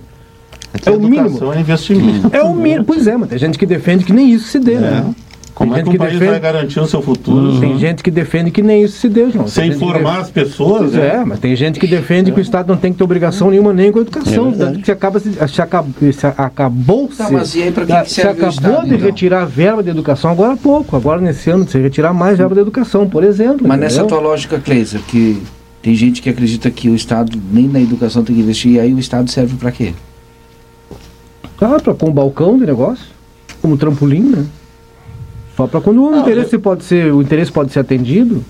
[0.86, 1.26] É o mínimo.
[1.26, 2.30] Educação é investimento.
[2.32, 2.86] É o mínimo.
[2.86, 5.04] Pois é, mas tem gente que defende que nem isso se dê, né?
[5.60, 7.60] Como é Tem que gente um país defende- vai garantir o seu futuro?
[7.60, 9.46] Tem gente que defende que nem isso se dê, não.
[9.46, 11.16] Sem informar as pessoas, né?
[11.18, 13.74] é, mas tem gente que defende que o Estado não tem que ter obrigação nenhuma
[13.74, 14.54] nem com a educação.
[14.54, 17.86] tanto que se acaba se, se, acaba, se acabou Tá, se, mas e aí que
[17.86, 19.06] que se o acabou Estado, de então?
[19.06, 22.56] retirar verba de educação agora há pouco, agora nesse ano de se retirar mais verba
[22.56, 23.68] de educação, por exemplo.
[23.68, 24.18] Mas nessa entendeu?
[24.18, 25.44] tua lógica, Kleiser, que
[25.82, 28.94] tem gente que acredita que o Estado nem na educação tem que investir, e aí
[28.94, 29.94] o Estado serve pra quê?
[31.60, 33.06] Ah, pra, com um balcão de negócio,
[33.62, 34.46] como trampolim, né?
[35.60, 38.42] Só para quando o interesse pode ser, o interesse pode ser atendido,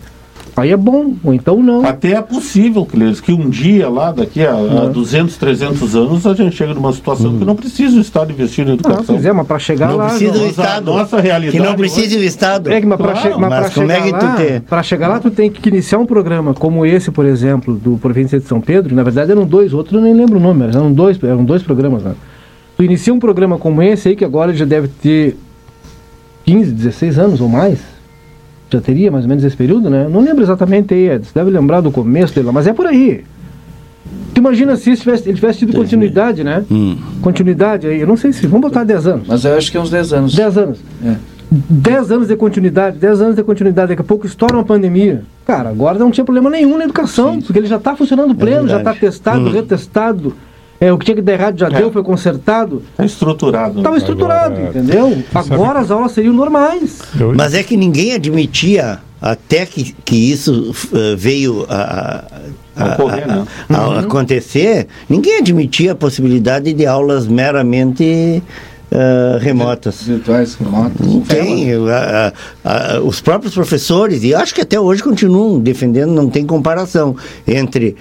[0.55, 1.83] aí é bom, ou então não.
[1.83, 6.35] Até é possível, Cleiton, que um dia lá, daqui a, a 200, 300 anos, a
[6.35, 9.03] gente chega numa situação que não precisa o Estado investir na educação.
[9.07, 10.09] pois é, mas para chegar Não lá.
[10.09, 10.85] precisa não- o Nossa- Estado.
[10.85, 12.69] nossa realidade Que não hoje- precisa o Estado.
[12.69, 14.61] É mas para Claro, che mas é chegar que tu lá, tem?
[14.61, 18.39] pra chegar lá, tu tem que iniciar um programa como esse, por exemplo, do Província
[18.39, 18.93] de São Pedro.
[18.93, 22.03] Na verdade, eram dois, outro eu nem lembro o nome, eram dois, eram dois programas.
[22.03, 22.13] Né?
[22.77, 25.35] Tu inicia um programa como esse aí, que agora já deve ter
[26.49, 27.79] 15, 16 anos ou mais.
[28.71, 30.07] Já teria mais ou menos esse período, né?
[30.09, 31.31] Não lembro exatamente aí, Edson.
[31.35, 33.23] Deve lembrar do começo dele, lá, mas é por aí.
[34.33, 36.63] Tu imagina se isso tivesse, ele tivesse tido continuidade, né?
[36.71, 36.97] Hum.
[37.21, 38.47] Continuidade aí, eu não sei se.
[38.47, 39.27] Vamos botar 10 anos.
[39.27, 40.35] Mas eu acho que é uns 10 anos.
[40.35, 40.79] 10 anos.
[41.05, 41.15] É.
[41.51, 45.23] 10 anos de continuidade, 10 anos de continuidade, daqui a pouco estoura uma pandemia.
[45.45, 48.79] Cara, agora não tinha problema nenhum na educação, porque ele já está funcionando pleno, já
[48.79, 50.33] está testado, retestado.
[50.81, 52.81] É, o que tinha que dar errado já deu, foi consertado.
[52.91, 53.77] Está estruturado.
[53.79, 55.23] Estava estruturado, Agora, entendeu?
[55.35, 56.99] Agora as aulas seriam normais.
[57.35, 61.75] Mas é que ninguém admitia, até que, que isso eh, veio a,
[62.77, 63.45] a- a- Ocorrer, né?
[63.69, 68.41] a- a acontecer, ninguém admitia a possibilidade de aulas meramente
[68.91, 70.01] eh, remotas.
[70.03, 71.05] Virtuais, remotas.
[71.27, 71.73] Tem.
[71.73, 72.33] a-
[72.63, 77.15] a- os próprios professores, e acho que até hoje continuam defendendo, não tem comparação
[77.45, 77.97] entre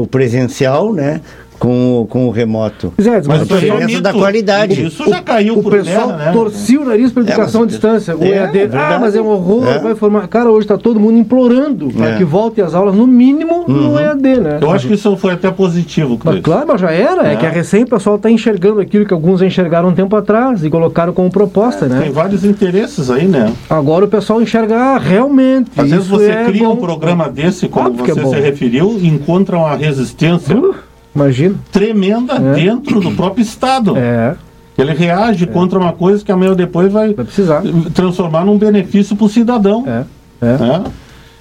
[0.00, 1.20] o presencial né,
[1.58, 2.92] com, o- com o remoto.
[2.96, 4.00] Pois é, Mas mas aí é um diferença mito.
[4.02, 4.86] da qualidade.
[4.86, 6.32] Isso já caiu o por pessoal terra, né?
[6.32, 8.16] torcia o nariz para educação mas- à distância.
[8.16, 9.78] O é, EAD, é ah, mas é um horror, É.
[9.78, 10.26] vai formar.
[10.28, 12.16] Cara, hoje está todo mundo implorando para É.
[12.16, 14.58] que volte às aulas, no mínimo, no EAD, né?
[14.60, 17.26] Eu acho que isso foi até positivo, Mas claro, mas já era.
[17.28, 17.36] É, É.
[17.36, 20.70] que a recém o pessoal está enxergando aquilo que alguns enxergaram um tempo atrás e
[20.70, 22.10] colocaram como proposta, Tem né?
[22.12, 23.52] vários interesses aí, né?
[23.68, 25.70] Agora o pessoal enxerga ah, realmente.
[25.76, 26.80] Às vezes você é cria um bom.
[26.86, 30.74] programa desse, como é você se referiu, encontra uma resistência Uh,
[31.16, 31.54] imagina.
[31.72, 32.54] tremenda É.
[32.54, 33.96] dentro do próprio Estado.
[33.96, 34.34] É,
[34.78, 37.62] Ele reage contra uma coisa que amanhã ou depois vai vai precisar.
[37.94, 39.84] transformar num benefício para o cidadão.
[39.86, 40.04] É,
[40.46, 40.58] é.
[40.58, 40.84] né?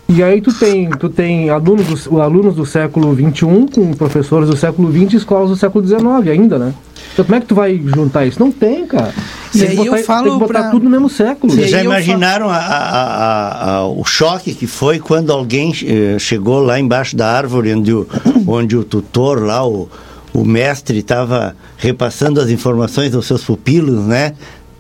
[0.07, 4.55] E aí tu tem, tu tem alunos, do, alunos do século XXI com professores do
[4.55, 6.73] século XX e escolas do século XIX ainda, né?
[7.13, 8.39] Então como é que tu vai juntar isso?
[8.39, 9.11] Não tem, cara.
[9.53, 11.51] E Tem aí botar, eu falo tem que botar pra- tudo no mesmo século.
[11.51, 16.59] Vocês já imaginaram a- a- a- a- o choque que foi quando alguém eh, chegou
[16.61, 18.05] lá embaixo da árvore onde o,
[18.47, 19.89] onde o tutor lá, o,
[20.33, 24.33] o mestre, estava repassando as informações aos seus pupilos, né?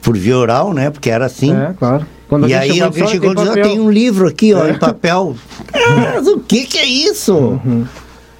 [0.03, 0.89] Por via oral, né?
[0.91, 1.51] Porque era assim.
[1.55, 2.05] É, claro.
[2.27, 4.53] Quando E aí alguém chegou e "Olha, disse, tem "Ó, tem papel." um livro aqui,
[4.53, 4.71] ó, É.
[4.71, 5.35] em papel.
[5.73, 7.33] Ah, mas o que que é isso?
[7.35, 7.85] Uhum.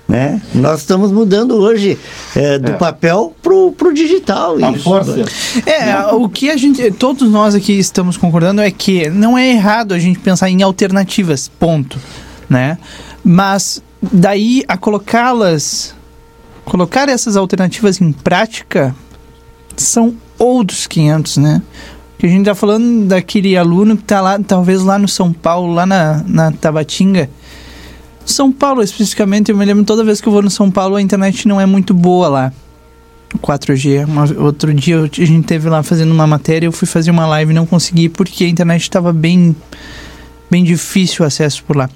[0.08, 0.40] Né?
[0.54, 1.98] Nós estamos mudando hoje
[2.36, 2.76] eh, do É.
[2.76, 4.56] papel pro, pro digital.
[4.64, 4.84] A Isso.
[4.84, 5.24] força.
[5.66, 9.94] É, o que a gente, todos nós aqui estamos concordando é que não é errado
[9.96, 11.98] a gente pensar em alternativas, ponto,
[12.48, 12.78] né?
[13.24, 15.96] Mas daí a colocá-las,
[16.64, 18.96] colocar essas alternativas em prática
[19.76, 21.62] são outros 500, né?
[22.26, 25.86] A gente tá falando daquele aluno que tá lá, talvez lá no São Paulo, lá
[25.86, 27.30] na, na Tabatinga.
[28.26, 31.02] São Paulo, especificamente, eu me lembro toda vez que eu vou no São Paulo, a
[31.02, 32.54] internet não é muito boa lá.
[33.38, 34.06] 4G.
[34.06, 37.52] Uma, outro dia a gente teve lá fazendo uma matéria, eu fui fazer uma live
[37.52, 39.56] e não consegui porque a internet estava bem,
[40.50, 41.90] bem difícil o acesso por lá.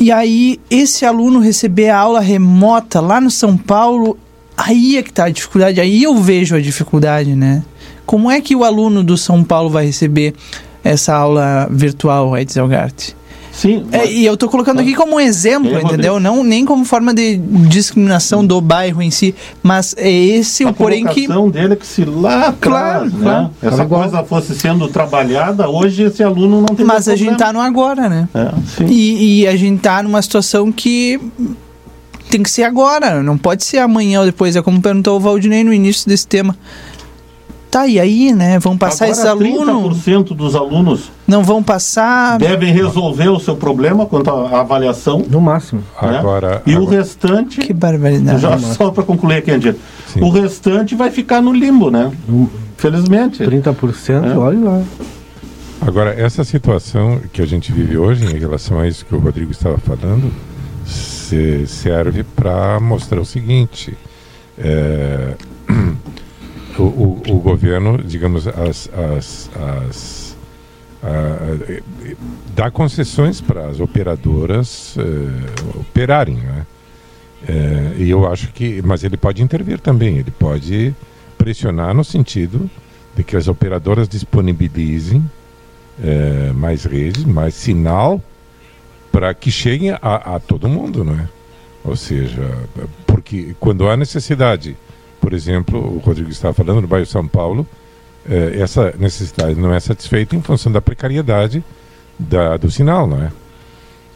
[0.00, 4.18] E aí, esse aluno receber a aula remota lá no São Paulo,
[4.56, 7.62] aí é que tá a dificuldade, aí eu vejo a dificuldade, né?
[8.06, 10.34] Como é que o aluno do São Paulo vai receber
[10.82, 13.12] essa aula virtual, Edson Elgart?
[13.54, 13.86] Sim.
[13.92, 16.18] É, e eu tô colocando aqui como um exemplo, É, entendeu?
[16.18, 17.36] Não nem como forma de
[17.68, 19.32] discriminação do bairro em si,
[19.62, 23.04] mas é esse a o porém que colocação dele é que se lá atrás, Claro,
[23.04, 23.50] né, claro.
[23.62, 27.60] essa coisa fosse sendo trabalhada, hoje esse aluno não tem mas a gente tá no
[27.60, 28.28] agora, né?
[28.34, 28.86] É, sim.
[28.86, 31.20] E, e a gente tá numa situação que
[32.28, 34.56] tem que ser agora, não pode ser amanhã ou depois.
[34.56, 36.56] É como perguntou o Valdinei no início desse tema.
[37.74, 38.56] Tá, e aí, né?
[38.60, 39.98] Vão passar Agora, esses alunos?
[40.04, 42.38] 30% dos alunos Não vão passar.
[42.38, 45.24] devem resolver o seu problema quanto à avaliação.
[45.28, 45.82] No máximo.
[46.00, 46.18] né?
[46.18, 48.40] Agora, E o agora- restante, Que barbaridade.
[48.40, 49.74] já só para concluir aqui, Andy,
[50.06, 50.20] Sim.
[50.22, 52.12] o restante vai ficar no limbo, né?
[52.76, 53.42] Felizmente.
[53.42, 54.38] 30%, É.
[54.38, 54.82] olha lá.
[55.80, 59.50] Agora, essa situação que a gente vive hoje, em relação a isso que o Rodrigo
[59.50, 60.32] estava falando,
[60.86, 63.98] se- serve para mostrar o seguinte:
[64.56, 65.34] é,
[66.78, 69.50] o, o- o governo, digamos, as, as,
[69.88, 70.36] as,
[71.02, 71.82] eh,
[72.54, 76.66] dá concessões para as operadoras eh, operarem, né?
[77.46, 80.94] É, e eu acho que, mas ele pode intervir também, ele pode
[81.36, 82.70] pressionar no sentido
[83.14, 85.22] de que as operadoras disponibilizem
[86.02, 88.18] é, mais redes, mais sinal
[89.12, 91.28] para que cheguem a, a todo mundo, não é?
[91.84, 92.50] Ou seja,
[93.06, 94.74] porque quando há necessidade,
[95.24, 97.66] por exemplo, o Rodrigo estava falando no bairro São Paulo,
[98.28, 101.64] é, essa necessidade não é satisfeita em função da precariedade
[102.18, 103.32] da, do sinal, não é?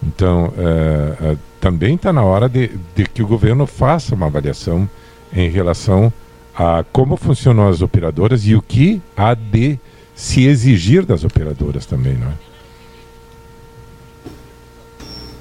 [0.03, 4.87] Então, é, é, também está na hora de, de que o governo faça uma avaliação
[5.33, 6.13] em relação
[6.55, 9.79] a como funcionam as operadoras e o que há de
[10.15, 12.29] se exigir das operadoras também, não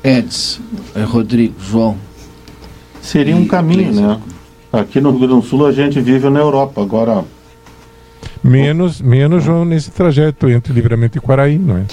[0.06, 0.18] é?
[0.18, 0.62] Edson,
[0.96, 1.98] é Rodrigo, João.
[3.02, 4.22] Seria um caminho, né?
[4.72, 6.82] Aqui no Rio Grande do Sul a gente vive na Europa.
[6.82, 7.24] Agora,
[8.44, 11.84] Menos, menos João, nesse trajeto entre Livramento e Quaraí, não é?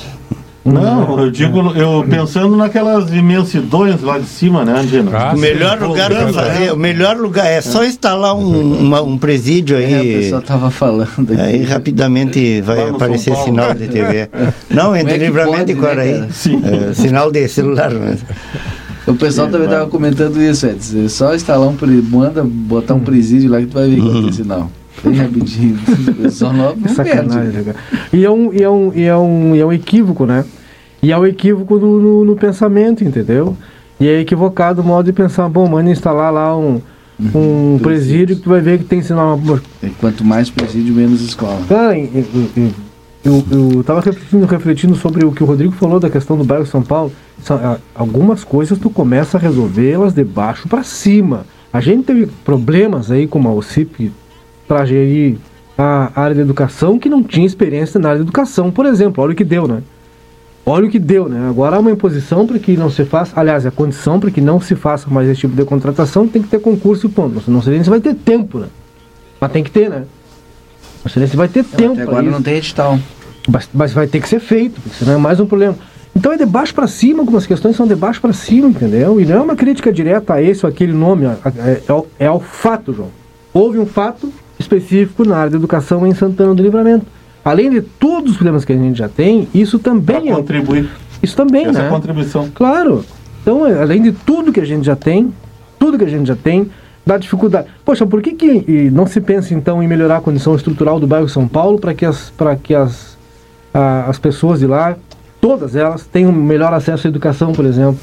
[0.65, 5.11] não, eu digo, eu pensando naquelas imensidões lá de cima, né, Andina?
[5.13, 5.85] Ah, O melhor sim.
[5.85, 6.73] lugar para fazer, né?
[6.73, 10.15] o melhor lugar é só instalar um, uma- um presídio É, o aí.
[10.23, 11.41] pessoal tava falando aqui.
[11.41, 14.29] Aí rapidamente vai aparecer sinal de TV.
[14.71, 16.25] Não, entre é livramento pode, e né, Quaraí.
[16.33, 16.63] Sim.
[16.65, 17.91] É, sinal de celular.
[17.93, 18.21] Mas...
[19.07, 21.05] O pessoal também tava comentando isso, Edson.
[21.05, 21.77] É só instalar um
[22.11, 23.01] manda botar um Hum.
[23.01, 24.71] presídio lá que tu vai ver que vai ter sinal.
[25.03, 25.79] Bem rapidinho.
[26.09, 27.69] O pessoal não, não Sacanagem, perde.
[27.69, 27.75] né?
[28.13, 30.45] E é um, e é um, e é um, e é um equívoco, né?
[31.03, 33.57] E é um equívoco no, no, no pensamento, entendeu?
[34.01, 36.81] E é equivocado o modo de pensar, bom, manda instalar lá um,
[37.35, 39.39] um presídio que tu vai ver que tem sinal.
[39.83, 41.61] E Quanto mais presídio, menos escola.
[41.69, 41.95] Cara,
[43.25, 46.37] eu, eu, eu, eu tava refletindo, refletindo sobre o que o Rodrigo falou da questão
[46.37, 47.11] do bairro São Paulo.
[47.43, 51.47] São, ah, algumas coisas tu começa a resolvê-las de baixo para cima.
[51.73, 54.13] A gente teve problemas aí com a OCIP
[54.69, 55.39] para gerir
[55.77, 59.25] a área da educação que não tinha experiência na área da educação, por exemplo.
[59.25, 59.83] Olha o que deu, né?
[60.67, 61.49] Olha o que deu, né?
[61.49, 64.61] Agora há uma imposição para que não se faça, aliás, a condição para que não
[64.61, 67.43] se faça mais esse tipo de contratação tem que ter concurso e ponto.
[67.51, 68.69] Não sei nem se vai ter tempo, né?
[69.41, 70.05] Mas tem que ter, né?
[71.05, 72.33] Não sei nem se vai ter tempo Até agora isso.
[72.33, 72.99] não tem edital.
[73.49, 75.77] Mas, mas vai ter que ser feito, porque senão é mais um problema.
[76.17, 79.21] Então é de baixo para cima, algumas questões são de baixo para cima, entendeu?
[79.21, 82.27] E não é uma crítica direta a esse ou aquele nome, é, é ao- é
[82.27, 83.09] ao fato, João.
[83.53, 87.05] Houve um fato específico na área da educação em Santana do Livramento.
[87.45, 90.35] Além de todos os problemas que a gente já tem, isso Para também é.
[90.35, 90.89] contribuir.
[91.23, 91.89] Isso também, Essa é né?
[91.91, 92.49] contribuição.
[92.55, 93.05] Claro.
[93.43, 95.33] Então, é, além de tudo que a gente já tem,
[95.79, 96.71] tudo que a gente já tem,
[97.05, 97.67] dá dificuldade.
[97.85, 101.29] Poxa, por que, que não se pensa então em melhorar a condição estrutural do bairro
[101.29, 103.14] São Paulo para que, as, pra que as,
[103.75, 104.97] a- as pessoas de lá,
[105.41, 107.99] todas elas, tenham melhor acesso à educação, por exemplo?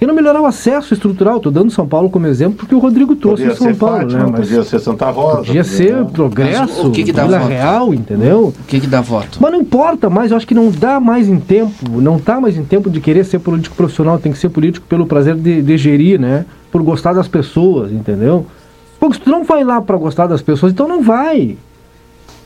[0.00, 3.14] E não melhorar o acesso estrutural, estou dando São Paulo como exemplo porque o Rodrigo
[3.14, 4.28] trouxe Podia em São ser Paulo, Fátima, né?
[4.32, 5.36] Mas podia ser Santa Rosa.
[5.44, 6.06] podia ser né?
[6.12, 7.48] progresso, Mas o que que dá Vila voto?
[7.50, 8.46] Real, entendeu?
[8.48, 9.38] O que que dá voto?
[9.40, 12.56] Mas não importa mais, eu acho que não dá mais em tempo, não tá mais
[12.58, 15.76] em tempo de querer ser político profissional, tem que ser político pelo prazer de, de
[15.76, 16.46] gerir, né?
[16.72, 18.44] Por gostar das pessoas, entendeu?
[18.98, 21.56] Porque se tu não vai lá pra gostar das pessoas, então não vai.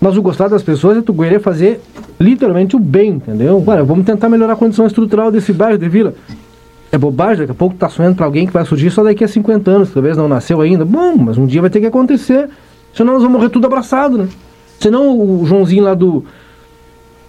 [0.00, 1.80] Mas o gostar das pessoas é tu querer fazer
[2.20, 3.62] literalmente o bem, entendeu?
[3.66, 6.14] Olha, vamos tentar melhorar a condição estrutural desse bairro de vila.
[6.92, 9.28] É bobagem, daqui a pouco tá sonhando pra alguém que vai surgir só daqui a
[9.28, 10.84] 50 anos, talvez não nasceu ainda.
[10.84, 12.48] Bom, mas um dia vai ter que acontecer.
[12.94, 14.28] Senão nós vamos morrer tudo abraçado, né?
[14.78, 16.24] Senão o Joãozinho lá do,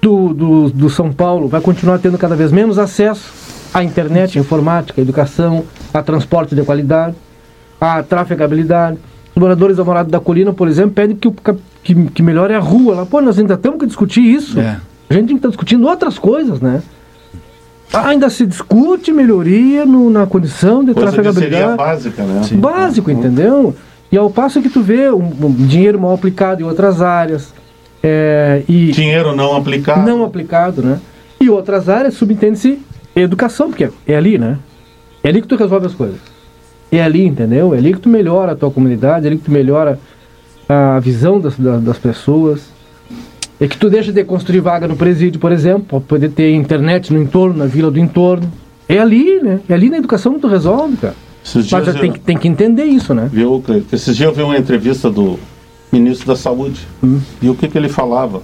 [0.01, 3.33] do, do, do São Paulo vai continuar tendo cada vez menos acesso
[3.73, 7.15] à internet, à informática, à educação, a transporte de qualidade,
[7.79, 8.97] à trafegabilidade.
[9.37, 11.35] Os moradores da Morada da Colina, por exemplo, pedem que, o,
[11.83, 13.05] que, que melhore a rua lá.
[13.05, 14.59] Pô, nós ainda temos que discutir isso.
[14.59, 14.77] É.
[15.11, 16.81] A gente tem que estar discutindo outras coisas, né?
[17.93, 22.41] Ainda se discute melhoria no- na condição de Coisa seria trafegabilidade básica, né?
[22.53, 23.75] básico, entendeu?
[24.11, 27.53] E ao passo que tu vê um, um dinheiro mal aplicado em outras áreas
[28.01, 30.01] é, e Dinheiro não aplicado.
[30.01, 30.99] não aplicado, né?
[31.39, 32.79] E outras áreas subentende-se
[33.15, 34.57] educação, porque é ali, né?
[35.23, 36.17] É ali que tu resolve as coisas.
[36.91, 37.73] É ali, entendeu?
[37.73, 39.99] É ali que tu melhora a tua comunidade, é ali que tu melhora
[40.69, 42.61] a visão das, da- das pessoas.
[43.59, 47.11] É que tu deixa de construir vaga no presídio, por exemplo, para poder ter internet
[47.11, 48.51] no entorno, na vila do entorno.
[48.87, 49.59] É ali, né?
[49.67, 51.15] É ali na educação que tu resolve, cara.
[51.43, 53.29] Esses Mas tem, eu- que- tem que entender isso, né?
[53.31, 53.87] Viu, Cleiton?
[53.95, 55.39] Esses dias eu vi uma entrevista do
[55.91, 56.81] ministro da Saúde.
[57.41, 58.41] E o que, que ele falava?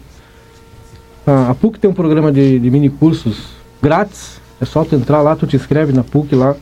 [1.26, 3.50] Ah, a PUC tem um programa de, de mini cursos
[3.82, 4.40] grátis.
[4.62, 6.56] É só tu entrar lá, tu te inscreve na PUC lá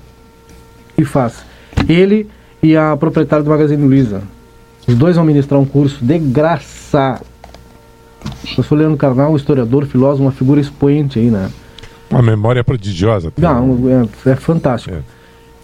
[0.97, 1.45] e faz.
[1.87, 2.27] Ele
[2.61, 4.21] e a proprietária do Magazine Luiza.
[4.87, 7.21] Os dois vão ministrar um curso de graça.
[8.57, 11.49] Eu sou Leandro Carnal, um historiador, filósofo, uma figura expoente aí, né?
[12.09, 13.31] Uma memória prodigiosa.
[13.37, 13.79] Não,
[14.25, 14.95] é, é fantástico.
[14.95, 15.14] É.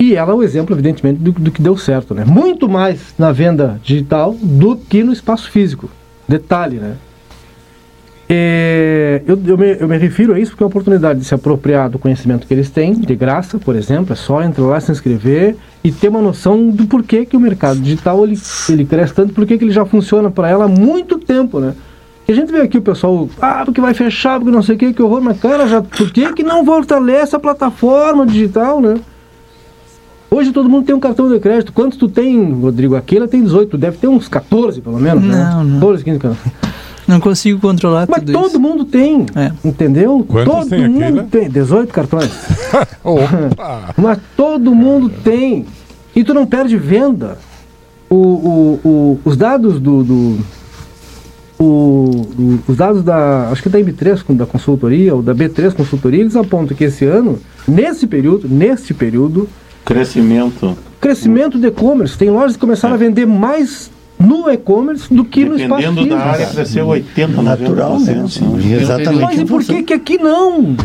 [0.01, 2.25] E ela é o exemplo, evidentemente, do, do que deu certo, né?
[2.25, 5.91] Muito mais na venda digital do que no espaço físico.
[6.27, 6.95] Detalhe, né?
[8.27, 11.35] É, eu, eu, me, eu me refiro a isso porque é uma oportunidade de se
[11.35, 14.91] apropriar do conhecimento que eles têm, de graça, por exemplo, é só entrar lá, se
[14.91, 19.33] inscrever e ter uma noção do porquê que o mercado digital ele, ele cresce tanto,
[19.33, 21.75] porquê que ele já funciona para ela há muito tempo, né?
[22.27, 24.79] E a gente vê aqui o pessoal, ah, porque vai fechar, porque não sei o
[24.79, 28.95] que, que horror, mas cara, já, por que, que não fortalece a plataforma digital, né?
[30.33, 31.73] Hoje todo mundo tem um cartão de crédito.
[31.73, 32.95] Quantos tu tem, Rodrigo?
[32.95, 35.35] Aquela tem 18, tu deve ter uns 14 pelo menos, né?
[35.53, 35.73] Não, não.
[35.81, 36.37] 14, 15, cara.
[37.05, 38.59] Não consigo controlar Mas tudo todo isso.
[38.59, 39.51] mundo tem, É.
[39.65, 40.25] entendeu?
[40.25, 41.23] Quantos todo tem mundo Aquila?
[41.29, 42.31] tem, 18 cartões.
[43.03, 43.93] Opa!
[44.01, 45.65] Mas todo mundo tem.
[46.15, 47.37] E tu não perde venda.
[48.09, 50.03] O, o, o- os dados do.
[50.03, 50.39] do-
[51.59, 51.63] o-
[52.39, 53.49] o- os dados da.
[53.49, 57.03] Acho que da M3, com- da consultoria, ou da B3 consultoria, eles apontam que esse
[57.05, 57.37] ano,
[57.67, 59.47] nesse período, nesse período,
[59.85, 60.77] Crescimento.
[60.99, 62.17] crescimento do e-commerce.
[62.17, 63.89] Tem lojas que começaram a vender mais
[64.19, 66.15] no e-commerce do que no espaço Dependendo físico.
[66.17, 67.41] da área, cresceu 80%, 90%.
[67.43, 68.43] Naturalmente.
[68.43, 68.81] né?
[68.81, 69.21] Exatamente.
[69.21, 70.75] Mas e por que, que aqui não?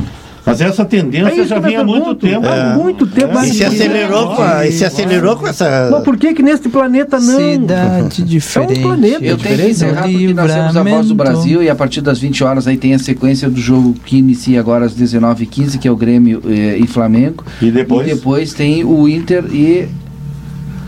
[0.46, 2.46] Mas essa É tendência isso já vinha há muito tempo.
[2.46, 3.36] Há muito tempo.
[3.36, 3.46] É.
[3.48, 5.88] E se acelerou com, a, e se acelerou com essa.
[5.90, 7.36] Mas por que que neste planeta não?
[7.36, 8.80] Cidade diferente.
[8.80, 9.24] planeta.
[9.24, 12.18] Eu tenho que encerrar porque nós temos a Voz do Brasil e a partir das
[12.20, 15.90] 20 horas aí tem a sequência do jogo que inicia agora às 19h15, que é
[15.90, 17.44] o Grêmio eh, e Flamengo.
[17.60, 18.06] E depois?
[18.06, 19.88] E depois tem o Inter e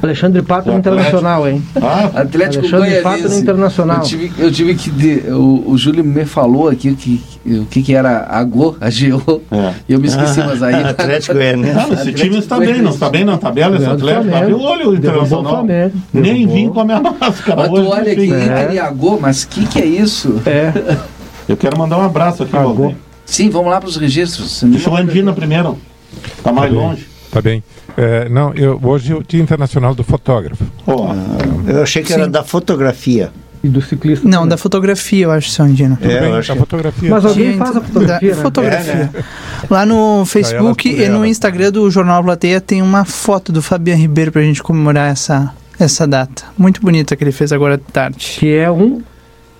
[0.02, 0.78] Alexandre Pato no.
[0.78, 1.62] Internacional, hein?
[1.76, 3.38] Ah, Atlético Alexandre Pato no.
[3.38, 3.96] Internacional.
[3.98, 4.90] Eu tive, eu tive que.
[4.90, 8.76] de- o, o Júlio me falou aqui o que, o que, que era a Go,
[8.80, 9.42] a GO.
[9.50, 9.72] É.
[9.88, 10.74] E eu me esqueci, mas aí.
[10.84, 11.78] Atlético Goianiense.
[11.78, 14.22] Ah, mas esse time está bem, não está bem na tabela, esse Atlético.
[14.24, 14.36] Flamengo.
[14.36, 15.66] Abriu o olho o Internacional.
[16.12, 17.88] Nem vim com a minha máscara Mas tu hoje.
[17.88, 18.24] olha aqui.
[18.26, 20.40] Inter e a Go, mas o que, que é isso?
[20.46, 20.72] É.
[21.48, 22.52] Eu quero mandar um abraço aqui.
[22.52, 22.94] Valdir.
[23.24, 24.62] Sim, vamos lá para os registros.
[24.64, 25.78] Deixa o Andina primeiro.
[26.42, 27.06] Tá mais longe.
[27.30, 27.62] Tá bem.
[27.96, 30.64] É, não, eu, hoje é o Dia Internacional do Fotógrafo.
[30.86, 32.30] Ah, eu achei que era Sim.
[32.30, 33.30] da fotografia.
[33.62, 34.24] E do ciclista.
[34.24, 34.48] Não, também.
[34.50, 35.98] da fotografia, eu acho, Sandino.
[36.00, 37.10] É, bem, eu acho a que- fotografia.
[37.10, 38.42] Mas alguém Gente, faz a fotografia, da- né?
[38.42, 39.10] fotografia.
[39.68, 41.26] Lá no Facebook e no.
[41.26, 46.06] Instagram do Jornal Plateia tem uma foto do Fabian Ribeiro pra gente comemorar essa, essa
[46.06, 46.44] data.
[46.56, 48.36] Muito bonita que ele fez agora de tarde.
[48.38, 49.02] Que é um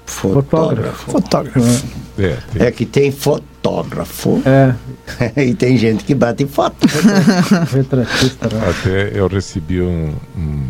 [0.07, 1.11] Fotógrafo.
[1.11, 1.85] Fotógrafo.
[2.19, 3.11] É, tem- É que tem
[3.63, 4.75] fotógrafo é,
[5.45, 6.87] e tem gente que bate foto.
[7.75, 8.49] retratista.
[8.49, 8.69] Né?
[8.71, 10.67] Até eu recebi um- um-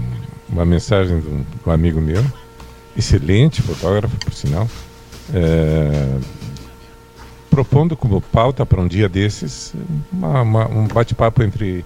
[0.49, 2.25] uma mensagem de um, de um amigo meu,
[2.97, 4.67] excelente fotógrafo, por sinal,
[5.35, 6.09] é,
[7.51, 9.75] propondo como pauta para um dia desses
[10.13, 11.85] uma- uma- um bate-papo entre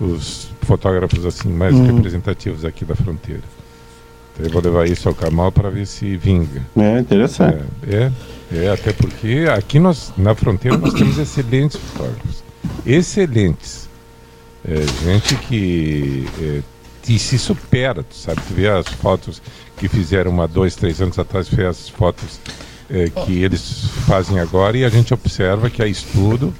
[0.00, 1.96] os fotógrafos assim mais Uhum.
[1.96, 3.42] representativos aqui da fronteira.
[4.34, 6.62] Então eu vou levar isso ao Camal para ver se vinga.
[6.76, 7.62] É interessante.
[7.88, 8.12] É, é,
[8.54, 12.44] é, até porque aqui nós, na fronteira, nós temos excelentes fotógrafos.
[12.86, 13.88] Excelentes.
[14.66, 16.62] É, gente que é,
[17.18, 18.40] se supera, tu sabe?
[18.48, 19.42] Tu vê as fotos
[19.76, 22.40] que fizeram há dois, três anos atrás, vê as fotos
[22.88, 26.54] é, que eles fazem agora e a gente observa que há estudo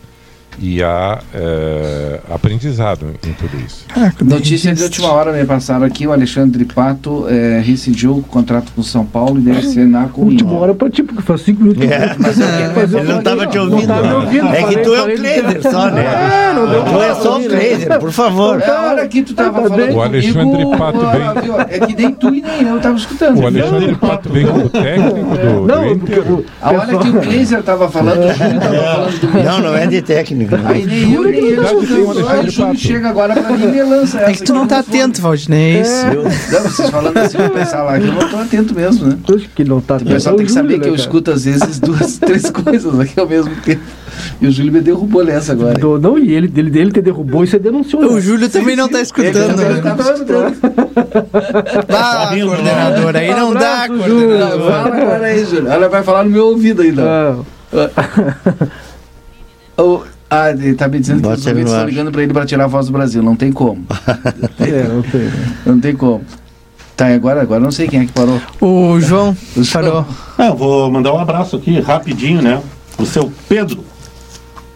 [0.59, 3.85] e há é, aprendizado em tudo isso.
[4.25, 8.81] Notícia de última hora me passaram aqui, o Alexandre Pato eh, rescindiu o contrato com
[8.81, 10.33] o São Paulo e deve ser na Coimbra.
[10.33, 11.83] Última hora pra tipo que faz cinco minutos.
[11.85, 13.81] É, Mas eu quero fazer Ele não estava te ouvindo.
[13.81, 16.05] Não tava me ouvindo, É que tu é o Kleider só, né?
[16.05, 18.61] É, não deu Tu é só o Kleider, por favor.
[18.61, 19.97] É a hora que tu tava Tá falando bem.
[19.97, 21.55] O Alexandre comigo, Pato vem-?
[21.69, 23.41] É que nem tu e nem eu tava escutando.
[23.41, 26.33] O Alexandre Pato vem como técnico do, Não, do porque Inter.
[26.33, 29.77] o A hora que o Glazer tava falando, o Júlio tava falando do Não, não
[29.77, 30.44] é de técnico.
[30.47, 30.69] Não.
[30.69, 31.67] Aí nem eu, nem ele.
[31.67, 34.31] Aí o Júlio chega agora pra mim e lança essa.
[34.31, 35.79] É que tu não tá atento, Valdinei.
[35.79, 36.07] é isso.
[36.53, 39.19] Não, vocês falando assim, eu pensar lá que eu não tô atento mesmo, né?
[39.35, 41.31] Acho que não tá O pessoal É tem que o saber que eu né, escuto
[41.31, 43.83] às vezes duas, três coisas aqui ao mesmo tempo.
[44.41, 45.75] E o Júlio me derrubou nessa agora.
[45.75, 48.03] Do- Não, e ele, ele, ele te derrubou e você denunciou.
[48.05, 48.21] O né?
[48.21, 49.57] Júlio também não tá escutando.
[49.57, 49.95] também não né?
[49.97, 50.57] tava escutando.
[51.89, 54.71] Ah, coordenador, aí não dá, Abraço, coordenador.
[54.71, 55.69] Fala agora aí, Júlio.
[55.69, 57.03] Ela vai falar no meu ouvido ainda.
[57.03, 57.37] Ah,
[59.77, 60.03] O-
[60.37, 62.67] Ah, ele tá me dizendo que os ouvintes estão ligando pra ele pra tirar a
[62.67, 63.23] voz do Brasil.
[63.23, 63.85] Não tem como.
[64.61, 65.21] é, não sei.
[65.21, 65.33] né?
[65.67, 66.23] Não tem como.
[66.97, 68.41] Tá, e agora, agora não sei quem é que parou.
[68.61, 70.05] O João O parou.
[70.39, 72.61] Ah, eu vou mandar um abraço aqui, rapidinho, né?
[72.99, 73.85] O seu Pedro,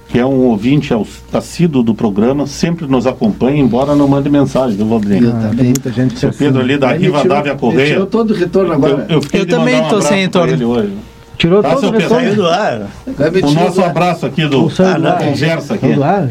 [0.08, 0.90] que é um ouvinte
[1.32, 4.78] assíduo do programa, sempre nos acompanha, embora não mande mensagem?
[4.80, 5.64] Eu Ah, tem também.
[5.66, 7.92] muita gente Seu assim, Pedro ali da Riva Dávia Correia.
[7.92, 9.06] Tirou todo retorno agora.
[9.08, 10.52] Eu, eu Eu também um abraço sem retorno.
[10.52, 10.92] ele hoje.
[11.38, 12.34] Tirou Tá, todo o retorno.
[12.34, 12.82] Do ar.
[13.06, 13.90] O nosso ar.
[13.90, 15.18] abraço aqui do Não Ah, do não, ar.
[15.24, 15.92] conversa aqui.
[15.92, 16.28] Do ar?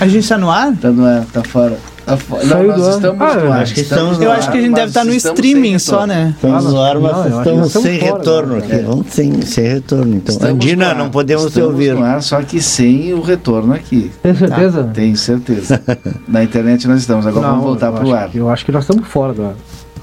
[0.00, 0.72] A gente tá no ar?
[0.76, 1.76] Tá no ar, tá fora.
[2.06, 2.44] Tá fora.
[2.44, 2.94] Não, nós ar.
[2.94, 3.62] estamos Ah, no ar.
[3.62, 5.38] acho que estamos no Eu no ar, acho que a gente deve estar no estamos
[5.38, 6.32] streaming só, né?
[6.34, 8.72] Estamos Ah, no ar, não, mas que estamos estamos sem fora retorno aqui.
[8.72, 8.78] é.
[8.82, 10.16] Vamos sem, sem retorno.
[10.16, 10.96] Então, Estamos Andina, no ar.
[10.96, 11.94] não podemos te Estamos ouvir.
[11.94, 14.10] no ar, só que sem o retorno aqui.
[14.22, 14.84] Tem certeza?
[14.94, 15.82] Tenho certeza.
[16.26, 17.26] Na internet nós estamos.
[17.26, 18.28] Agora vamos voltar pro acho ar.
[18.30, 19.54] que- Eu acho que nós estamos fora do ar.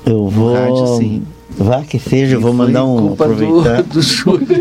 [0.06, 0.54] Eu vou.
[0.56, 1.24] rádio, sim.
[1.50, 3.10] Vá que seja, eu vou mandar um.
[3.10, 3.84] culpa Aproveitar.
[3.84, 4.48] do, do Júlio.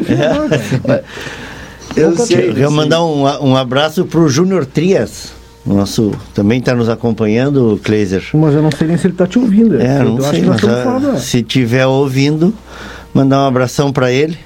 [1.97, 2.51] Eu sei.
[2.51, 5.33] Eu quero mandar um, um abraço pro Júnior Trias.
[5.65, 8.23] Nosso, também está nos acompanhando, Kleiser.
[8.35, 9.81] Mas eu não sei nem se ele tá te ouvindo.
[9.81, 11.19] É, eu não acho sei, que nós mas ah, ar.
[11.19, 12.55] se tiver ouvindo,
[13.13, 14.39] mandar um abração para ele.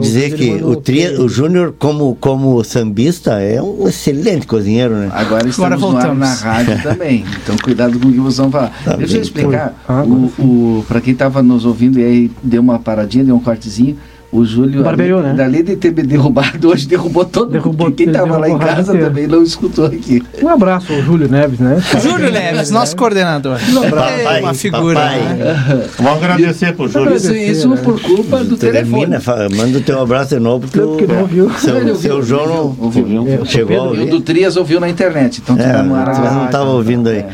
[0.00, 1.18] Dizer que o, ok.
[1.18, 5.10] o Júnior, como, como sambista, é um excelente cozinheiro, né?
[5.12, 6.18] Agora estamos Agora no ar voltamos.
[6.18, 7.24] na rádio também.
[7.42, 8.72] Então cuidado com o que vocês vão falar.
[8.84, 9.22] Tá Deixa eu bem.
[9.22, 9.84] explicar.
[9.88, 13.40] Ah, o, o, para quem estava nos ouvindo e aí deu uma paradinha, deu um
[13.40, 13.96] cortezinho.
[14.30, 15.34] O Júlio, Barbeou, né?
[15.42, 17.96] além de ter me derrubado, hoje derrubou todo Derrubou- mundo.
[17.96, 20.22] Quem estava lá em casa também não escutou aqui.
[20.42, 21.82] Um abraço ao Júlio Neves, né?
[22.02, 23.58] Júlio Neves, nosso coordenador.
[23.58, 25.00] É uma figura.
[25.00, 25.18] papai.
[25.34, 25.84] né?
[25.98, 27.16] Vamos agradecer pro Júlio.
[27.16, 27.80] Isso, isso né?
[27.82, 28.90] por culpa do telefone.
[29.00, 31.46] Termina, fa- manda o teu abraço de novo, porque Não, porque não ouviu.
[31.46, 33.04] o seu, ouviu, seu João não ouviu.
[33.04, 33.28] Ouviu?
[33.32, 34.10] É, o chegou a E o ouvir.
[34.10, 35.40] do Trias ouviu na internet.
[35.42, 37.18] Então tu É, tá na não rádio, tava ouvindo aí.
[37.20, 37.28] é.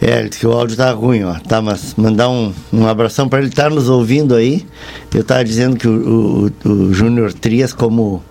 [0.00, 1.34] É, ele disse que o áudio tá ruim, ó.
[1.34, 4.66] Tá, mas mandar um, um abração para ele estar nos ouvindo aí.
[5.14, 8.22] Eu tava dizendo que o, o, o Júnior Trias, como,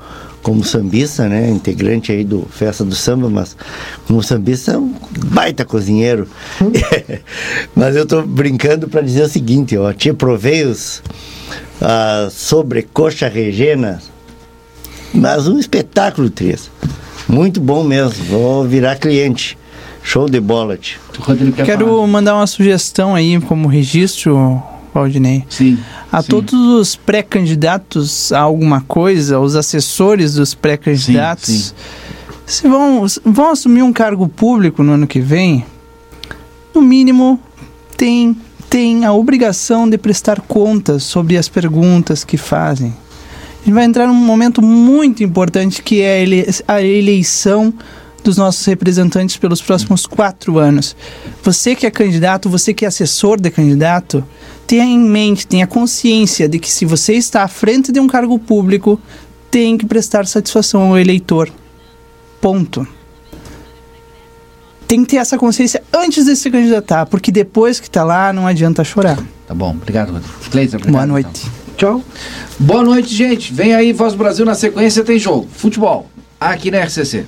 [0.41, 1.47] como sambista, né?
[1.49, 3.55] Integrante aí do Festa do Samba, mas
[4.07, 4.95] como sambista é um
[5.27, 6.27] baita cozinheiro.
[7.75, 9.93] mas eu tô brincando para dizer o seguinte, ó.
[9.93, 11.03] Te provei os
[11.81, 14.01] a sobrecoxa regena,
[15.13, 16.69] mas um espetáculo, Trias.
[17.27, 18.25] Muito bom mesmo.
[18.25, 19.55] Vou virar cliente.
[20.09, 20.99] Show de bola, tio.
[21.55, 22.07] Quer Quero falar.
[22.07, 24.59] mandar uma sugestão aí como registro,
[24.91, 25.45] Valdinei.
[25.47, 25.77] Sim.
[26.11, 26.29] A sim.
[26.29, 32.63] todos os pré-candidatos a alguma coisa, os assessores dos pré-candidatos, Sim, sim.
[32.63, 35.63] se vão, vão assumir um cargo público no ano que vem,
[36.73, 37.39] no mínimo
[37.95, 38.35] tem,
[38.67, 42.95] tem a obrigação de prestar contas sobre as perguntas que fazem.
[43.61, 46.25] A gente vai entrar num momento muito importante que é
[46.67, 47.71] a eleição
[48.21, 50.95] dos nossos representantes pelos próximos quatro anos.
[51.43, 54.23] Você que é candidato, você que é assessor de candidato,
[54.67, 58.37] tenha em mente, tenha consciência de que se você está à frente de um cargo
[58.37, 58.99] público,
[59.49, 61.49] tem que prestar satisfação ao eleitor.
[62.39, 62.87] Ponto.
[64.87, 68.47] Tem que ter essa consciência antes de se candidatar, porque depois que está lá, não
[68.47, 69.19] adianta chorar.
[69.47, 70.33] Tá bom, obrigado, Rodrigo.
[70.49, 71.41] Cleiton, obrigado, Boa noite.
[71.45, 71.69] Então.
[71.79, 72.03] Tchau.
[72.59, 73.53] Boa noite, gente.
[73.53, 75.47] Vem aí, Voz Brasil, na sequência tem jogo.
[75.51, 76.09] Futebol,
[76.39, 77.25] aqui na RCC.